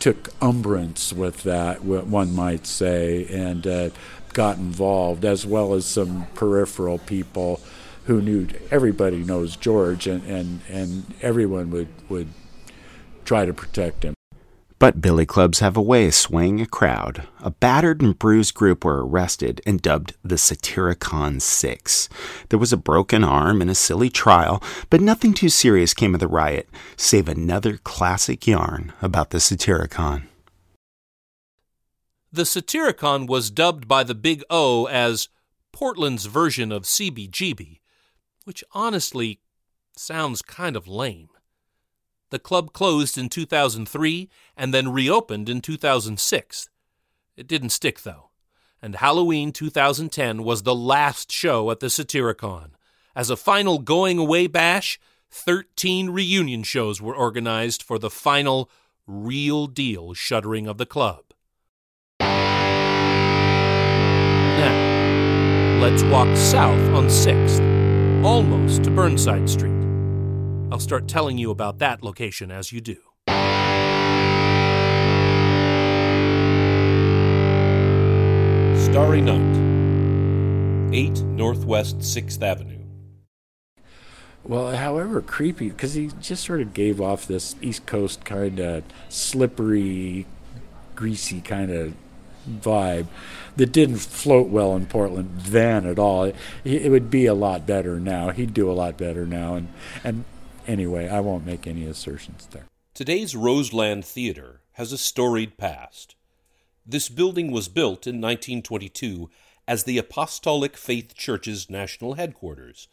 took 0.00 0.34
umbrance 0.42 1.14
with 1.14 1.44
that, 1.44 1.82
one 1.82 2.34
might 2.34 2.66
say, 2.66 3.26
and 3.30 3.66
uh, 3.66 3.88
got 4.34 4.58
involved, 4.58 5.24
as 5.24 5.46
well 5.46 5.72
as 5.72 5.86
some 5.86 6.26
peripheral 6.34 6.98
people 6.98 7.62
who 8.04 8.20
knew 8.20 8.48
everybody 8.70 9.24
knows 9.24 9.56
George, 9.56 10.06
and, 10.06 10.22
and, 10.26 10.60
and 10.68 11.14
everyone 11.22 11.70
would, 11.70 11.88
would 12.10 12.28
try 13.24 13.46
to 13.46 13.54
protect 13.54 14.02
him. 14.02 14.15
But 14.78 15.00
billy 15.00 15.24
clubs 15.24 15.60
have 15.60 15.74
a 15.74 15.82
way 15.82 16.06
of 16.06 16.14
swaying 16.14 16.60
a 16.60 16.66
crowd. 16.66 17.26
A 17.40 17.50
battered 17.50 18.02
and 18.02 18.18
bruised 18.18 18.52
group 18.52 18.84
were 18.84 19.06
arrested 19.06 19.62
and 19.64 19.80
dubbed 19.80 20.14
the 20.22 20.36
Satyricon 20.36 21.40
Six. 21.40 22.10
There 22.50 22.58
was 22.58 22.74
a 22.74 22.76
broken 22.76 23.24
arm 23.24 23.62
and 23.62 23.70
a 23.70 23.74
silly 23.74 24.10
trial, 24.10 24.62
but 24.90 25.00
nothing 25.00 25.32
too 25.32 25.48
serious 25.48 25.94
came 25.94 26.12
of 26.12 26.20
the 26.20 26.28
riot, 26.28 26.68
save 26.94 27.26
another 27.26 27.78
classic 27.78 28.46
yarn 28.46 28.92
about 29.00 29.30
the 29.30 29.40
Satyricon. 29.40 30.28
The 32.30 32.44
Satyricon 32.44 33.26
was 33.26 33.50
dubbed 33.50 33.88
by 33.88 34.04
the 34.04 34.14
Big 34.14 34.42
O 34.50 34.84
as 34.86 35.30
Portland's 35.72 36.26
version 36.26 36.70
of 36.70 36.82
CBGB, 36.82 37.80
which 38.44 38.62
honestly 38.72 39.40
sounds 39.96 40.42
kind 40.42 40.76
of 40.76 40.86
lame. 40.86 41.30
The 42.36 42.40
club 42.40 42.74
closed 42.74 43.16
in 43.16 43.30
2003 43.30 44.28
and 44.58 44.74
then 44.74 44.92
reopened 44.92 45.48
in 45.48 45.62
2006. 45.62 46.68
It 47.34 47.46
didn't 47.46 47.70
stick, 47.70 48.02
though, 48.02 48.28
and 48.82 48.96
Halloween 48.96 49.52
2010 49.52 50.44
was 50.44 50.62
the 50.62 50.74
last 50.74 51.32
show 51.32 51.70
at 51.70 51.80
the 51.80 51.86
Satyricon. 51.86 52.72
As 53.14 53.30
a 53.30 53.38
final 53.38 53.78
going 53.78 54.18
away 54.18 54.48
bash, 54.48 55.00
13 55.30 56.10
reunion 56.10 56.62
shows 56.62 57.00
were 57.00 57.16
organized 57.16 57.82
for 57.82 57.98
the 57.98 58.10
final 58.10 58.70
real 59.06 59.66
deal 59.66 60.12
shuttering 60.12 60.66
of 60.66 60.76
the 60.76 60.84
club. 60.84 61.24
Now, 64.60 65.78
let's 65.80 66.02
walk 66.02 66.36
south 66.36 66.86
on 66.90 67.06
6th, 67.06 68.22
almost 68.22 68.84
to 68.84 68.90
Burnside 68.90 69.48
Street. 69.48 69.75
I'll 70.70 70.80
start 70.80 71.06
telling 71.06 71.38
you 71.38 71.50
about 71.50 71.78
that 71.78 72.02
location 72.02 72.50
as 72.50 72.72
you 72.72 72.80
do. 72.80 72.96
Starry 78.76 79.20
Night, 79.20 80.94
8 80.94 81.22
Northwest 81.22 81.98
6th 81.98 82.42
Avenue. 82.42 82.84
Well, 84.42 84.76
however 84.76 85.20
creepy, 85.22 85.70
because 85.70 85.94
he 85.94 86.10
just 86.20 86.44
sort 86.44 86.60
of 86.60 86.74
gave 86.74 87.00
off 87.00 87.26
this 87.26 87.54
East 87.60 87.86
Coast 87.86 88.24
kind 88.24 88.58
of 88.58 88.82
slippery, 89.08 90.26
greasy 90.94 91.40
kind 91.40 91.70
of 91.70 91.94
vibe 92.48 93.06
that 93.56 93.72
didn't 93.72 93.98
float 93.98 94.48
well 94.48 94.74
in 94.76 94.86
Portland 94.86 95.30
then 95.40 95.86
at 95.86 95.98
all. 95.98 96.24
It, 96.24 96.36
it, 96.64 96.90
would 96.90 97.10
be 97.10 97.26
a 97.26 97.34
lot 97.34 97.66
better 97.66 97.98
now. 98.00 98.30
He'd 98.30 98.54
do 98.54 98.70
a 98.70 98.72
lot 98.72 98.96
better 98.96 99.26
now, 99.26 99.54
and 99.54 99.68
and 100.04 100.24
Anyway, 100.66 101.08
I 101.08 101.20
won't 101.20 101.46
make 101.46 101.66
any 101.66 101.84
assertions 101.86 102.48
there. 102.50 102.66
Today's 102.92 103.36
Roseland 103.36 104.04
Theater 104.04 104.62
has 104.72 104.92
a 104.92 104.98
storied 104.98 105.56
past. 105.56 106.16
This 106.84 107.08
building 107.08 107.50
was 107.50 107.68
built 107.68 108.06
in 108.06 108.20
1922 108.20 109.30
as 109.68 109.84
the 109.84 109.98
Apostolic 109.98 110.76
Faith 110.76 111.14
Church's 111.14 111.68
national 111.68 112.14
headquarters. 112.14 112.88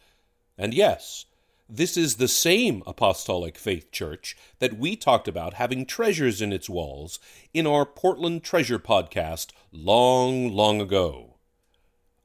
And 0.57 0.73
yes, 0.73 1.25
this 1.69 1.97
is 1.97 2.15
the 2.15 2.27
same 2.27 2.83
Apostolic 2.85 3.57
Faith 3.57 3.91
Church 3.91 4.35
that 4.59 4.77
we 4.77 4.95
talked 4.95 5.27
about 5.27 5.55
having 5.55 5.85
treasures 5.85 6.41
in 6.41 6.51
its 6.53 6.69
walls 6.69 7.19
in 7.53 7.65
our 7.65 7.85
Portland 7.85 8.43
Treasure 8.43 8.79
podcast 8.79 9.51
long, 9.71 10.51
long 10.51 10.81
ago. 10.81 11.35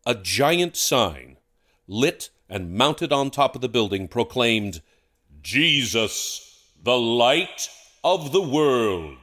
A 0.04 0.14
giant 0.14 0.76
sign, 0.76 1.38
lit 1.86 2.30
and 2.48 2.74
mounted 2.74 3.12
on 3.12 3.30
top 3.30 3.54
of 3.54 3.60
the 3.60 3.68
building, 3.68 4.08
proclaimed, 4.08 4.82
Jesus, 5.42 6.72
the 6.82 6.98
light 6.98 7.68
of 8.02 8.32
the 8.32 8.42
world. 8.42 9.16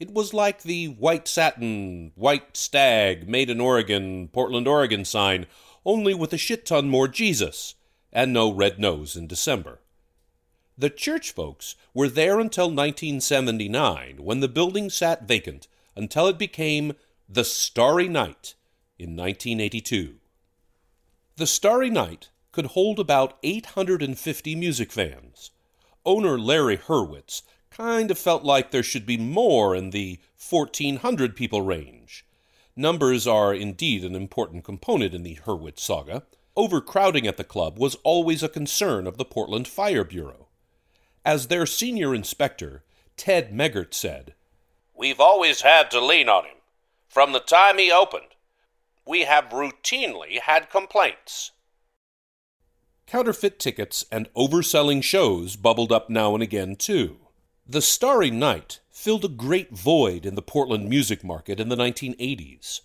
It 0.00 0.10
was 0.10 0.34
like 0.34 0.62
the 0.62 0.86
white 0.86 1.28
satin, 1.28 2.12
white 2.14 2.56
stag, 2.56 3.28
made 3.28 3.50
in 3.50 3.60
Oregon, 3.60 4.28
Portland, 4.28 4.66
Oregon 4.66 5.04
sign, 5.04 5.46
only 5.84 6.14
with 6.14 6.32
a 6.32 6.38
shit 6.38 6.66
ton 6.66 6.88
more 6.88 7.08
Jesus, 7.08 7.74
and 8.12 8.32
no 8.32 8.52
red 8.52 8.78
nose 8.78 9.16
in 9.16 9.26
December. 9.26 9.80
The 10.76 10.90
church 10.90 11.32
folks 11.32 11.76
were 11.92 12.08
there 12.08 12.40
until 12.40 12.66
1979, 12.66 14.16
when 14.18 14.40
the 14.40 14.48
building 14.48 14.90
sat 14.90 15.28
vacant 15.28 15.68
until 15.94 16.26
it 16.26 16.38
became 16.38 16.94
the 17.28 17.44
Starry 17.44 18.08
Night 18.08 18.54
in 18.98 19.16
1982. 19.16 20.16
The 21.36 21.46
Starry 21.46 21.90
Night 21.90 22.28
could 22.54 22.66
hold 22.66 23.00
about 23.00 23.36
850 23.42 24.54
music 24.54 24.92
fans. 24.92 25.50
Owner 26.06 26.38
Larry 26.38 26.76
Hurwitz 26.76 27.42
kind 27.70 28.12
of 28.12 28.18
felt 28.18 28.44
like 28.44 28.70
there 28.70 28.84
should 28.84 29.04
be 29.04 29.16
more 29.16 29.74
in 29.74 29.90
the 29.90 30.20
1400 30.48 31.34
people 31.34 31.62
range. 31.62 32.24
Numbers 32.76 33.26
are 33.26 33.52
indeed 33.52 34.04
an 34.04 34.14
important 34.14 34.62
component 34.62 35.14
in 35.14 35.24
the 35.24 35.40
Hurwitz 35.44 35.80
saga. 35.80 36.22
Overcrowding 36.56 37.26
at 37.26 37.38
the 37.38 37.42
club 37.42 37.76
was 37.76 37.96
always 38.04 38.44
a 38.44 38.48
concern 38.48 39.08
of 39.08 39.18
the 39.18 39.24
Portland 39.24 39.66
Fire 39.66 40.04
Bureau. 40.04 40.46
As 41.24 41.48
their 41.48 41.66
senior 41.66 42.14
inspector, 42.14 42.84
Ted 43.16 43.52
Megert 43.52 43.94
said, 43.94 44.34
We've 44.94 45.18
always 45.18 45.62
had 45.62 45.90
to 45.90 46.00
lean 46.00 46.28
on 46.28 46.44
him. 46.44 46.58
From 47.08 47.32
the 47.32 47.40
time 47.40 47.78
he 47.78 47.90
opened, 47.90 48.36
we 49.04 49.22
have 49.22 49.46
routinely 49.46 50.38
had 50.38 50.70
complaints. 50.70 51.50
Counterfeit 53.06 53.58
tickets 53.58 54.06
and 54.10 54.32
overselling 54.34 55.02
shows 55.02 55.56
bubbled 55.56 55.92
up 55.92 56.08
now 56.08 56.34
and 56.34 56.42
again, 56.42 56.74
too. 56.74 57.18
The 57.66 57.82
Starry 57.82 58.30
Night 58.30 58.80
filled 58.90 59.24
a 59.24 59.28
great 59.28 59.72
void 59.72 60.26
in 60.26 60.34
the 60.34 60.42
Portland 60.42 60.88
music 60.88 61.22
market 61.22 61.60
in 61.60 61.68
the 61.68 61.76
1980s. 61.76 62.80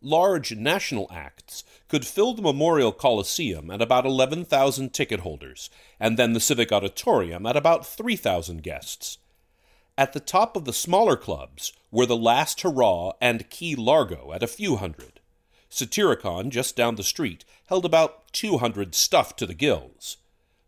Large 0.00 0.54
national 0.56 1.08
acts 1.10 1.64
could 1.88 2.06
fill 2.06 2.34
the 2.34 2.42
Memorial 2.42 2.92
Coliseum 2.92 3.70
at 3.70 3.80
about 3.80 4.04
11,000 4.04 4.92
ticket 4.92 5.20
holders, 5.20 5.70
and 5.98 6.18
then 6.18 6.34
the 6.34 6.40
Civic 6.40 6.70
Auditorium 6.70 7.46
at 7.46 7.56
about 7.56 7.86
3,000 7.86 8.62
guests. 8.62 9.18
At 9.96 10.12
the 10.12 10.20
top 10.20 10.56
of 10.56 10.64
the 10.64 10.72
smaller 10.72 11.16
clubs 11.16 11.72
were 11.90 12.06
the 12.06 12.16
Last 12.16 12.60
Hurrah 12.60 13.12
and 13.20 13.48
Key 13.48 13.74
Largo 13.76 14.32
at 14.32 14.42
a 14.42 14.48
few 14.48 14.76
hundred. 14.76 15.20
Satyricon, 15.70 16.50
just 16.50 16.76
down 16.76 16.96
the 16.96 17.02
street, 17.02 17.44
held 17.66 17.84
about 17.84 18.32
200 18.32 18.94
stuffed 18.94 19.38
to 19.38 19.46
the 19.46 19.54
gills. 19.54 20.18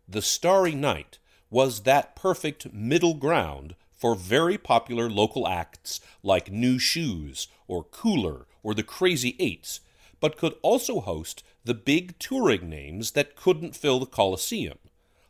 The 0.08 0.22
Starry 0.22 0.74
Night 0.74 1.18
was 1.50 1.82
that 1.82 2.16
perfect 2.16 2.72
middle 2.72 3.14
ground 3.14 3.74
for 3.96 4.14
very 4.14 4.58
popular 4.58 5.08
local 5.08 5.48
acts 5.48 6.00
like 6.22 6.50
New 6.50 6.78
Shoes 6.78 7.48
or 7.66 7.84
Cooler 7.84 8.46
or 8.62 8.74
the 8.74 8.82
Crazy 8.82 9.36
Eights, 9.38 9.80
but 10.20 10.36
could 10.36 10.54
also 10.62 11.00
host 11.00 11.42
the 11.64 11.74
big 11.74 12.18
touring 12.18 12.68
names 12.68 13.12
that 13.12 13.36
couldn't 13.36 13.76
fill 13.76 13.98
the 13.98 14.06
Coliseum, 14.06 14.78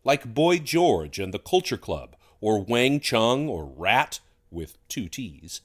like 0.05 0.35
Boy 0.35 0.59
George 0.59 1.19
and 1.19 1.33
the 1.33 1.39
Culture 1.39 1.79
Club, 1.79 2.17
or 2.41 2.63
Wang 2.63 3.01
Chung 3.01 3.49
or 3.49 3.65
Ratt 3.65 4.21
with 4.51 4.77
two 4.89 5.09
T's. 5.09 5.63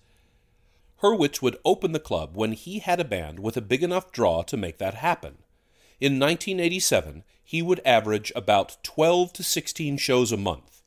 Hurwitz 1.02 1.42
would 1.42 1.58
open 1.66 1.92
the 1.92 2.00
club 2.00 2.36
when 2.36 2.54
he 2.54 2.80
had 2.80 3.00
a 3.00 3.06
band 3.06 3.40
with 3.40 3.58
a 3.58 3.62
big 3.62 3.84
enough 3.84 4.12
draw 4.12 4.44
to 4.44 4.56
make 4.56 4.78
that 4.78 4.96
happen. 4.96 5.40
In 6.02 6.14
1987, 6.14 7.24
he 7.44 7.62
would 7.62 7.80
average 7.86 8.32
about 8.36 8.84
12 8.84 9.34
to 9.34 9.44
16 9.44 9.98
shows 9.98 10.32
a 10.32 10.38
month. 10.38 10.82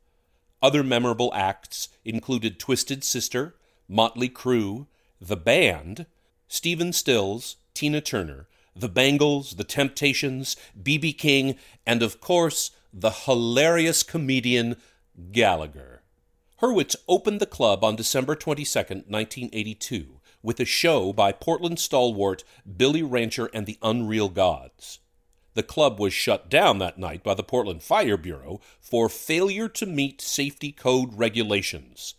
Other 0.61 0.83
memorable 0.83 1.33
acts 1.33 1.89
included 2.05 2.59
Twisted 2.59 3.05
Sister, 3.05 3.55
Motley 3.89 4.29
Crue, 4.29 4.89
The 5.21 5.37
Band, 5.37 6.07
Stephen 6.49 6.93
Stills, 6.93 7.55
Tina 7.75 8.01
Turner, 8.01 8.49
The 8.75 8.89
Bangles, 8.89 9.55
The 9.55 9.63
Temptations, 9.63 10.57
B.B. 10.83 11.13
King, 11.13 11.55
and 11.87 12.03
of 12.03 12.21
course, 12.21 12.73
the 12.93 13.13
hilarious 13.13 14.03
comedian 14.03 14.79
Gallagher. 15.31 16.03
Hurwitz 16.61 16.97
opened 17.07 17.41
the 17.41 17.47
club 17.47 17.85
on 17.85 17.95
December 17.95 18.35
22, 18.35 18.79
1982, 19.07 20.21
with 20.43 20.59
a 20.59 20.65
show 20.65 21.13
by 21.13 21.31
Portland 21.31 21.79
stalwart 21.79 22.43
Billy 22.77 23.05
Rancher 23.05 23.49
and 23.55 23.67
the 23.67 23.79
Unreal 23.81 24.29
Gods. 24.29 24.99
The 25.55 25.63
club 25.63 26.01
was 26.01 26.13
shut 26.13 26.51
down 26.51 26.79
that 26.79 26.99
night 26.99 27.23
by 27.23 27.35
the 27.35 27.45
Portland 27.45 27.83
Fire 27.83 28.17
Bureau 28.17 28.61
for 28.81 29.09
failure 29.09 29.69
to 29.69 29.87
meet 29.87 30.21
safety 30.21 30.73
code 30.73 31.15
regulations. 31.15 32.15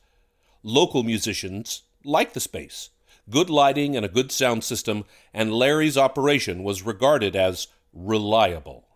Local 0.64 1.04
musicians 1.04 1.84
liked 2.04 2.34
the 2.34 2.40
space. 2.40 2.90
Good 3.30 3.50
lighting 3.50 3.96
and 3.96 4.06
a 4.06 4.10
good 4.10 4.32
sound 4.32 4.64
system, 4.64 5.04
and 5.34 5.54
Larry's 5.54 5.98
operation 5.98 6.64
was 6.64 6.84
regarded 6.84 7.36
as 7.36 7.68
reliable. 7.94 8.88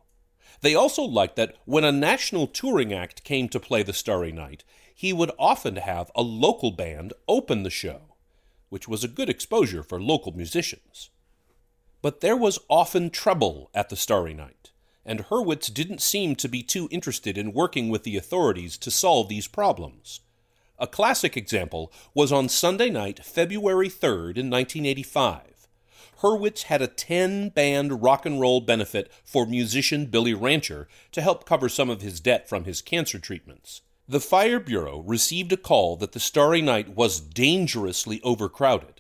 They 0.62 0.76
also 0.76 1.04
liked 1.04 1.36
that 1.36 1.56
when 1.66 1.84
a 1.84 1.92
national 1.92 2.48
touring 2.48 2.94
act 2.94 3.24
came 3.24 3.50
to 3.50 3.60
play 3.60 3.84
the 3.84 3.94
Starry 3.94 4.32
Night, 4.32 4.64
he 4.94 5.14
would 5.14 5.32
often 5.40 5.78
have 5.78 6.12
a 6.16 6.22
local 6.22 6.72
band 6.72 7.14
open 7.28 7.64
the 7.64 7.70
show, 7.70 8.16
which 8.70 8.88
was 8.88 9.04
a 9.04 9.08
good 9.08 9.30
exposure 9.30 9.84
for 9.84 10.02
local 10.02 10.34
musicians. 10.36 11.10
But 12.02 12.22
there 12.22 12.38
was 12.38 12.60
often 12.70 13.10
trouble 13.10 13.70
at 13.74 13.90
the 13.90 13.96
Starry 13.96 14.34
Night, 14.34 14.72
and 15.06 15.26
Hurwitz 15.26 15.74
didn't 15.74 16.02
seem 16.02 16.36
to 16.38 16.48
be 16.48 16.64
too 16.64 16.88
interested 16.92 17.38
in 17.38 17.54
working 17.54 17.90
with 17.90 18.04
the 18.04 18.16
authorities 18.16 18.78
to 18.78 18.92
solve 18.92 19.28
these 19.28 19.48
problems. 19.48 20.22
A 20.78 20.88
classic 20.88 21.36
example 21.36 21.92
was 22.14 22.32
on 22.32 22.48
Sunday 22.48 22.90
night, 22.90 23.26
February 23.26 23.90
3rd 23.90 24.38
in 24.38 24.50
1985. 24.50 25.68
Hurwitz 26.22 26.64
had 26.64 26.82
a 26.82 26.88
10 26.88 27.50
band 27.50 28.02
rock 28.02 28.26
and 28.26 28.40
roll 28.40 28.62
benefit 28.62 29.12
for 29.26 29.46
musician 29.46 30.06
Billy 30.06 30.34
Rancher 30.34 30.88
to 31.12 31.22
help 31.22 31.46
cover 31.46 31.68
some 31.68 31.90
of 31.90 32.02
his 32.02 32.22
debt 32.22 32.48
from 32.48 32.64
his 32.64 32.82
cancer 32.82 33.20
treatments. 33.20 33.82
The 34.08 34.22
Fire 34.22 34.60
Bureau 34.60 35.00
received 35.00 35.52
a 35.52 35.58
call 35.58 35.98
that 35.98 36.14
the 36.14 36.20
Starry 36.20 36.62
Night 36.62 36.96
was 36.96 37.20
dangerously 37.20 38.22
overcrowded. 38.24 38.99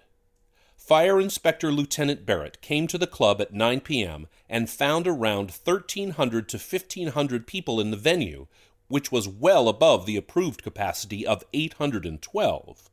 Fire 0.89 1.21
Inspector 1.21 1.71
Lieutenant 1.71 2.25
Barrett 2.25 2.61
came 2.61 2.87
to 2.87 2.97
the 2.97 3.05
club 3.05 3.39
at 3.39 3.53
9 3.53 3.81
p.m. 3.81 4.25
and 4.49 4.67
found 4.67 5.07
around 5.07 5.51
1,300 5.51 6.49
to 6.49 6.57
1,500 6.57 7.45
people 7.45 7.79
in 7.79 7.91
the 7.91 7.95
venue, 7.95 8.47
which 8.87 9.11
was 9.11 9.27
well 9.27 9.69
above 9.69 10.07
the 10.07 10.17
approved 10.17 10.63
capacity 10.63 11.27
of 11.27 11.43
812. 11.53 12.89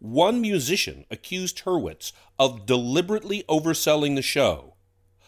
One 0.00 0.40
musician 0.40 1.04
accused 1.12 1.60
Hurwitz 1.60 2.10
of 2.40 2.66
deliberately 2.66 3.44
overselling 3.48 4.16
the 4.16 4.20
show. 4.20 4.74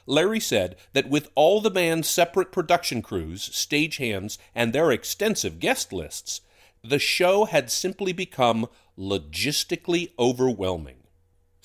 Larry 0.04 0.40
said 0.40 0.74
that 0.94 1.08
with 1.08 1.30
all 1.36 1.60
the 1.60 1.70
band's 1.70 2.10
separate 2.10 2.50
production 2.50 3.02
crews, 3.02 3.48
stagehands, 3.50 4.36
and 4.52 4.72
their 4.72 4.90
extensive 4.90 5.60
guest 5.60 5.92
lists, 5.92 6.40
the 6.82 6.98
show 6.98 7.44
had 7.44 7.70
simply 7.70 8.12
become 8.12 8.66
logistically 8.98 10.10
overwhelming. 10.18 11.03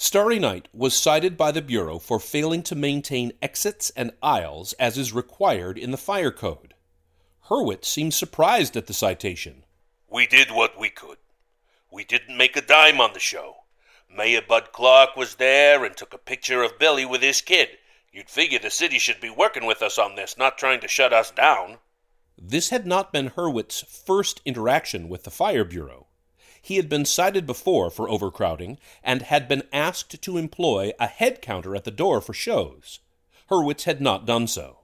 Starry 0.01 0.39
Night 0.39 0.69
was 0.71 0.95
cited 0.95 1.35
by 1.35 1.51
the 1.51 1.61
Bureau 1.61 1.99
for 1.99 2.21
failing 2.21 2.63
to 2.63 2.73
maintain 2.73 3.33
exits 3.41 3.89
and 3.97 4.13
aisles 4.23 4.71
as 4.79 4.97
is 4.97 5.11
required 5.11 5.77
in 5.77 5.91
the 5.91 5.97
fire 5.97 6.31
code. 6.31 6.73
Hurwitz 7.49 7.83
seemed 7.83 8.13
surprised 8.13 8.77
at 8.77 8.87
the 8.87 8.93
citation. 8.93 9.65
We 10.09 10.25
did 10.25 10.51
what 10.51 10.79
we 10.79 10.89
could. 10.89 11.17
We 11.91 12.05
didn't 12.05 12.37
make 12.37 12.55
a 12.55 12.61
dime 12.61 13.01
on 13.01 13.11
the 13.11 13.19
show. 13.19 13.65
Mayor 14.09 14.41
Bud 14.41 14.69
Clark 14.71 15.17
was 15.17 15.35
there 15.35 15.83
and 15.83 15.97
took 15.97 16.13
a 16.13 16.17
picture 16.17 16.63
of 16.63 16.79
Billy 16.79 17.03
with 17.03 17.21
his 17.21 17.41
kid. 17.41 17.67
You'd 18.13 18.29
figure 18.29 18.57
the 18.57 18.69
city 18.69 18.99
should 18.99 19.19
be 19.19 19.29
working 19.29 19.65
with 19.65 19.81
us 19.81 19.99
on 19.99 20.15
this, 20.15 20.37
not 20.37 20.57
trying 20.57 20.79
to 20.79 20.87
shut 20.87 21.11
us 21.11 21.29
down. 21.29 21.79
This 22.41 22.69
had 22.69 22.87
not 22.87 23.11
been 23.11 23.31
Hurwitz's 23.31 23.81
first 23.81 24.39
interaction 24.45 25.09
with 25.09 25.25
the 25.25 25.29
Fire 25.29 25.65
Bureau. 25.65 26.07
He 26.61 26.77
had 26.77 26.89
been 26.89 27.05
cited 27.05 27.45
before 27.45 27.89
for 27.89 28.09
overcrowding 28.09 28.77
and 29.03 29.21
had 29.23 29.47
been 29.47 29.63
asked 29.73 30.21
to 30.21 30.37
employ 30.37 30.91
a 30.99 31.07
head 31.07 31.41
counter 31.41 31.75
at 31.75 31.83
the 31.83 31.91
door 31.91 32.21
for 32.21 32.33
shows. 32.33 32.99
Hurwitz 33.49 33.83
had 33.83 34.01
not 34.01 34.25
done 34.25 34.47
so 34.47 34.79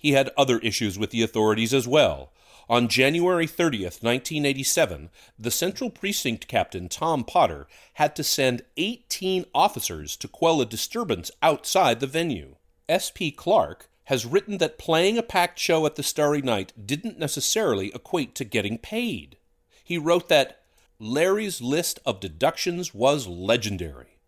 he 0.00 0.12
had 0.12 0.30
other 0.36 0.58
issues 0.60 0.98
with 0.98 1.10
the 1.10 1.22
authorities 1.22 1.74
as 1.74 1.86
well. 1.86 2.32
On 2.70 2.88
January 2.88 3.46
30th, 3.46 4.02
1987, 4.02 5.10
the 5.38 5.50
Central 5.50 5.90
Precinct 5.90 6.48
Captain 6.48 6.88
Tom 6.88 7.22
Potter 7.22 7.66
had 7.94 8.16
to 8.16 8.24
send 8.24 8.62
18 8.78 9.44
officers 9.54 10.16
to 10.16 10.26
quell 10.26 10.62
a 10.62 10.66
disturbance 10.66 11.30
outside 11.42 12.00
the 12.00 12.06
venue. 12.06 12.56
S.P. 12.88 13.30
Clark 13.32 13.90
has 14.04 14.24
written 14.24 14.56
that 14.56 14.78
playing 14.78 15.18
a 15.18 15.22
packed 15.22 15.58
show 15.58 15.84
at 15.84 15.96
the 15.96 16.02
Starry 16.02 16.40
Night 16.40 16.72
didn't 16.86 17.18
necessarily 17.18 17.88
equate 17.94 18.34
to 18.36 18.44
getting 18.44 18.78
paid. 18.78 19.36
He 19.84 19.98
wrote 19.98 20.30
that 20.30 20.59
Larry's 21.02 21.62
list 21.62 21.98
of 22.04 22.20
deductions 22.20 22.92
was 22.92 23.26
legendary. 23.26 24.18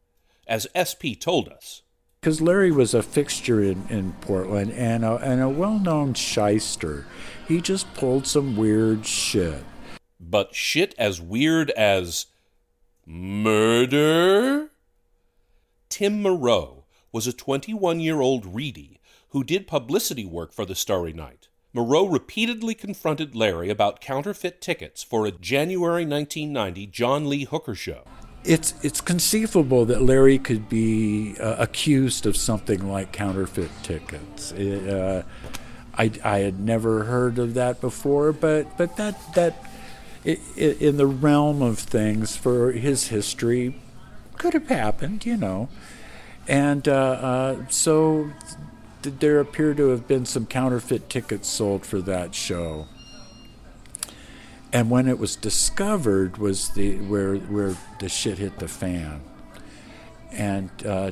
As 0.47 0.67
SP 0.73 1.13
told 1.21 1.51
us, 1.51 1.83
because 2.19 2.41
Larry 2.41 2.71
was 2.73 2.95
a 2.95 3.03
fixture 3.03 3.63
in, 3.63 3.87
in 3.91 4.15
Portland 4.23 4.73
and 4.73 5.05
a, 5.05 5.17
and 5.17 5.43
a 5.43 5.51
well 5.51 5.79
known 5.79 6.15
shyster. 6.15 7.05
He 7.47 7.61
just 7.61 7.93
pulled 7.93 8.27
some 8.27 8.57
weird 8.57 9.05
shit. 9.05 9.65
But 10.19 10.55
shit 10.55 10.95
as 10.97 11.21
weird 11.21 11.71
as 11.73 12.27
murder? 13.05 14.71
Tim 15.91 16.23
Moreau 16.23 16.85
was 17.13 17.27
a 17.27 17.35
21 17.35 18.01
year 18.01 18.23
old 18.23 18.55
Reedie 18.55 18.99
who 19.29 19.45
did 19.45 19.67
publicity 19.67 20.25
work 20.25 20.55
for 20.55 20.65
the 20.65 20.75
Starry 20.75 21.13
Night. 21.13 21.42
Moreau 21.73 22.07
repeatedly 22.07 22.75
confronted 22.75 23.35
Larry 23.35 23.71
about 23.71 24.01
counterfeit 24.01 24.61
tickets 24.61 25.03
for 25.03 25.27
a 25.27 25.31
January 25.31 26.05
1990 26.05 26.87
John 26.89 27.29
Lee 27.29 27.45
Hooker 27.45 27.75
show 27.75 28.05
it's 28.45 28.75
it's 28.83 29.01
conceivable 29.01 29.85
that 29.87 30.03
Larry 30.03 30.39
could 30.39 30.69
be 30.69 31.37
uh, 31.39 31.57
accused 31.59 32.27
of 32.27 32.37
something 32.37 32.89
like 32.89 33.13
counterfeit 33.13 33.71
tickets. 33.83 34.53
Uh, 34.53 35.23
I, 35.95 36.11
I 36.25 36.39
had 36.39 36.59
never 36.59 37.05
heard 37.05 37.39
of 37.39 37.55
that 37.55 37.81
before, 37.81 38.33
but 38.33 38.77
but 38.77 38.97
that 38.97 39.35
that 39.35 39.65
in 40.25 40.97
the 40.97 41.07
realm 41.07 41.63
of 41.63 41.79
things 41.79 42.37
for 42.37 42.73
his 42.73 43.09
history 43.09 43.81
could 44.39 44.55
have 44.55 44.69
happened, 44.69 45.27
you 45.27 45.37
know, 45.37 45.69
and 46.49 46.89
uh, 46.89 46.93
uh 46.93 47.67
so 47.69 48.31
there 49.03 49.41
appear 49.41 49.75
to 49.75 49.89
have 49.89 50.07
been 50.07 50.25
some 50.27 50.47
counterfeit 50.47 51.09
tickets 51.09 51.49
sold 51.49 51.85
for 51.85 52.01
that 52.03 52.35
show. 52.35 52.87
And 54.73 54.91
when 54.91 55.07
it 55.07 55.19
was 55.19 55.37
discovered 55.37 56.39
was 56.39 56.71
the 56.71 56.97
where 56.99 57.37
where 57.37 57.77
the 57.99 58.09
shit 58.09 58.39
hit 58.39 58.59
the 58.59 58.69
fan. 58.69 59.21
And 60.31 60.71
uh, 60.87 61.11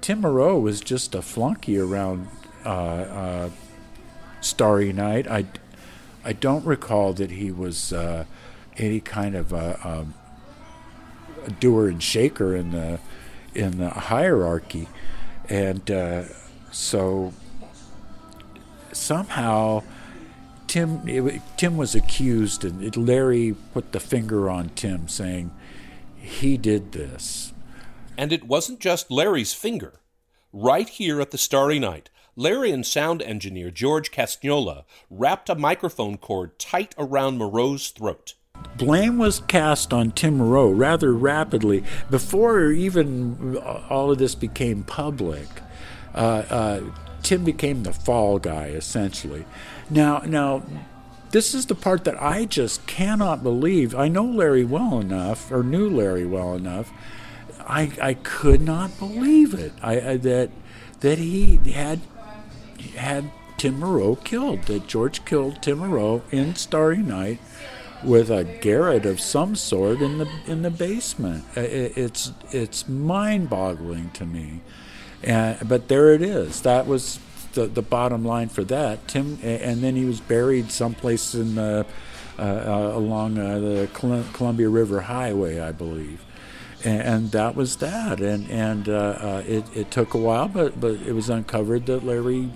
Tim 0.00 0.20
Moreau 0.22 0.58
was 0.58 0.80
just 0.80 1.14
a 1.14 1.22
flunky 1.22 1.78
around 1.78 2.28
uh, 2.64 2.68
uh, 2.68 3.50
Starry 4.40 4.92
Night. 4.92 5.26
I, 5.26 5.46
I 6.24 6.32
don't 6.32 6.64
recall 6.64 7.12
that 7.14 7.30
he 7.30 7.50
was 7.50 7.92
uh, 7.92 8.24
any 8.76 9.00
kind 9.00 9.34
of 9.34 9.52
a, 9.52 9.78
um, 9.86 10.14
a, 11.46 11.50
doer 11.50 11.88
and 11.88 12.02
shaker 12.02 12.54
in 12.54 12.72
the 12.72 12.98
in 13.54 13.78
the 13.78 13.90
hierarchy, 13.90 14.88
and 15.48 15.90
uh, 15.90 16.24
so 16.70 17.32
somehow 18.92 19.82
Tim 20.66 21.02
it, 21.08 21.42
Tim 21.56 21.76
was 21.76 21.94
accused, 21.94 22.64
and 22.64 22.82
it, 22.82 22.96
Larry 22.96 23.56
put 23.72 23.92
the 23.92 24.00
finger 24.00 24.48
on 24.48 24.70
Tim, 24.70 25.08
saying 25.08 25.50
he 26.16 26.56
did 26.56 26.92
this. 26.92 27.52
And 28.16 28.32
it 28.32 28.44
wasn't 28.44 28.80
just 28.80 29.10
Larry's 29.10 29.54
finger. 29.54 30.00
Right 30.52 30.88
here 30.88 31.20
at 31.20 31.30
the 31.30 31.38
Starry 31.38 31.78
Night, 31.78 32.10
Larry 32.36 32.70
and 32.70 32.86
sound 32.86 33.22
engineer 33.22 33.70
George 33.70 34.10
Castagnola 34.10 34.84
wrapped 35.08 35.48
a 35.48 35.54
microphone 35.54 36.16
cord 36.16 36.58
tight 36.58 36.94
around 36.98 37.38
Moreau's 37.38 37.90
throat. 37.90 38.34
Blame 38.76 39.18
was 39.18 39.40
cast 39.40 39.92
on 39.92 40.10
Tim 40.12 40.38
Moreau 40.38 40.70
rather 40.70 41.12
rapidly 41.12 41.82
before 42.10 42.70
even 42.70 43.56
uh, 43.56 43.86
all 43.88 44.10
of 44.10 44.18
this 44.18 44.34
became 44.34 44.84
public. 44.84 45.46
Uh, 46.14 46.44
uh, 46.50 46.80
Tim 47.22 47.44
became 47.44 47.82
the 47.82 47.92
fall 47.92 48.38
guy 48.38 48.66
essentially, 48.66 49.44
now, 49.90 50.18
now, 50.20 50.62
this 51.30 51.54
is 51.54 51.66
the 51.66 51.74
part 51.74 52.04
that 52.04 52.20
I 52.20 52.44
just 52.44 52.86
cannot 52.86 53.42
believe. 53.42 53.94
I 53.94 54.08
know 54.08 54.24
Larry 54.24 54.64
well 54.64 55.00
enough, 55.00 55.50
or 55.50 55.62
knew 55.62 55.88
Larry 55.88 56.26
well 56.26 56.54
enough. 56.54 56.92
I, 57.66 57.92
I 58.00 58.14
could 58.14 58.60
not 58.62 58.98
believe 58.98 59.54
it. 59.54 59.72
I, 59.82 60.00
I 60.00 60.16
that 60.18 60.50
that 61.00 61.18
he 61.18 61.56
had 61.72 62.00
had 62.96 63.30
Tim 63.58 63.78
Moreau 63.78 64.16
killed. 64.16 64.64
That 64.64 64.88
George 64.88 65.24
killed 65.24 65.62
Tim 65.62 65.78
Moreau 65.78 66.22
in 66.32 66.56
Starry 66.56 66.98
Night 66.98 67.38
with 68.02 68.30
a 68.30 68.44
garrote 68.44 69.06
of 69.06 69.20
some 69.20 69.54
sort 69.54 70.00
in 70.00 70.18
the 70.18 70.28
in 70.46 70.62
the 70.62 70.70
basement. 70.70 71.44
It's 71.54 72.32
it's 72.50 72.88
mind-boggling 72.88 74.10
to 74.12 74.26
me. 74.26 74.60
And, 75.22 75.68
but 75.68 75.88
there 75.88 76.14
it 76.14 76.22
is. 76.22 76.62
That 76.62 76.86
was 76.86 77.18
the, 77.52 77.66
the 77.66 77.82
bottom 77.82 78.24
line 78.24 78.48
for 78.48 78.64
that. 78.64 79.06
Tim, 79.08 79.38
and 79.42 79.82
then 79.82 79.96
he 79.96 80.04
was 80.04 80.20
buried 80.20 80.70
someplace 80.70 81.34
in 81.34 81.58
uh, 81.58 81.84
uh, 82.38 82.92
along 82.94 83.38
uh, 83.38 83.58
the 83.58 83.88
Columbia 84.32 84.68
River 84.68 85.00
Highway, 85.02 85.60
I 85.60 85.72
believe. 85.72 86.24
And, 86.84 87.02
and 87.02 87.30
that 87.32 87.54
was 87.54 87.76
that. 87.76 88.20
And 88.20 88.50
and 88.50 88.88
uh, 88.88 88.92
uh, 88.92 89.42
it, 89.46 89.64
it 89.76 89.90
took 89.90 90.14
a 90.14 90.18
while, 90.18 90.48
but 90.48 90.80
but 90.80 90.94
it 91.06 91.12
was 91.12 91.28
uncovered 91.28 91.86
that 91.86 92.04
Larry 92.04 92.50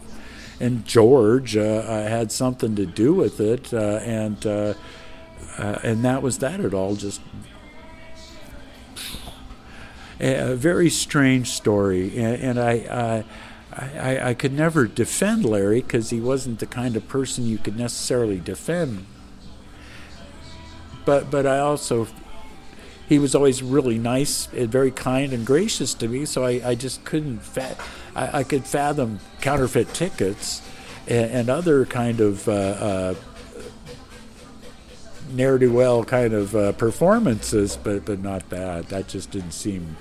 and 0.60 0.86
George 0.86 1.52
had 1.52 2.32
something 2.32 2.76
to 2.76 2.86
do 2.86 3.12
with 3.12 3.40
it, 3.40 3.72
and 3.72 4.46
and 4.46 6.04
that 6.04 6.22
was 6.22 6.38
that. 6.38 6.60
It 6.60 6.72
all 6.72 6.94
just 6.94 7.20
a 10.20 10.54
very 10.54 10.90
strange 10.90 11.50
story, 11.50 12.16
and, 12.16 12.42
and 12.42 12.60
I, 12.60 13.24
I, 13.72 14.30
I 14.30 14.34
could 14.34 14.52
never 14.52 14.86
defend 14.86 15.44
Larry 15.44 15.82
because 15.82 16.10
he 16.10 16.20
wasn't 16.20 16.60
the 16.60 16.66
kind 16.66 16.96
of 16.96 17.08
person 17.08 17.46
you 17.46 17.58
could 17.58 17.76
necessarily 17.76 18.38
defend. 18.38 19.06
but 21.04 21.30
but 21.30 21.46
I 21.46 21.58
also 21.58 22.06
he 23.08 23.18
was 23.18 23.34
always 23.34 23.62
really 23.62 23.98
nice 23.98 24.48
and 24.52 24.70
very 24.70 24.90
kind 24.90 25.32
and 25.32 25.44
gracious 25.44 25.92
to 25.94 26.08
me. 26.08 26.24
So 26.24 26.44
I, 26.44 26.62
I 26.64 26.74
just 26.74 27.04
couldn't 27.04 27.40
fa- 27.40 27.76
I, 28.16 28.38
I 28.40 28.44
could 28.44 28.64
fathom 28.64 29.18
counterfeit 29.40 29.92
tickets 29.92 30.62
and, 31.06 31.30
and 31.30 31.50
other 31.50 31.84
kind 31.84 32.20
of 32.20 32.48
uh, 32.48 32.52
uh, 32.52 33.14
ne'er 35.30 35.58
do 35.58 35.72
well 35.72 36.04
kind 36.04 36.32
of 36.32 36.54
uh, 36.54 36.72
performances, 36.72 37.76
but 37.76 38.04
but 38.04 38.20
not 38.20 38.50
that. 38.50 38.88
That 38.88 39.08
just 39.08 39.30
didn't 39.30 39.52
seem 39.52 39.96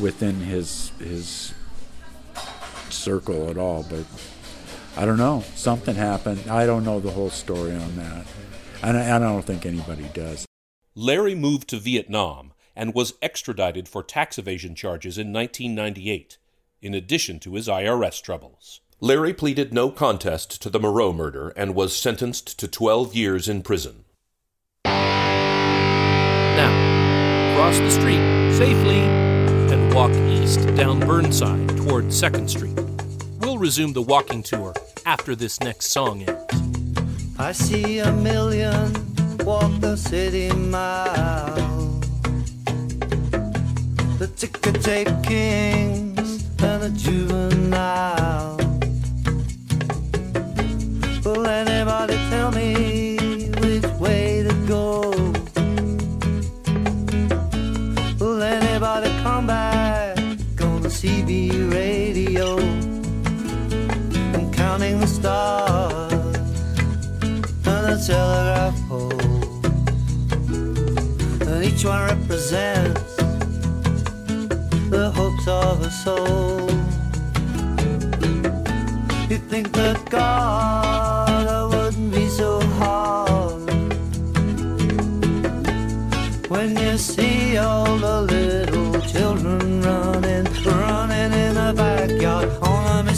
within 0.00 0.36
his 0.40 0.92
his 0.98 1.54
circle 2.90 3.50
at 3.50 3.58
all. 3.58 3.84
But 3.88 4.04
I 4.96 5.04
don't 5.04 5.18
know. 5.18 5.44
Something 5.54 5.96
happened. 5.96 6.48
I 6.50 6.66
don't 6.66 6.84
know 6.84 7.00
the 7.00 7.10
whole 7.10 7.30
story 7.30 7.74
on 7.74 7.96
that, 7.96 8.26
and 8.82 8.96
I, 8.96 9.16
I 9.16 9.18
don't 9.18 9.42
think 9.42 9.66
anybody 9.66 10.08
does. 10.14 10.46
Larry 10.94 11.34
moved 11.34 11.68
to 11.68 11.78
Vietnam 11.78 12.52
and 12.74 12.94
was 12.94 13.14
extradited 13.20 13.88
for 13.88 14.02
tax 14.02 14.38
evasion 14.38 14.74
charges 14.74 15.18
in 15.18 15.32
1998, 15.32 16.38
in 16.80 16.94
addition 16.94 17.38
to 17.40 17.54
his 17.54 17.68
IRS 17.68 18.22
troubles. 18.22 18.80
Larry 18.98 19.34
pleaded 19.34 19.74
no 19.74 19.90
contest 19.90 20.62
to 20.62 20.70
the 20.70 20.80
Moreau 20.80 21.12
murder 21.12 21.50
and 21.50 21.74
was 21.74 21.94
sentenced 21.94 22.58
to 22.58 22.66
12 22.66 23.14
years 23.14 23.46
in 23.46 23.62
prison. 23.62 24.05
Now, 26.56 27.54
cross 27.54 27.78
the 27.78 27.90
street 27.90 28.22
safely 28.56 29.00
and 29.72 29.92
walk 29.94 30.10
east 30.12 30.60
down 30.74 31.00
Burnside 31.00 31.68
toward 31.76 32.06
2nd 32.06 32.48
Street. 32.48 32.78
We'll 33.40 33.58
resume 33.58 33.92
the 33.92 34.00
walking 34.00 34.42
tour 34.42 34.72
after 35.04 35.34
this 35.34 35.60
next 35.60 35.88
song 35.88 36.22
ends. 36.22 36.56
I 37.38 37.52
see 37.52 37.98
a 37.98 38.10
million 38.12 38.92
walk 39.44 39.70
the 39.80 39.96
city 39.96 40.50
mile. 40.56 42.00
The 44.18 44.26
ticker 44.34 44.72
tape 44.72 45.08
kings 45.22 46.42
and 46.62 46.82
the 46.82 46.90
juvenile. 46.96 48.56
Will 51.22 51.46
anybody 51.46 52.14
tell 52.30 52.50
me 52.50 52.85
CB 61.06 61.72
radio? 61.72 62.56
I'm 64.34 64.52
counting 64.52 64.98
the 64.98 65.06
stars 65.06 66.12
on 67.64 67.80
the 67.86 67.96
telegraph 68.04 68.76
pole. 68.88 69.12
And 71.46 71.64
each 71.64 71.84
one 71.84 72.02
represents 72.08 73.14
the 74.90 75.12
hopes 75.14 75.46
of 75.46 75.82
a 75.82 75.90
soul. 75.92 76.68
You 79.30 79.38
think 79.38 79.70
that 79.74 80.10
God 80.10 81.15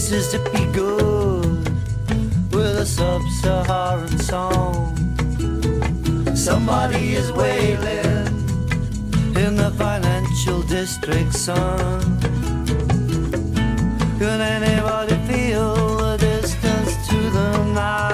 on 0.09 0.15
a 0.15 0.17
Mississippi 0.17 0.65
good 0.73 1.69
with 2.53 2.79
a 2.79 2.87
sub-Saharan 2.87 4.19
song. 4.19 4.97
Somebody 6.35 7.15
is 7.15 7.33
wailing 7.33 8.27
in 9.37 9.57
the 9.57 9.73
financial 9.77 10.63
district, 10.63 11.33
son. 11.35 12.19
Could 14.19 14.41
anybody 14.41 15.17
feel 15.27 15.97
the 15.99 16.17
distance 16.19 17.09
to 17.09 17.31
the 17.31 17.65
Nile? 17.75 18.08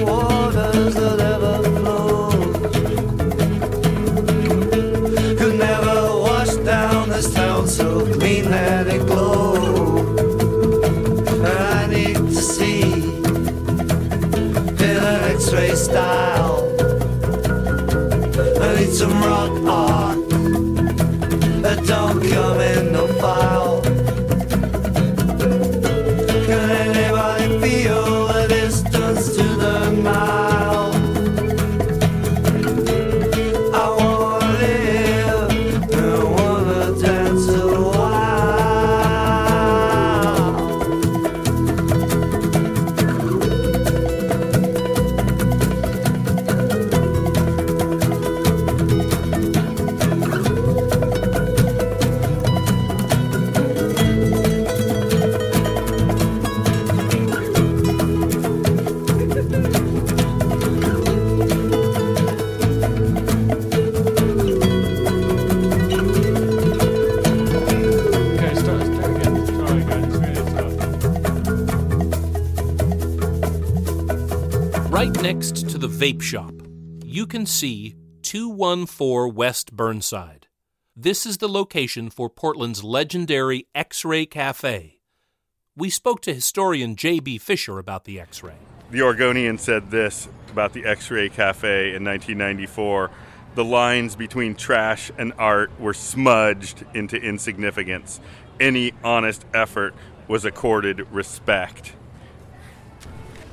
Sparkling 0.00 0.21
see 77.46 77.96
214 78.22 79.34
West 79.34 79.72
Burnside. 79.74 80.46
This 80.94 81.24
is 81.26 81.38
the 81.38 81.48
location 81.48 82.10
for 82.10 82.28
Portland's 82.28 82.84
legendary 82.84 83.66
X 83.74 84.04
Ray 84.04 84.26
Cafe. 84.26 84.98
We 85.76 85.90
spoke 85.90 86.20
to 86.22 86.34
historian 86.34 86.96
J.B. 86.96 87.38
Fisher 87.38 87.78
about 87.78 88.04
the 88.04 88.20
X 88.20 88.42
ray. 88.42 88.56
The 88.90 89.02
Oregonian 89.02 89.56
said 89.56 89.90
this 89.90 90.28
about 90.50 90.74
the 90.74 90.84
X 90.84 91.10
Ray 91.10 91.30
Cafe 91.30 91.94
in 91.94 92.04
1994 92.04 93.10
the 93.54 93.64
lines 93.64 94.16
between 94.16 94.54
trash 94.54 95.10
and 95.18 95.32
art 95.36 95.78
were 95.78 95.92
smudged 95.92 96.84
into 96.94 97.16
insignificance. 97.16 98.18
Any 98.58 98.92
honest 99.04 99.44
effort 99.52 99.94
was 100.26 100.46
accorded 100.46 101.06
respect. 101.12 101.92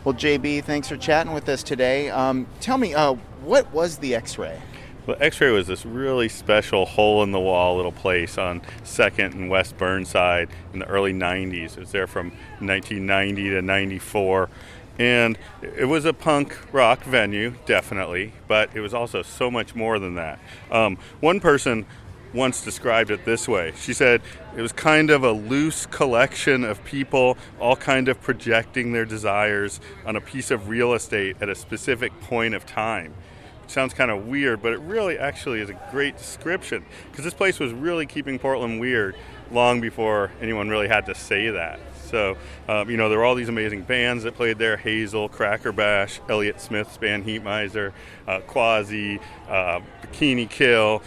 Well, 0.05 0.15
JB, 0.15 0.63
thanks 0.63 0.87
for 0.87 0.95
chatting 0.95 1.33
with 1.33 1.49
us 1.49 1.61
today. 1.61 2.09
Um, 2.09 2.47
tell 2.61 2.77
me, 2.77 2.93
uh, 2.93 3.15
what 3.43 3.71
was 3.73 3.97
the 3.97 4.15
X 4.15 4.37
ray? 4.37 4.61
Well, 5.05 5.17
X 5.19 5.41
Ray 5.41 5.51
was 5.51 5.67
this 5.67 5.85
really 5.85 6.29
special 6.29 6.85
hole 6.85 7.21
in 7.23 7.31
the 7.31 7.39
wall 7.39 7.75
little 7.75 7.91
place 7.91 8.37
on 8.37 8.61
2nd 8.83 9.33
and 9.33 9.49
West 9.49 9.77
Burnside 9.77 10.49
in 10.71 10.79
the 10.79 10.85
early 10.85 11.13
90s. 11.13 11.73
It 11.73 11.79
was 11.79 11.91
there 11.91 12.07
from 12.07 12.29
1990 12.59 13.49
to 13.49 13.61
94. 13.61 14.49
And 14.99 15.37
it 15.61 15.85
was 15.85 16.05
a 16.05 16.13
punk 16.13 16.57
rock 16.71 17.03
venue, 17.03 17.55
definitely, 17.65 18.33
but 18.47 18.69
it 18.75 18.79
was 18.79 18.93
also 18.93 19.21
so 19.21 19.51
much 19.51 19.75
more 19.75 19.99
than 19.99 20.15
that. 20.15 20.39
Um, 20.71 20.97
one 21.19 21.39
person 21.39 21.85
once 22.33 22.63
described 22.63 23.11
it 23.11 23.25
this 23.25 23.47
way. 23.47 23.73
She 23.77 23.93
said 23.93 24.21
it 24.55 24.61
was 24.61 24.71
kind 24.71 25.09
of 25.09 25.23
a 25.23 25.31
loose 25.31 25.85
collection 25.85 26.63
of 26.63 26.83
people, 26.85 27.37
all 27.59 27.75
kind 27.75 28.07
of 28.07 28.21
projecting 28.21 28.91
their 28.91 29.05
desires 29.05 29.79
on 30.05 30.15
a 30.15 30.21
piece 30.21 30.51
of 30.51 30.69
real 30.69 30.93
estate 30.93 31.37
at 31.41 31.49
a 31.49 31.55
specific 31.55 32.19
point 32.21 32.53
of 32.53 32.65
time. 32.65 33.13
It 33.63 33.71
sounds 33.71 33.93
kind 33.93 34.09
of 34.09 34.25
weird, 34.25 34.61
but 34.61 34.73
it 34.73 34.79
really 34.79 35.17
actually 35.17 35.61
is 35.61 35.69
a 35.69 35.79
great 35.91 36.17
description 36.17 36.85
because 37.11 37.23
this 37.23 37.33
place 37.33 37.59
was 37.59 37.71
really 37.71 38.05
keeping 38.05 38.39
Portland 38.39 38.79
weird 38.79 39.15
long 39.51 39.81
before 39.81 40.31
anyone 40.41 40.69
really 40.69 40.87
had 40.87 41.05
to 41.07 41.15
say 41.15 41.49
that. 41.49 41.79
So, 42.09 42.37
um, 42.67 42.89
you 42.89 42.97
know, 42.97 43.09
there 43.09 43.19
were 43.19 43.25
all 43.25 43.35
these 43.35 43.49
amazing 43.49 43.83
bands 43.83 44.23
that 44.23 44.33
played 44.33 44.57
there 44.57 44.77
Hazel, 44.77 45.29
Cracker 45.29 45.71
Bash, 45.71 46.19
Elliott 46.27 46.59
Smith's 46.59 46.97
band 46.97 47.25
Heatmiser, 47.25 47.93
uh, 48.27 48.39
Quasi, 48.41 49.19
uh, 49.47 49.81
Bikini 50.01 50.49
Kill, 50.49 51.03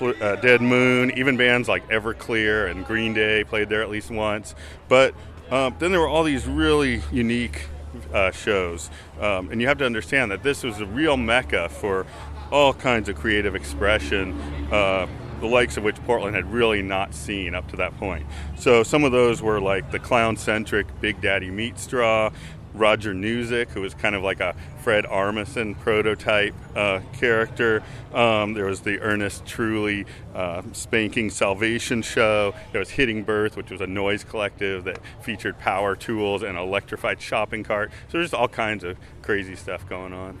uh, 0.00 0.36
Dead 0.36 0.60
Moon, 0.60 1.12
even 1.16 1.36
bands 1.36 1.68
like 1.68 1.88
Everclear 1.88 2.70
and 2.70 2.84
Green 2.84 3.14
Day 3.14 3.44
played 3.44 3.68
there 3.68 3.82
at 3.82 3.90
least 3.90 4.10
once. 4.10 4.54
But 4.88 5.14
um, 5.50 5.76
then 5.78 5.92
there 5.92 6.00
were 6.00 6.08
all 6.08 6.24
these 6.24 6.46
really 6.46 7.02
unique 7.12 7.68
uh, 8.12 8.30
shows. 8.30 8.90
Um, 9.20 9.50
and 9.50 9.60
you 9.60 9.68
have 9.68 9.78
to 9.78 9.86
understand 9.86 10.30
that 10.30 10.42
this 10.42 10.62
was 10.62 10.80
a 10.80 10.86
real 10.86 11.16
mecca 11.16 11.68
for 11.68 12.06
all 12.50 12.72
kinds 12.74 13.08
of 13.08 13.16
creative 13.16 13.54
expression. 13.54 14.38
Uh, 14.70 15.06
the 15.40 15.46
likes 15.46 15.76
of 15.76 15.84
which 15.84 15.96
Portland 16.04 16.34
had 16.34 16.50
really 16.50 16.80
not 16.80 17.14
seen 17.14 17.54
up 17.54 17.68
to 17.68 17.76
that 17.76 17.96
point. 17.98 18.26
So 18.56 18.82
some 18.82 19.04
of 19.04 19.12
those 19.12 19.42
were 19.42 19.60
like 19.60 19.90
the 19.90 19.98
clown-centric 19.98 21.00
Big 21.00 21.20
Daddy 21.20 21.50
Meat 21.50 21.78
Straw, 21.78 22.30
Roger 22.76 23.14
Nuzek, 23.14 23.68
who 23.70 23.80
was 23.80 23.94
kind 23.94 24.14
of 24.14 24.22
like 24.22 24.40
a 24.40 24.54
Fred 24.82 25.04
Armisen 25.04 25.78
prototype 25.80 26.54
uh, 26.74 27.00
character. 27.12 27.82
Um, 28.12 28.54
there 28.54 28.66
was 28.66 28.80
the 28.80 29.00
Ernest 29.00 29.46
Truly 29.46 30.06
uh, 30.34 30.62
Spanking 30.72 31.30
Salvation 31.30 32.02
show. 32.02 32.54
There 32.72 32.78
was 32.78 32.90
Hitting 32.90 33.22
Birth, 33.22 33.56
which 33.56 33.70
was 33.70 33.80
a 33.80 33.86
noise 33.86 34.24
collective 34.24 34.84
that 34.84 34.98
featured 35.22 35.58
power 35.58 35.96
tools 35.96 36.42
and 36.42 36.56
an 36.56 36.62
electrified 36.62 37.20
shopping 37.20 37.64
cart. 37.64 37.90
So 38.08 38.18
there's 38.18 38.34
all 38.34 38.48
kinds 38.48 38.84
of 38.84 38.96
crazy 39.22 39.56
stuff 39.56 39.88
going 39.88 40.12
on. 40.12 40.38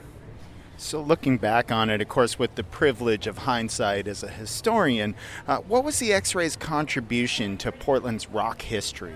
So, 0.78 1.00
looking 1.00 1.38
back 1.38 1.72
on 1.72 1.88
it, 1.88 2.02
of 2.02 2.08
course, 2.08 2.38
with 2.38 2.54
the 2.54 2.62
privilege 2.62 3.26
of 3.26 3.38
hindsight 3.38 4.06
as 4.06 4.22
a 4.22 4.28
historian, 4.28 5.14
uh, 5.48 5.58
what 5.58 5.84
was 5.84 5.98
the 6.00 6.12
X 6.12 6.34
Ray's 6.34 6.54
contribution 6.54 7.56
to 7.58 7.72
Portland's 7.72 8.28
rock 8.28 8.60
history? 8.60 9.14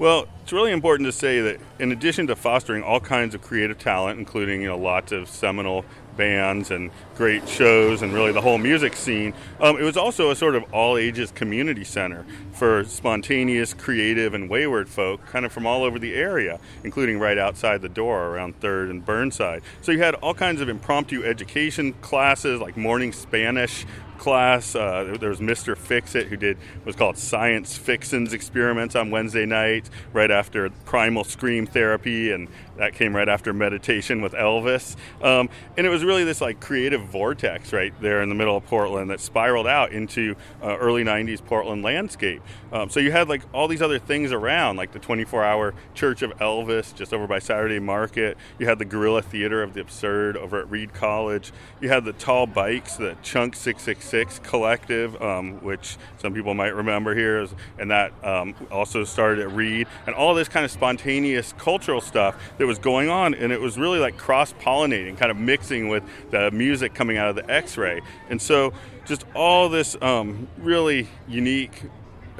Well, 0.00 0.28
it's 0.42 0.50
really 0.50 0.72
important 0.72 1.06
to 1.08 1.12
say 1.12 1.42
that 1.42 1.60
in 1.78 1.92
addition 1.92 2.26
to 2.28 2.34
fostering 2.34 2.82
all 2.82 3.00
kinds 3.00 3.34
of 3.34 3.42
creative 3.42 3.78
talent, 3.78 4.18
including 4.18 4.62
you 4.62 4.68
know 4.68 4.78
lots 4.78 5.12
of 5.12 5.28
seminal 5.28 5.84
bands 6.16 6.70
and 6.70 6.90
great 7.16 7.46
shows 7.46 8.00
and 8.00 8.10
really 8.14 8.32
the 8.32 8.40
whole 8.40 8.56
music 8.56 8.96
scene, 8.96 9.34
um, 9.60 9.76
it 9.76 9.82
was 9.82 9.98
also 9.98 10.30
a 10.30 10.36
sort 10.36 10.54
of 10.54 10.64
all 10.72 10.96
ages 10.96 11.30
community 11.32 11.84
center 11.84 12.24
for 12.60 12.84
spontaneous, 12.84 13.72
creative, 13.72 14.34
and 14.34 14.50
wayward 14.50 14.86
folk, 14.86 15.24
kind 15.24 15.46
of 15.46 15.50
from 15.50 15.66
all 15.66 15.82
over 15.82 15.98
the 15.98 16.12
area, 16.12 16.60
including 16.84 17.18
right 17.18 17.38
outside 17.38 17.80
the 17.80 17.88
door 17.88 18.26
around 18.26 18.60
Third 18.60 18.90
and 18.90 19.02
Burnside. 19.02 19.62
So 19.80 19.92
you 19.92 20.00
had 20.00 20.14
all 20.16 20.34
kinds 20.34 20.60
of 20.60 20.68
impromptu 20.68 21.24
education 21.24 21.94
classes 22.02 22.60
like 22.60 22.76
morning 22.76 23.12
Spanish 23.12 23.86
class. 24.20 24.74
Uh, 24.74 25.16
there 25.18 25.30
was 25.30 25.40
Mr. 25.40 25.76
Fix 25.76 26.14
It 26.14 26.28
who 26.28 26.36
did 26.36 26.58
was 26.84 26.94
called 26.94 27.16
Science 27.16 27.76
Fixins 27.76 28.32
experiments 28.32 28.94
on 28.94 29.10
Wednesday 29.10 29.46
nights, 29.46 29.90
right 30.12 30.30
after 30.30 30.68
Primal 30.84 31.24
Scream 31.24 31.66
therapy, 31.66 32.30
and 32.30 32.46
that 32.76 32.94
came 32.94 33.16
right 33.16 33.28
after 33.28 33.52
meditation 33.52 34.20
with 34.20 34.32
Elvis. 34.34 34.94
Um, 35.22 35.48
and 35.76 35.86
it 35.86 35.90
was 35.90 36.04
really 36.04 36.24
this 36.24 36.40
like 36.40 36.60
creative 36.60 37.02
vortex 37.02 37.72
right 37.72 37.92
there 38.00 38.22
in 38.22 38.28
the 38.28 38.34
middle 38.34 38.56
of 38.56 38.66
Portland 38.66 39.10
that 39.10 39.20
spiraled 39.20 39.66
out 39.66 39.92
into 39.92 40.36
uh, 40.62 40.76
early 40.76 41.02
'90s 41.02 41.44
Portland 41.44 41.82
landscape. 41.82 42.42
Um, 42.72 42.88
so 42.88 43.00
you 43.00 43.10
had 43.12 43.28
like 43.28 43.42
all 43.52 43.68
these 43.68 43.82
other 43.82 43.98
things 43.98 44.32
around, 44.32 44.76
like 44.76 44.92
the 44.92 45.00
24-hour 45.00 45.74
Church 45.94 46.22
of 46.22 46.30
Elvis 46.38 46.94
just 46.94 47.12
over 47.12 47.26
by 47.26 47.38
Saturday 47.38 47.78
Market. 47.78 48.36
You 48.58 48.66
had 48.66 48.78
the 48.78 48.84
Guerrilla 48.84 49.22
Theater 49.22 49.62
of 49.62 49.74
the 49.74 49.80
Absurd 49.80 50.36
over 50.36 50.60
at 50.60 50.70
Reed 50.70 50.94
College. 50.94 51.52
You 51.80 51.88
had 51.88 52.04
the 52.04 52.12
Tall 52.12 52.46
Bikes, 52.46 52.96
the 52.96 53.16
Chunk 53.22 53.56
666 53.56 54.40
Collective, 54.40 55.20
um, 55.20 55.62
which 55.62 55.96
some 56.18 56.32
people 56.32 56.54
might 56.54 56.74
remember 56.74 57.14
here, 57.14 57.46
and 57.78 57.90
that 57.90 58.12
um, 58.24 58.54
also 58.70 59.04
started 59.04 59.40
at 59.40 59.52
Reed, 59.52 59.86
and 60.06 60.14
all 60.14 60.34
this 60.34 60.48
kind 60.48 60.64
of 60.64 60.70
spontaneous 60.70 61.52
cultural 61.58 62.00
stuff 62.00 62.36
that 62.58 62.66
was 62.66 62.78
going 62.78 63.08
on, 63.08 63.34
and 63.34 63.52
it 63.52 63.60
was 63.60 63.78
really 63.78 63.98
like 63.98 64.16
cross 64.16 64.52
pollinating, 64.54 65.16
kind 65.16 65.30
of 65.30 65.36
mixing 65.36 65.88
with 65.88 66.02
the 66.30 66.50
music 66.50 66.94
coming 66.94 67.16
out 67.16 67.28
of 67.28 67.36
the 67.36 67.50
X 67.50 67.76
ray. 67.76 68.00
And 68.28 68.40
so, 68.40 68.72
just 69.06 69.24
all 69.34 69.68
this 69.68 69.96
um, 70.02 70.46
really 70.58 71.08
unique 71.26 71.82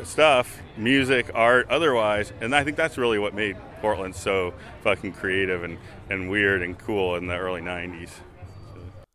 stuff 0.06 0.60
music, 0.76 1.30
art, 1.34 1.68
otherwise. 1.70 2.32
And 2.40 2.54
I 2.54 2.64
think 2.64 2.76
that's 2.76 2.98
really 2.98 3.18
what 3.18 3.34
made 3.34 3.56
Portland 3.80 4.14
so 4.14 4.54
fucking 4.82 5.12
creative 5.12 5.62
and, 5.62 5.78
and 6.08 6.30
weird 6.30 6.62
and 6.62 6.78
cool 6.78 7.16
in 7.16 7.26
the 7.26 7.36
early 7.36 7.60
90s. 7.60 8.10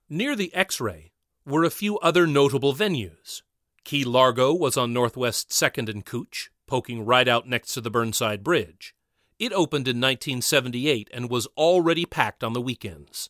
Near 0.09 0.35
the 0.35 0.53
X 0.53 0.79
ray 0.79 1.11
were 1.45 1.63
a 1.63 1.69
few 1.69 1.97
other 1.99 2.27
notable 2.27 2.73
venues. 2.73 3.41
Key 3.83 4.03
Largo 4.03 4.53
was 4.53 4.77
on 4.77 4.93
Northwest 4.93 5.49
2nd 5.49 5.89
and 5.89 6.05
Couch, 6.05 6.49
poking 6.67 7.05
right 7.05 7.27
out 7.27 7.47
next 7.47 7.73
to 7.73 7.81
the 7.81 7.91
Burnside 7.91 8.43
Bridge. 8.43 8.95
It 9.37 9.51
opened 9.53 9.87
in 9.87 9.97
1978 9.97 11.09
and 11.13 11.29
was 11.29 11.47
already 11.57 12.05
packed 12.05 12.43
on 12.43 12.53
the 12.53 12.61
weekends. 12.61 13.29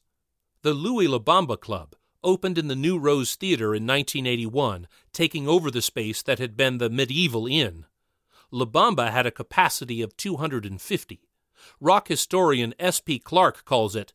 The 0.62 0.74
Louis 0.74 1.08
La 1.08 1.20
Bamba 1.20 1.60
Club 1.60 1.96
opened 2.26 2.58
in 2.58 2.68
the 2.68 2.76
New 2.76 2.98
Rose 2.98 3.36
Theater 3.36 3.68
in 3.74 3.88
1981, 3.88 4.88
taking 5.14 5.48
over 5.48 5.72
the 5.72 5.82
space 5.82 6.22
that 6.24 6.40
had 6.40 6.58
been 6.58 6.80
the 6.80 6.90
medieval 6.90 7.48
inn. 7.48 7.86
La 8.52 8.66
Bamba 8.66 9.12
had 9.12 9.26
a 9.26 9.32
capacity 9.32 10.02
of 10.02 10.18
250. 10.18 11.22
Rock 11.80 12.10
historian 12.10 12.74
S.P. 12.80 13.20
Clark 13.20 13.64
calls 13.64 13.96
it 13.96 14.14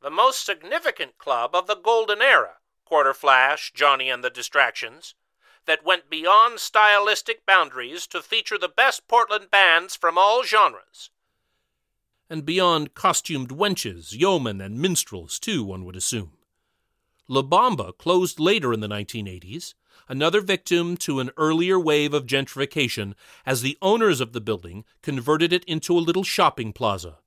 the 0.00 0.10
most 0.10 0.44
significant 0.44 1.18
club 1.18 1.54
of 1.54 1.66
the 1.66 1.74
Golden 1.74 2.22
Era, 2.22 2.58
Quarterflash, 2.88 3.74
Johnny 3.74 4.08
and 4.08 4.22
the 4.22 4.30
Distractions, 4.30 5.14
that 5.66 5.84
went 5.84 6.08
beyond 6.08 6.60
stylistic 6.60 7.44
boundaries 7.44 8.06
to 8.06 8.22
feature 8.22 8.58
the 8.58 8.68
best 8.68 9.08
Portland 9.08 9.50
bands 9.50 9.96
from 9.96 10.16
all 10.16 10.44
genres. 10.44 11.10
And 12.30 12.44
beyond 12.44 12.94
costumed 12.94 13.50
wenches, 13.50 14.12
yeomen, 14.12 14.60
and 14.60 14.78
minstrels, 14.78 15.38
too, 15.38 15.64
one 15.64 15.84
would 15.84 15.96
assume. 15.96 16.37
La 17.30 17.42
Bamba 17.42 17.96
closed 17.98 18.40
later 18.40 18.72
in 18.72 18.80
the 18.80 18.88
1980s, 18.88 19.74
another 20.08 20.40
victim 20.40 20.96
to 20.96 21.20
an 21.20 21.30
earlier 21.36 21.78
wave 21.78 22.14
of 22.14 22.24
gentrification 22.24 23.12
as 23.44 23.60
the 23.60 23.76
owners 23.82 24.22
of 24.22 24.32
the 24.32 24.40
building 24.40 24.82
converted 25.02 25.52
it 25.52 25.62
into 25.64 25.92
a 25.96 26.00
little 26.00 26.24
shopping 26.24 26.72
plaza. 26.72 27.18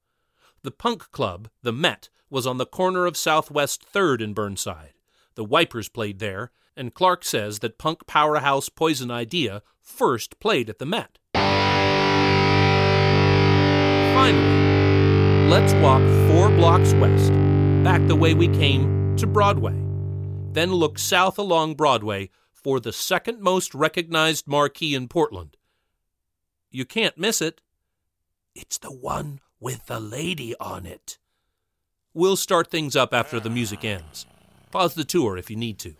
The 0.63 0.71
punk 0.71 1.11
club, 1.11 1.49
the 1.61 1.71
Met, 1.71 2.09
was 2.31 2.47
on 2.47 2.57
the 2.57 2.65
corner 2.65 3.05
of 3.05 3.15
Southwest 3.15 3.85
3rd 3.93 4.21
in 4.21 4.33
Burnside. 4.33 4.93
The 5.35 5.43
Wipers 5.43 5.87
played 5.87 6.17
there, 6.17 6.51
and 6.75 6.95
Clark 6.95 7.23
says 7.23 7.59
that 7.59 7.77
punk 7.77 8.07
powerhouse 8.07 8.69
Poison 8.69 9.11
Idea 9.11 9.61
first 9.79 10.39
played 10.39 10.67
at 10.67 10.79
the 10.79 10.85
Met. 10.87 11.19
Finally, 14.15 15.47
let's 15.47 15.73
walk 15.75 16.01
four 16.27 16.49
blocks 16.49 16.93
west, 16.95 17.31
back 17.83 18.05
the 18.07 18.15
way 18.15 18.33
we 18.33 18.47
came 18.47 19.15
to 19.17 19.27
Broadway. 19.27 19.90
Then 20.53 20.73
look 20.73 20.99
south 20.99 21.37
along 21.37 21.75
Broadway 21.75 22.29
for 22.51 22.79
the 22.79 22.91
second 22.91 23.41
most 23.41 23.73
recognized 23.73 24.47
marquee 24.47 24.93
in 24.93 25.07
Portland. 25.07 25.55
You 26.69 26.85
can't 26.85 27.17
miss 27.17 27.41
it. 27.41 27.61
It's 28.53 28.77
the 28.77 28.91
one 28.91 29.39
with 29.59 29.85
the 29.85 29.99
lady 29.99 30.53
on 30.59 30.85
it. 30.85 31.17
We'll 32.13 32.35
start 32.35 32.69
things 32.69 32.95
up 32.95 33.13
after 33.13 33.39
the 33.39 33.49
music 33.49 33.85
ends. 33.85 34.25
Pause 34.71 34.95
the 34.95 35.03
tour 35.05 35.37
if 35.37 35.49
you 35.49 35.55
need 35.55 35.79
to. 35.79 35.95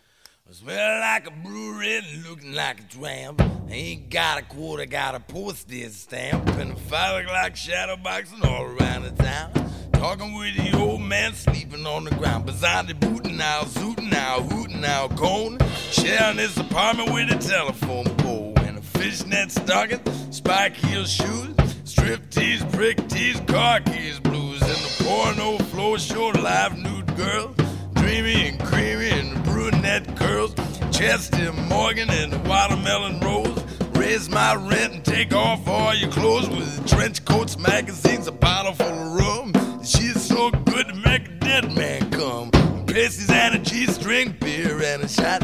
Smell 0.51 0.99
like 0.99 1.27
a 1.27 1.31
brewery, 1.31 2.01
looking 2.27 2.53
like 2.53 2.81
a 2.81 2.83
tramp. 2.83 3.41
Ain't 3.69 4.09
got 4.09 4.37
a 4.37 4.41
quarter, 4.41 4.85
got 4.85 5.15
a 5.15 5.21
postage 5.21 5.91
stamp. 5.91 6.45
A 6.49 6.75
fire 6.75 7.25
like 7.27 7.55
shadow 7.55 7.95
boxing 7.95 8.43
all 8.43 8.63
around 8.65 9.03
the 9.03 9.11
town. 9.11 9.70
Talking 10.01 10.33
with 10.33 10.57
the 10.57 10.75
old 10.79 11.01
man 11.01 11.31
sleeping 11.35 11.85
on 11.85 12.05
the 12.05 12.15
ground. 12.15 12.47
Beside 12.47 12.87
the 12.87 12.95
booting 12.95 13.39
out, 13.39 13.65
zooting 13.65 14.11
out, 14.15 14.51
hooting 14.51 14.83
out, 14.83 15.15
cone. 15.15 15.59
Sharing 15.91 16.39
his 16.39 16.57
apartment 16.57 17.13
with 17.13 17.31
a 17.31 17.37
telephone 17.37 18.05
pole. 18.15 18.53
And 18.65 18.79
a 18.79 18.81
fishnet 18.81 19.51
stocking, 19.51 20.01
spike 20.31 20.73
heel 20.73 21.05
shoes. 21.05 21.55
Strip 21.83 22.31
tees, 22.31 22.63
brick 22.63 23.07
tees, 23.09 23.39
car 23.41 23.79
keys, 23.81 24.19
blues. 24.19 24.59
And 24.63 24.71
the 24.71 25.03
porno 25.03 25.59
floor 25.65 25.99
show 25.99 26.29
live 26.29 26.79
nude 26.79 27.15
girl. 27.15 27.53
Dreamy 27.93 28.47
and 28.47 28.59
creamy 28.59 29.11
and 29.11 29.43
brunette 29.43 30.17
curls. 30.17 30.55
Chester 30.89 31.53
Morgan 31.53 32.09
and 32.09 32.33
the 32.33 32.39
watermelon 32.49 33.19
rose. 33.19 33.60
Raise 34.01 34.29
my 34.31 34.55
rent 34.55 34.93
and 34.95 35.05
take 35.05 35.31
off 35.31 35.67
all 35.67 35.93
your 35.93 36.09
clothes 36.09 36.49
with 36.49 36.89
trench 36.89 37.23
coats, 37.23 37.59
magazines, 37.59 38.25
a 38.25 38.31
bottle 38.31 38.73
full 38.73 38.87
of 38.87 39.11
rum. 39.13 39.53
She's 39.83 40.19
so 40.19 40.49
good 40.49 40.87
to 40.87 40.95
make 40.95 41.27
a 41.27 41.31
dead 41.33 41.71
man 41.75 42.09
come. 42.09 42.49
Pasties 42.87 43.29
and 43.29 43.53
a 43.53 43.59
G-string, 43.59 44.35
beer 44.39 44.81
and 44.81 45.03
a 45.03 45.07
shot. 45.07 45.41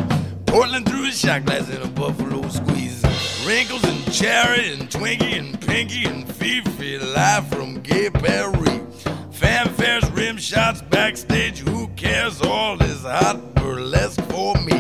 Portland 0.48 0.90
through 0.90 1.08
a 1.08 1.12
shot 1.12 1.46
glass 1.46 1.70
and 1.70 1.84
a 1.84 1.88
buffalo 1.88 2.50
squeeze. 2.50 3.04
Wrinkles 3.46 3.84
and 3.84 4.12
cherry 4.12 4.74
and 4.74 4.90
Twinkie 4.90 5.38
and 5.38 5.62
Pinky 5.62 6.06
and 6.06 6.28
Fifi 6.28 6.98
live 6.98 7.48
from 7.50 7.80
Gay 7.82 8.10
Paris. 8.10 9.04
Fanfares, 9.40 10.12
rim 10.16 10.38
shots 10.38 10.82
backstage. 10.82 11.60
Who 11.60 11.90
cares? 11.90 12.42
All 12.42 12.76
this 12.76 13.04
hot 13.04 13.54
burlesque 13.54 14.24
for 14.32 14.56
me. 14.56 14.80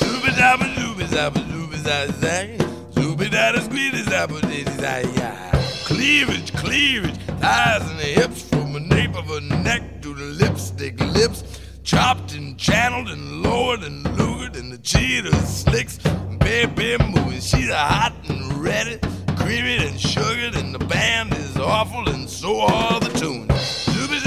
Zooby 0.00 0.34
dabba 0.34 0.74
zooby 0.74 1.04
zabba 1.04 1.38
zooby 1.46 2.63
dizzy 3.34 4.64
zay 4.80 5.02
ya. 5.16 5.32
Cleavage, 5.84 6.52
cleavage, 6.54 7.16
thighs 7.40 7.82
and 7.90 7.98
the 7.98 8.10
hips 8.20 8.48
from 8.48 8.72
the 8.72 8.80
nape 8.80 9.16
of 9.16 9.26
her 9.26 9.40
neck 9.40 9.82
to 10.02 10.14
the 10.14 10.24
lipstick 10.24 11.00
lips. 11.00 11.42
Chopped 11.82 12.32
and 12.34 12.56
channeled 12.56 13.08
and 13.08 13.42
lowered 13.42 13.82
and 13.82 14.04
lugered 14.16 14.56
and 14.56 14.72
the 14.72 14.78
cheetah 14.78 15.34
slicks. 15.46 15.98
Baby 16.38 16.96
moving, 17.04 17.40
she's 17.40 17.70
hot 17.70 18.14
and 18.28 18.54
ready. 18.54 18.98
Creamy 19.36 19.76
and 19.88 20.00
sugared 20.00 20.54
and 20.54 20.74
the 20.74 20.84
band 20.86 21.34
is 21.34 21.56
awful 21.56 22.08
and 22.08 22.30
so 22.30 22.60
are 22.60 23.00
the 23.00 23.10
tunes. 23.18 23.50
Zooby 23.86 24.20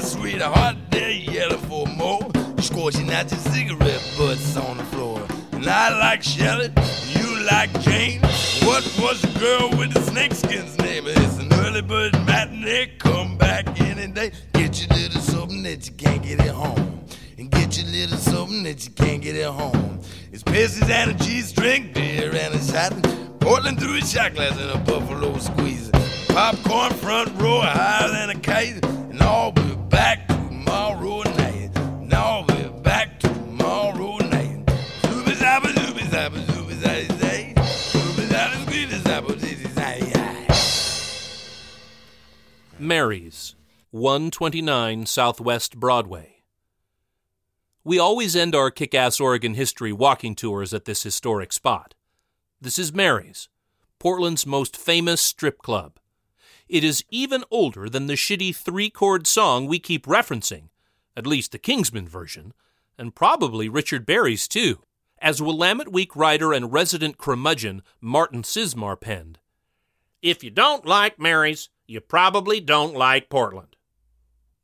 Head 0.00 0.08
sweet, 0.08 0.40
hot 0.40 0.76
day, 0.90 1.26
yellow 1.30 1.58
for 1.58 1.86
more. 1.86 2.26
Scorching 2.58 3.10
out 3.12 3.30
your 3.30 3.40
cigarette 3.40 4.02
butts 4.16 4.56
on 4.56 4.78
the 4.78 4.84
floor. 4.84 5.22
And 5.52 5.66
I 5.66 5.90
like 5.98 6.22
Shelley, 6.22 6.70
you 7.08 7.44
like 7.44 7.70
Jane. 7.80 8.20
What 8.64 8.82
was 8.98 9.20
the 9.20 9.38
girl 9.38 9.68
with 9.78 9.92
the 9.92 10.00
snakeskin's 10.00 10.78
name? 10.78 11.04
It's 11.06 11.38
an 11.38 11.52
early 11.52 11.82
bird 11.82 12.14
matinee. 12.24 12.92
Come 12.98 13.36
back 13.36 13.78
any 13.80 14.06
day. 14.06 14.32
Get 14.54 14.80
your 14.80 14.96
little 14.96 15.20
something 15.20 15.62
that 15.64 15.86
you 15.86 15.94
can't 15.96 16.22
get 16.22 16.40
at 16.40 16.54
home. 16.54 17.04
And 17.36 17.50
get 17.50 17.76
your 17.76 17.90
little 17.90 18.16
something 18.16 18.62
that 18.62 18.82
you 18.86 18.92
can't 18.92 19.20
get 19.20 19.36
at 19.36 19.52
home. 19.52 20.00
It's 20.32 20.42
pasties 20.42 20.88
and 20.88 21.10
a 21.10 21.14
G-string, 21.14 21.92
beer 21.92 22.34
and 22.34 22.54
a 22.54 22.64
shot. 22.64 22.92
Portland 23.40 23.78
through 23.78 23.98
a 23.98 24.00
shot 24.00 24.34
glass 24.34 24.58
and 24.58 24.70
a 24.70 24.78
buffalo 24.78 25.36
squeeze. 25.36 25.90
Popcorn 26.28 26.92
front 26.94 27.38
row 27.38 27.60
higher 27.60 28.08
than 28.08 28.30
a 28.30 28.40
kite. 28.40 28.82
And 28.82 29.54
be 29.54 29.79
back 29.90 30.26
tomorrow 30.28 31.22
night. 31.22 31.70
Be 32.46 32.80
back 32.82 33.18
tomorrow 33.20 34.16
night. 34.18 34.64
Zooby 35.02 35.34
zabba 35.34 35.68
zooby 35.74 36.04
zabba 36.12 36.38
zooby 36.46 36.74
zay. 36.80 37.54
Zooby 37.56 38.24
zabba 38.32 38.56
squeeze 38.62 39.02
zabba. 39.02 39.40
Mary's, 42.78 43.54
129 43.90 45.06
Southwest 45.06 45.78
Broadway. 45.78 46.36
We 47.84 47.98
always 47.98 48.34
end 48.34 48.54
our 48.54 48.70
kick 48.70 48.94
ass 48.94 49.20
Oregon 49.20 49.54
history 49.54 49.92
walking 49.92 50.34
tours 50.34 50.72
at 50.72 50.86
this 50.86 51.02
historic 51.02 51.52
spot. 51.52 51.94
This 52.60 52.78
is 52.78 52.92
Mary's, 52.92 53.48
Portland's 53.98 54.46
most 54.46 54.76
famous 54.76 55.20
strip 55.20 55.58
club. 55.58 55.99
It 56.70 56.84
is 56.84 57.04
even 57.10 57.42
older 57.50 57.88
than 57.88 58.06
the 58.06 58.14
shitty 58.14 58.54
three 58.54 58.90
chord 58.90 59.26
song 59.26 59.66
we 59.66 59.80
keep 59.80 60.06
referencing, 60.06 60.68
at 61.16 61.26
least 61.26 61.50
the 61.50 61.58
Kingsmen 61.58 62.08
version, 62.08 62.54
and 62.96 63.12
probably 63.12 63.68
Richard 63.68 64.06
Berry's 64.06 64.46
too, 64.46 64.78
as 65.18 65.42
Willamette 65.42 65.90
Week 65.90 66.14
writer 66.14 66.52
and 66.52 66.72
resident 66.72 67.18
curmudgeon 67.18 67.82
Martin 68.00 68.44
Cizmar 68.44 69.00
penned. 69.00 69.40
If 70.22 70.44
you 70.44 70.50
don't 70.50 70.86
like 70.86 71.18
Mary's, 71.18 71.70
you 71.88 72.00
probably 72.00 72.60
don't 72.60 72.94
like 72.94 73.28
Portland. 73.28 73.74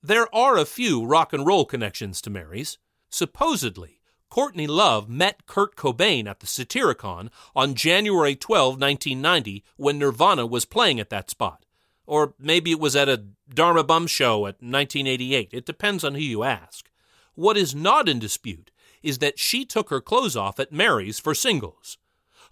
There 0.00 0.32
are 0.32 0.56
a 0.56 0.64
few 0.64 1.04
rock 1.04 1.32
and 1.32 1.44
roll 1.44 1.64
connections 1.64 2.22
to 2.22 2.30
Mary's. 2.30 2.78
Supposedly, 3.10 4.00
Courtney 4.30 4.68
Love 4.68 5.08
met 5.08 5.44
Kurt 5.46 5.74
Cobain 5.74 6.28
at 6.28 6.38
the 6.38 6.46
Satyricon 6.46 7.30
on 7.56 7.74
January 7.74 8.36
12, 8.36 8.78
1990, 8.78 9.64
when 9.76 9.98
Nirvana 9.98 10.46
was 10.46 10.64
playing 10.64 11.00
at 11.00 11.10
that 11.10 11.30
spot. 11.30 11.65
Or 12.06 12.34
maybe 12.38 12.70
it 12.70 12.80
was 12.80 12.94
at 12.96 13.08
a 13.08 13.24
Dharma 13.52 13.84
Bum 13.84 14.06
show 14.06 14.46
at 14.46 14.62
1988. 14.62 15.50
It 15.52 15.66
depends 15.66 16.04
on 16.04 16.14
who 16.14 16.20
you 16.20 16.44
ask. 16.44 16.88
What 17.34 17.56
is 17.56 17.74
not 17.74 18.08
in 18.08 18.18
dispute 18.18 18.70
is 19.02 19.18
that 19.18 19.38
she 19.38 19.64
took 19.64 19.90
her 19.90 20.00
clothes 20.00 20.36
off 20.36 20.58
at 20.58 20.72
Mary's 20.72 21.18
for 21.18 21.34
singles. 21.34 21.98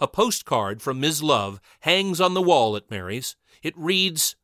A 0.01 0.09
postcard 0.09 0.83
from 0.83 1.01
Ms. 1.01 1.23
Love 1.23 1.61
hangs 1.81 2.21
on 2.21 2.35
the 2.35 2.43
wall 2.43 2.77
at 2.77 2.91
Mary's. 2.91 3.37
It 3.63 3.75
reads, 3.77 4.37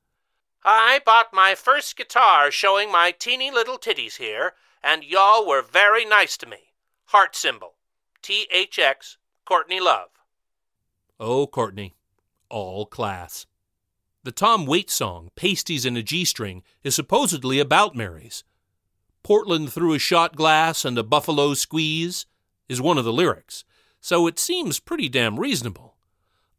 I 0.65 1.01
bought 1.05 1.33
my 1.33 1.55
first 1.55 1.97
guitar 1.97 2.51
showing 2.51 2.93
my 2.93 3.13
teeny 3.13 3.51
little 3.51 3.79
titties 3.79 4.17
here, 4.17 4.55
and 4.83 5.05
y'all 5.05 5.47
were 5.47 5.63
very 5.63 6.05
nice 6.05 6.37
to 6.39 6.47
me. 6.47 6.75
Heart 7.07 7.35
symbol. 7.35 7.75
THX, 8.23 9.17
Courtney 9.45 9.81
Love. 9.81 10.11
Oh, 11.19 11.47
Courtney, 11.47 11.95
all 12.49 12.87
class. 12.87 13.47
The 14.23 14.33
Tom 14.33 14.67
Waits 14.67 14.93
song, 14.93 15.31
Pasties 15.35 15.87
in 15.87 15.97
a 15.97 16.03
G 16.03 16.27
String, 16.27 16.63
is 16.83 16.95
supposedly 16.95 17.59
about 17.59 17.97
Mary's. 17.97 18.45
Portland 19.23 19.73
through 19.73 19.95
a 19.95 19.99
shot 19.99 20.37
glass 20.37 20.85
and 20.85 20.99
a 20.99 21.03
buffalo 21.03 21.55
squeeze 21.55 22.27
is 22.69 22.83
one 22.83 22.99
of 22.99 23.07
the 23.07 23.15
lyrics, 23.15 23.65
so 23.99 24.27
it 24.27 24.39
seems 24.39 24.79
pretty 24.79 25.09
damn 25.09 25.41
reasonable. 25.41 25.97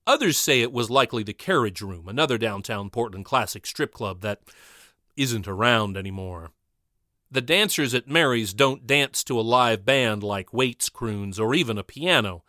Others 0.08 0.38
say 0.38 0.62
it 0.62 0.72
was 0.72 0.90
likely 0.90 1.22
the 1.22 1.34
Carriage 1.34 1.82
Room, 1.82 2.08
another 2.08 2.40
downtown 2.40 2.90
Portland 2.90 3.26
classic 3.26 3.68
strip 3.68 3.94
club 3.94 4.22
that 4.22 4.42
isn't 5.16 5.48
around 5.48 5.98
anymore. 5.98 6.50
The 7.30 7.42
dancers 7.42 7.94
at 7.94 8.08
Mary's 8.08 8.56
don't 8.56 8.88
dance 8.88 9.24
to 9.26 9.40
a 9.40 9.42
live 9.42 9.86
band 9.86 10.24
like 10.24 10.52
Waits 10.52 10.90
croons 10.90 11.40
or 11.40 11.54
even 11.54 11.78
a 11.78 11.84
piano. 11.84 12.44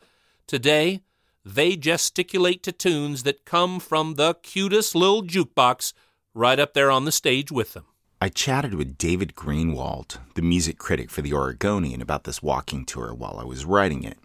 Today, 0.47 1.03
they 1.45 1.77
gesticulate 1.77 2.63
to 2.63 2.73
tunes 2.73 3.23
that 3.25 3.45
come 3.45 3.81
from 3.81 4.15
the 4.15 4.35
cutest 4.43 4.95
little 4.95 5.23
jukebox 5.23 5.93
right 6.35 6.59
up 6.59 6.75
there 6.75 6.91
on 6.91 7.05
the 7.05 7.13
stage 7.13 7.51
with 7.51 7.73
them. 7.73 7.85
I 8.21 8.29
chatted 8.29 8.75
with 8.75 8.97
David 8.97 9.35
Greenwald, 9.35 10.19
the 10.35 10.43
music 10.43 10.79
critic 10.79 11.11
for 11.11 11.23
the 11.23 11.33
Oregonian, 11.33 12.01
about 12.01 12.25
this 12.25 12.43
walking 12.43 12.85
tour 12.85 13.13
while 13.13 13.37
I 13.41 13.45
was 13.45 13.65
writing 13.65 14.05
it. 14.05 14.19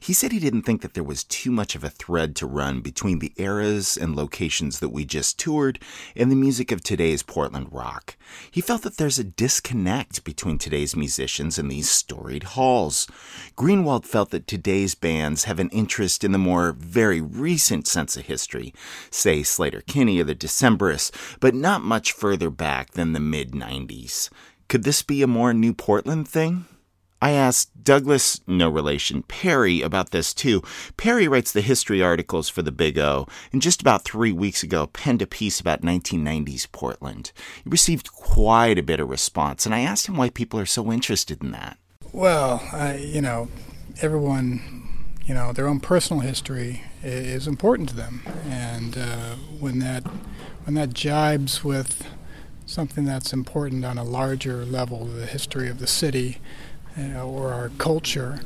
He 0.00 0.12
said 0.12 0.32
he 0.32 0.38
didn't 0.38 0.62
think 0.62 0.82
that 0.82 0.94
there 0.94 1.04
was 1.04 1.24
too 1.24 1.50
much 1.50 1.74
of 1.74 1.84
a 1.84 1.90
thread 1.90 2.36
to 2.36 2.46
run 2.46 2.80
between 2.80 3.18
the 3.18 3.32
eras 3.36 3.96
and 3.96 4.14
locations 4.14 4.80
that 4.80 4.90
we 4.90 5.04
just 5.04 5.38
toured 5.38 5.78
and 6.14 6.30
the 6.30 6.36
music 6.36 6.70
of 6.70 6.82
today's 6.82 7.22
Portland 7.22 7.68
rock. 7.70 8.16
He 8.50 8.60
felt 8.60 8.82
that 8.82 8.96
there's 8.96 9.18
a 9.18 9.24
disconnect 9.24 10.24
between 10.24 10.58
today's 10.58 10.96
musicians 10.96 11.58
and 11.58 11.70
these 11.70 11.88
storied 11.88 12.42
halls. 12.42 13.06
Greenwald 13.56 14.04
felt 14.04 14.30
that 14.30 14.46
today's 14.46 14.94
bands 14.94 15.44
have 15.44 15.58
an 15.58 15.70
interest 15.70 16.24
in 16.24 16.32
the 16.32 16.38
more 16.38 16.72
very 16.72 17.20
recent 17.20 17.86
sense 17.86 18.16
of 18.16 18.26
history, 18.26 18.74
say 19.10 19.40
Sleater-Kinney 19.40 20.20
or 20.20 20.24
the 20.24 20.34
Decemberists, 20.34 21.10
but 21.40 21.54
not 21.54 21.82
much 21.82 22.12
further 22.12 22.50
back 22.50 22.92
than 22.92 23.12
the 23.12 23.20
mid 23.20 23.52
90s. 23.52 24.30
Could 24.68 24.84
this 24.84 25.02
be 25.02 25.22
a 25.22 25.26
more 25.26 25.54
New 25.54 25.74
Portland 25.74 26.26
thing? 26.26 26.66
I 27.24 27.30
asked 27.30 27.82
Douglas, 27.82 28.42
no 28.46 28.68
relation, 28.68 29.22
Perry 29.22 29.80
about 29.80 30.10
this 30.10 30.34
too. 30.34 30.62
Perry 30.98 31.26
writes 31.26 31.52
the 31.52 31.62
history 31.62 32.02
articles 32.02 32.50
for 32.50 32.60
the 32.60 32.70
Big 32.70 32.98
O, 32.98 33.26
and 33.50 33.62
just 33.62 33.80
about 33.80 34.04
three 34.04 34.30
weeks 34.30 34.62
ago 34.62 34.88
penned 34.88 35.22
a 35.22 35.26
piece 35.26 35.58
about 35.58 35.80
1990s 35.80 36.70
Portland. 36.70 37.32
He 37.62 37.70
received 37.70 38.12
quite 38.12 38.78
a 38.78 38.82
bit 38.82 39.00
of 39.00 39.08
response, 39.08 39.64
and 39.64 39.74
I 39.74 39.80
asked 39.80 40.06
him 40.06 40.18
why 40.18 40.28
people 40.28 40.60
are 40.60 40.66
so 40.66 40.92
interested 40.92 41.42
in 41.42 41.52
that. 41.52 41.78
Well, 42.12 42.62
I, 42.74 42.96
you 42.96 43.22
know, 43.22 43.48
everyone, 44.02 45.06
you 45.24 45.32
know, 45.32 45.54
their 45.54 45.66
own 45.66 45.80
personal 45.80 46.20
history 46.20 46.82
is 47.02 47.46
important 47.46 47.88
to 47.88 47.96
them, 47.96 48.20
and 48.50 48.98
uh, 48.98 49.36
when 49.58 49.78
that 49.78 50.04
when 50.64 50.74
that 50.74 50.90
jibes 50.90 51.64
with 51.64 52.06
something 52.66 53.06
that's 53.06 53.32
important 53.32 53.82
on 53.86 53.96
a 53.96 54.04
larger 54.04 54.66
level, 54.66 55.06
the 55.06 55.24
history 55.24 55.70
of 55.70 55.78
the 55.78 55.86
city 55.86 56.38
or 56.96 57.52
our 57.52 57.70
culture, 57.78 58.40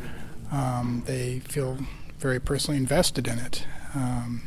um, 0.51 1.03
they 1.07 1.41
feel 1.41 1.79
very 2.19 2.41
personally 2.41 2.79
invested 2.79 3.29
in 3.29 3.39
it. 3.39 3.65
Um, 3.95 4.43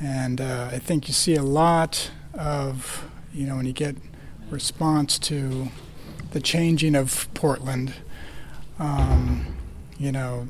and 0.00 0.40
uh, 0.40 0.70
I 0.70 0.78
think 0.78 1.08
you 1.08 1.14
see 1.14 1.34
a 1.34 1.42
lot 1.42 2.10
of, 2.34 3.08
you 3.32 3.46
know, 3.46 3.56
when 3.56 3.66
you 3.66 3.72
get 3.72 3.96
response 4.50 5.18
to 5.18 5.68
the 6.30 6.40
changing 6.40 6.94
of 6.94 7.28
Portland, 7.34 7.94
um, 8.78 9.46
you 9.98 10.12
know, 10.12 10.46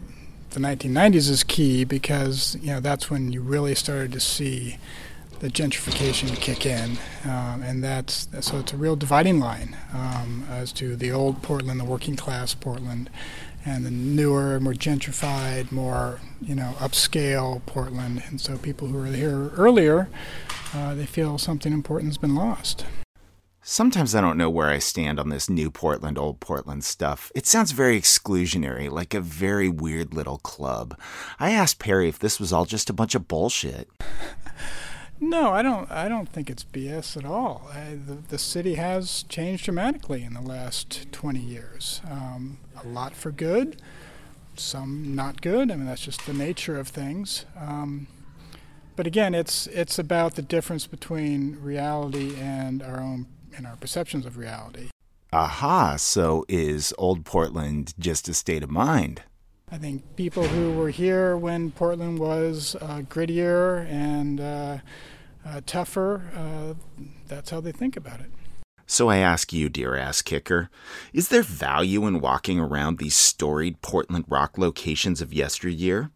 the 0.51 0.61
1990s 0.61 1.31
is 1.31 1.45
key 1.45 1.85
because, 1.85 2.57
you 2.61 2.69
know, 2.69 2.81
that's 2.81 3.11
when 3.11 3.33
you 3.33 3.41
really 3.41 3.75
started 3.75 4.13
to 4.13 4.21
see 4.21 4.77
the 5.41 5.49
gentrification 5.49 6.35
kick 6.37 6.67
in, 6.67 6.99
um, 7.25 7.63
and 7.63 7.83
that's 7.83 8.29
so 8.41 8.59
it's 8.59 8.73
a 8.73 8.77
real 8.77 8.97
dividing 8.97 9.39
line 9.39 9.77
um, 9.93 10.45
as 10.51 10.73
to 10.73 10.97
the 10.97 11.13
old 11.13 11.43
Portland, 11.43 11.79
the 11.79 11.85
working 11.85 12.17
class 12.17 12.55
Portland, 12.55 13.09
and 13.65 13.85
the 13.85 13.91
newer, 13.91 14.59
more 14.61 14.75
gentrified, 14.75 15.71
more 15.71 16.21
you 16.41 16.55
know 16.55 16.75
upscale 16.79 17.65
Portland. 17.67 18.23
And 18.29 18.41
so 18.41 18.59
people 18.59 18.89
who 18.89 18.99
were 18.99 19.07
here 19.07 19.51
earlier, 19.51 20.09
uh, 20.75 20.95
they 20.95 21.07
feel 21.07 21.39
something 21.39 21.73
important 21.73 22.11
has 22.11 22.19
been 22.19 22.35
lost. 22.35 22.85
Sometimes 23.71 24.15
I 24.15 24.23
don't 24.23 24.39
know 24.39 24.49
where 24.49 24.71
I 24.71 24.79
stand 24.79 25.21
on 25.21 25.29
this 25.29 25.51
new 25.51 25.71
Portland, 25.71 26.17
old 26.17 26.41
Portland 26.41 26.85
stuff. 26.85 27.31
It 27.35 27.47
sounds 27.47 27.73
very 27.73 28.01
exclusionary, 28.01 28.91
like 28.91 29.13
a 29.13 29.21
very 29.21 29.69
weird 29.69 30.15
little 30.15 30.39
club. 30.39 30.99
I 31.39 31.51
asked 31.51 31.79
Perry 31.79 32.09
if 32.09 32.19
this 32.19 32.41
was 32.41 32.51
all 32.51 32.65
just 32.65 32.89
a 32.89 32.95
bunch 32.95 33.15
of 33.15 33.29
bullshit. 33.29 33.91
No, 35.21 35.53
I 35.53 35.63
don't. 35.63 35.91
I 35.91 36.09
don't 36.09 36.29
think 36.29 36.49
it's 36.49 36.65
BS 36.65 37.17
at 37.17 37.25
all. 37.25 37.69
I, 37.73 37.99
the, 38.07 38.15
the 38.15 38.39
city 38.39 38.75
has 38.75 39.25
changed 39.25 39.65
dramatically 39.65 40.23
in 40.23 40.35
the 40.35 40.41
last 40.41 41.11
20 41.13 41.41
years. 41.41 42.01
Um, 42.09 42.59
a 42.83 42.87
lot 42.87 43.15
for 43.15 43.33
good, 43.33 43.83
some 44.55 45.15
not 45.15 45.41
good. 45.41 45.71
I 45.71 45.77
mean, 45.77 45.87
that's 45.87 46.05
just 46.05 46.25
the 46.25 46.33
nature 46.33 46.79
of 46.79 46.89
things. 46.89 47.47
Um, 47.59 48.07
but 48.95 49.07
again, 49.07 49.35
it's 49.35 49.67
it's 49.69 49.99
about 49.99 50.35
the 50.35 50.43
difference 50.43 50.87
between 50.87 51.59
reality 51.61 52.37
and 52.37 52.83
our 52.83 53.01
own 53.01 53.27
and 53.57 53.67
our 53.67 53.77
perceptions 53.77 54.25
of 54.25 54.37
reality. 54.37 54.91
Aha! 55.33 55.97
So 55.97 56.45
is 56.49 56.95
Old 56.97 57.25
Portland 57.25 57.93
just 57.99 58.29
a 58.29 58.35
state 58.35 58.63
of 58.63 58.71
mind? 58.71 59.23
I 59.71 59.77
think 59.77 60.17
people 60.17 60.45
who 60.45 60.73
were 60.73 60.89
here 60.89 61.37
when 61.37 61.73
Portland 61.73 62.19
was 62.19 62.75
uh, 62.81 63.03
grittier 63.09 63.87
and 63.91 64.41
uh, 64.41 64.79
uh, 65.47 65.61
tougher, 65.67 66.23
uh, 66.35 66.75
that's 67.27 67.51
how 67.51 67.61
they 67.61 67.73
think 67.73 67.97
about 67.97 68.21
it. 68.21 68.31
So 68.87 69.11
I 69.11 69.19
ask 69.19 69.53
you, 69.53 69.69
dear 69.69 69.97
ass 69.97 70.23
kicker, 70.23 70.71
is 71.13 71.29
there 71.29 71.43
value 71.43 72.07
in 72.07 72.21
walking 72.21 72.59
around 72.59 72.97
these 72.97 73.15
storied 73.15 73.83
Portland 73.83 74.25
rock 74.29 74.57
locations 74.57 75.21
of 75.21 75.35
yesteryear? 75.35 76.11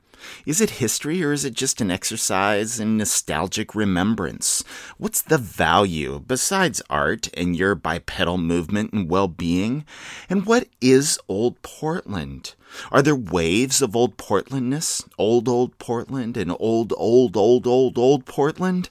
Is 0.47 0.61
it 0.61 0.71
history 0.71 1.23
or 1.23 1.33
is 1.33 1.45
it 1.45 1.55
just 1.55 1.81
an 1.81 1.91
exercise 1.91 2.79
in 2.81 2.97
nostalgic 2.97 3.75
remembrance? 3.75 4.65
What's 4.99 5.23
the 5.23 5.39
value 5.39 6.21
besides 6.27 6.83
art 6.91 7.29
and 7.35 7.57
your 7.57 7.75
bipedal 7.75 8.39
movement 8.39 8.93
and 8.93 9.09
well 9.09 9.29
being? 9.29 9.85
And 10.29 10.47
what 10.47 10.69
is 10.81 11.19
Old 11.29 11.61
Portland? 11.63 12.55
Are 12.91 13.03
there 13.03 13.17
waves 13.17 13.83
of 13.83 13.95
old 13.95 14.17
Portlandness? 14.17 15.07
Old, 15.19 15.49
old 15.49 15.79
Portland 15.79 16.37
and 16.37 16.55
old, 16.59 16.93
old, 16.97 17.37
old, 17.37 17.67
old, 17.67 17.99
old 17.99 18.25
Portland? 18.25 18.89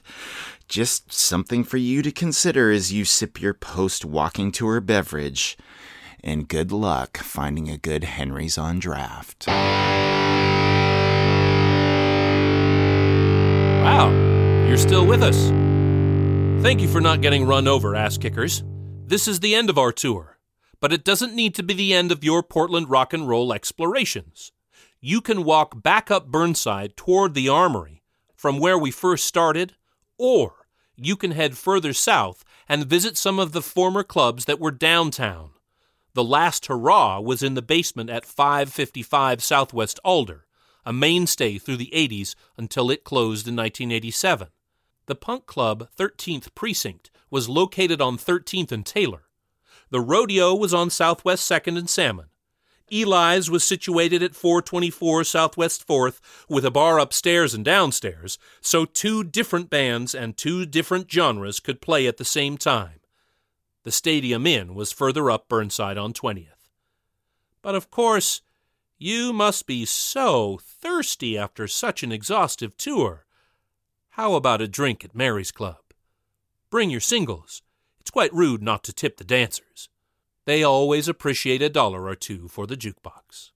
Just 0.68 1.12
something 1.12 1.64
for 1.64 1.76
you 1.76 2.02
to 2.02 2.12
consider 2.12 2.70
as 2.70 2.92
you 2.92 3.04
sip 3.04 3.40
your 3.40 3.54
post 3.54 4.04
walking 4.04 4.52
tour 4.52 4.80
beverage. 4.80 5.58
And 6.24 6.48
good 6.48 6.70
luck 6.70 7.18
finding 7.18 7.68
a 7.68 7.76
good 7.76 8.04
Henry's 8.04 8.56
on 8.56 8.78
draft. 8.78 9.48
Wow, 13.82 14.10
you're 14.68 14.78
still 14.78 15.04
with 15.04 15.24
us. 15.24 15.48
Thank 16.62 16.80
you 16.80 16.86
for 16.86 17.00
not 17.00 17.20
getting 17.20 17.44
run 17.44 17.66
over, 17.66 17.96
ass 17.96 18.16
kickers. 18.16 18.62
This 19.08 19.26
is 19.26 19.40
the 19.40 19.56
end 19.56 19.68
of 19.68 19.76
our 19.76 19.90
tour, 19.90 20.38
but 20.78 20.92
it 20.92 21.02
doesn't 21.02 21.34
need 21.34 21.56
to 21.56 21.64
be 21.64 21.74
the 21.74 21.92
end 21.92 22.12
of 22.12 22.22
your 22.22 22.44
Portland 22.44 22.88
rock 22.88 23.12
and 23.12 23.28
roll 23.28 23.52
explorations. 23.52 24.52
You 25.00 25.20
can 25.20 25.42
walk 25.42 25.82
back 25.82 26.12
up 26.12 26.28
Burnside 26.28 26.96
toward 26.96 27.34
the 27.34 27.48
Armory 27.48 28.04
from 28.36 28.60
where 28.60 28.78
we 28.78 28.92
first 28.92 29.24
started, 29.24 29.74
or 30.16 30.68
you 30.96 31.16
can 31.16 31.32
head 31.32 31.58
further 31.58 31.92
south 31.92 32.44
and 32.68 32.86
visit 32.86 33.16
some 33.16 33.40
of 33.40 33.50
the 33.50 33.62
former 33.62 34.04
clubs 34.04 34.44
that 34.44 34.60
were 34.60 34.70
downtown. 34.70 35.50
The 36.14 36.22
last 36.22 36.66
hurrah 36.66 37.18
was 37.18 37.42
in 37.42 37.54
the 37.54 37.62
basement 37.62 38.10
at 38.10 38.24
555 38.24 39.42
Southwest 39.42 39.98
Alder, 40.04 40.46
a 40.84 40.92
mainstay 40.92 41.58
through 41.58 41.76
the 41.76 41.90
80s 41.94 42.34
until 42.56 42.90
it 42.90 43.04
closed 43.04 43.46
in 43.46 43.56
1987. 43.56 44.48
The 45.06 45.14
punk 45.14 45.46
club 45.46 45.88
13th 45.98 46.54
Precinct 46.54 47.10
was 47.30 47.48
located 47.48 48.00
on 48.00 48.18
13th 48.18 48.72
and 48.72 48.86
Taylor. 48.86 49.24
The 49.90 50.00
rodeo 50.00 50.54
was 50.54 50.72
on 50.72 50.90
Southwest 50.90 51.50
2nd 51.50 51.78
and 51.78 51.90
Salmon. 51.90 52.26
Eli's 52.90 53.50
was 53.50 53.64
situated 53.64 54.22
at 54.22 54.34
424 54.34 55.24
Southwest 55.24 55.86
4th 55.86 56.20
with 56.48 56.64
a 56.64 56.70
bar 56.70 56.98
upstairs 56.98 57.54
and 57.54 57.64
downstairs, 57.64 58.38
so 58.60 58.84
two 58.84 59.24
different 59.24 59.70
bands 59.70 60.14
and 60.14 60.36
two 60.36 60.66
different 60.66 61.10
genres 61.10 61.58
could 61.58 61.80
play 61.80 62.06
at 62.06 62.18
the 62.18 62.24
same 62.24 62.58
time. 62.58 63.00
The 63.84 63.92
Stadium 63.92 64.46
Inn 64.46 64.74
was 64.74 64.92
further 64.92 65.30
up 65.30 65.48
Burnside 65.48 65.96
on 65.96 66.12
20th. 66.12 66.68
But 67.62 67.74
of 67.74 67.90
course, 67.90 68.42
you 69.02 69.32
must 69.32 69.66
be 69.66 69.84
so 69.84 70.60
thirsty 70.62 71.36
after 71.36 71.66
such 71.66 72.04
an 72.04 72.12
exhaustive 72.12 72.76
tour. 72.76 73.26
How 74.10 74.34
about 74.34 74.60
a 74.60 74.68
drink 74.68 75.04
at 75.04 75.14
Mary's 75.14 75.50
Club? 75.50 75.80
Bring 76.70 76.88
your 76.88 77.00
singles. 77.00 77.62
It's 78.00 78.10
quite 78.10 78.32
rude 78.32 78.62
not 78.62 78.84
to 78.84 78.92
tip 78.92 79.16
the 79.16 79.24
dancers. 79.24 79.88
They 80.44 80.62
always 80.62 81.08
appreciate 81.08 81.62
a 81.62 81.68
dollar 81.68 82.06
or 82.06 82.14
two 82.14 82.46
for 82.46 82.66
the 82.66 82.76
jukebox. 82.76 83.50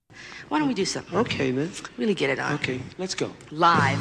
Why 0.49 0.59
don't 0.59 0.67
we 0.67 0.73
do 0.73 0.85
something? 0.85 1.17
Okay, 1.17 1.51
then. 1.51 1.71
Really 1.97 2.13
get 2.13 2.29
it 2.29 2.39
on. 2.39 2.55
Okay, 2.55 2.81
let's 2.97 3.15
go. 3.15 3.31
Live. 3.51 3.99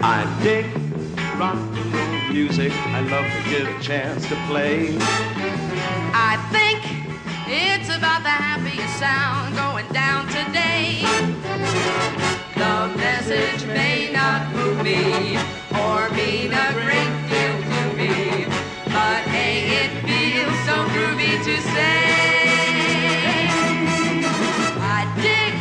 I 0.00 0.40
dig 0.42 0.66
rock 1.36 1.56
and 1.56 1.64
roll 1.64 1.65
music. 2.36 2.70
I 2.98 3.00
love 3.00 3.24
to 3.24 3.42
get 3.48 3.64
a 3.64 3.76
chance 3.80 4.28
to 4.28 4.36
play. 4.46 4.94
I 6.12 6.36
think 6.52 6.78
it's 7.48 7.88
about 7.88 8.20
the 8.28 8.36
happiest 8.48 8.94
sound 9.00 9.56
going 9.56 9.88
down 10.02 10.28
today. 10.28 11.00
The 12.60 12.76
message 13.04 13.64
may 13.80 14.12
not 14.12 14.52
move 14.52 14.76
me 14.84 15.00
or 15.80 16.10
mean 16.12 16.52
a 16.52 16.68
great 16.84 17.14
deal 17.32 17.56
to 17.72 17.82
me, 18.00 18.44
but 18.96 19.22
hey, 19.32 19.56
it 19.80 19.90
feels 20.04 20.56
so 20.68 20.76
groovy 20.92 21.34
to 21.48 21.54
say. 21.72 22.04
I 24.98 25.00
dig 25.24 25.56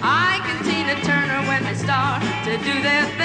Ike 0.00 0.48
and 0.52 0.62
Tina 0.64 0.96
Turner 1.04 1.40
when 1.50 1.62
they 1.64 1.74
start 1.74 2.22
to 2.46 2.56
do 2.64 2.82
their 2.82 3.04
thing. 3.18 3.23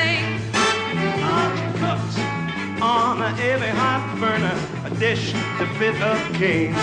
A 3.37 3.71
hot 3.75 4.17
burner, 4.19 4.57
a 4.85 4.99
dish 4.99 5.33
to 5.33 5.65
fit 5.77 5.95
a 6.01 6.17
king. 6.37 6.73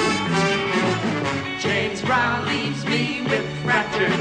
James 1.59 2.01
Brown 2.02 2.47
leaves 2.47 2.85
me 2.85 3.23
with 3.23 3.44
fractures 3.64 4.14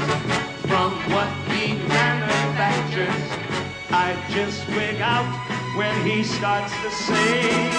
from 0.66 0.92
what 1.12 1.28
he 1.48 1.74
manufactures. 1.86 3.08
I 3.90 4.16
just 4.30 4.66
wig 4.68 5.00
out 5.00 5.30
when 5.76 5.94
he 6.04 6.24
starts 6.24 6.72
to 6.82 6.90
sing. 6.90 7.70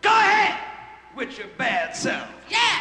Go 0.00 0.10
ahead 0.10 0.58
with 1.14 1.36
your 1.36 1.48
bad 1.58 1.94
self. 1.94 2.28
Yeah! 2.48 2.71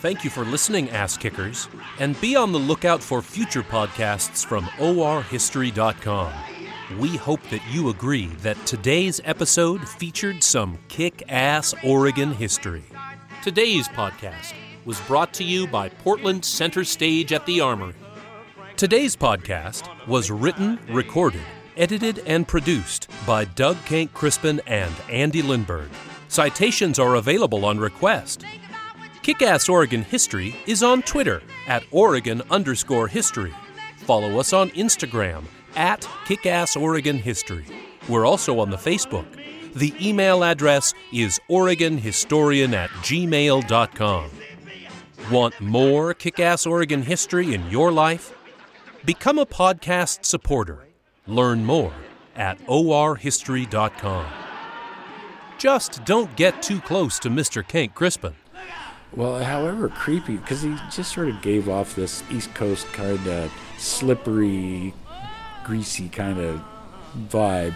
Thank 0.00 0.24
you 0.24 0.30
for 0.30 0.46
listening, 0.46 0.88
Ass 0.88 1.18
Kickers, 1.18 1.68
and 1.98 2.18
be 2.22 2.34
on 2.34 2.52
the 2.52 2.58
lookout 2.58 3.02
for 3.02 3.20
future 3.20 3.62
podcasts 3.62 4.46
from 4.46 4.64
orhistory.com. 4.78 6.32
We 6.98 7.18
hope 7.18 7.42
that 7.50 7.60
you 7.70 7.90
agree 7.90 8.28
that 8.38 8.56
today's 8.64 9.20
episode 9.26 9.86
featured 9.86 10.42
some 10.42 10.78
kick 10.88 11.22
ass 11.28 11.74
Oregon 11.84 12.32
history. 12.32 12.82
Today's 13.42 13.88
podcast 13.88 14.54
was 14.86 14.98
brought 15.02 15.34
to 15.34 15.44
you 15.44 15.66
by 15.66 15.90
Portland 15.90 16.46
Center 16.46 16.82
Stage 16.82 17.34
at 17.34 17.44
the 17.44 17.60
Armory. 17.60 17.94
Today's 18.78 19.14
podcast 19.14 19.86
was 20.08 20.30
written, 20.30 20.78
recorded, 20.88 21.42
edited, 21.76 22.20
and 22.20 22.48
produced 22.48 23.10
by 23.26 23.44
Doug 23.44 23.76
Kenck-Crispin 23.84 24.62
and 24.66 24.94
Andy 25.10 25.42
Lindberg. 25.42 25.90
Citations 26.28 26.98
are 26.98 27.16
available 27.16 27.66
on 27.66 27.78
request. 27.78 28.46
Kick-Ass 29.22 29.68
Oregon 29.68 30.02
History 30.02 30.56
is 30.66 30.82
on 30.82 31.02
Twitter 31.02 31.42
at 31.66 31.84
Oregon 31.90 32.40
underscore 32.50 33.06
history. 33.06 33.52
Follow 33.98 34.40
us 34.40 34.54
on 34.54 34.70
Instagram 34.70 35.44
at 35.76 36.00
Kickass 36.24 36.80
Oregon 36.80 37.18
History. 37.18 37.66
We're 38.08 38.24
also 38.24 38.58
on 38.60 38.70
the 38.70 38.78
Facebook. 38.78 39.26
The 39.74 39.94
email 40.00 40.42
address 40.42 40.94
is 41.12 41.38
OregonHistorian 41.50 42.72
at 42.72 42.90
gmail.com. 42.90 44.30
Want 45.30 45.60
more 45.60 46.14
Kickass 46.14 46.66
Oregon 46.66 47.02
history 47.02 47.52
in 47.52 47.68
your 47.70 47.92
life? 47.92 48.32
Become 49.04 49.38
a 49.38 49.46
podcast 49.46 50.24
supporter. 50.24 50.88
Learn 51.26 51.64
more 51.64 51.92
at 52.36 52.58
orhistory.com. 52.66 54.26
Just 55.58 56.04
don't 56.06 56.34
get 56.36 56.62
too 56.62 56.80
close 56.80 57.18
to 57.18 57.28
Mr. 57.28 57.66
Kenck-Crispin. 57.66 58.34
Well, 59.14 59.42
however 59.42 59.88
creepy, 59.88 60.36
because 60.36 60.62
he 60.62 60.76
just 60.90 61.12
sort 61.12 61.28
of 61.28 61.42
gave 61.42 61.68
off 61.68 61.96
this 61.96 62.22
East 62.30 62.54
Coast 62.54 62.86
kind 62.92 63.26
of 63.26 63.52
slippery, 63.76 64.94
greasy 65.64 66.08
kind 66.08 66.38
of 66.38 66.62
vibe 67.28 67.74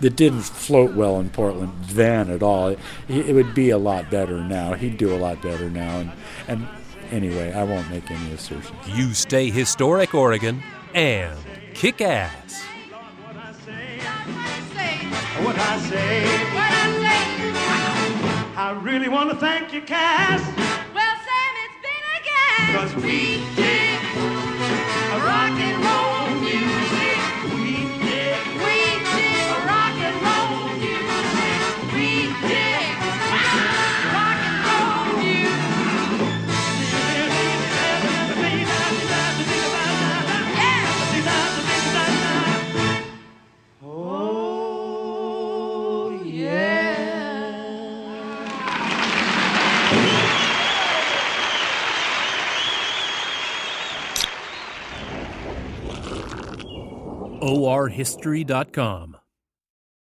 that 0.00 0.14
didn't 0.14 0.42
float 0.42 0.94
well 0.94 1.18
in 1.18 1.30
Portland 1.30 1.72
then 1.86 2.30
at 2.30 2.42
all. 2.42 2.68
It, 2.68 2.78
it 3.08 3.32
would 3.34 3.54
be 3.54 3.70
a 3.70 3.78
lot 3.78 4.10
better 4.10 4.40
now. 4.40 4.74
He'd 4.74 4.96
do 4.96 5.12
a 5.12 5.18
lot 5.18 5.42
better 5.42 5.68
now. 5.68 5.98
And, 5.98 6.12
and 6.46 6.68
anyway, 7.10 7.52
I 7.52 7.64
won't 7.64 7.90
make 7.90 8.08
any 8.10 8.32
assertions. 8.32 8.76
You 8.86 9.12
stay 9.12 9.50
historic, 9.50 10.14
Oregon, 10.14 10.62
and 10.94 11.36
kick 11.74 12.00
ass. 12.00 12.62
What 12.62 13.36
I 13.36 13.52
say, 13.52 13.98
what 15.42 15.56
I 15.56 15.80
say, 15.88 16.46
I 18.58 18.72
really 18.82 19.08
want 19.08 19.30
to 19.30 19.36
thank 19.36 19.72
you, 19.72 19.82
Cass. 19.82 20.75
Cause 22.58 22.94
we 22.96 23.44
dig 23.54 24.00
rock 25.24 25.60
and 25.60 25.84
roll 25.84 26.05
orhistory.com. 57.40 59.16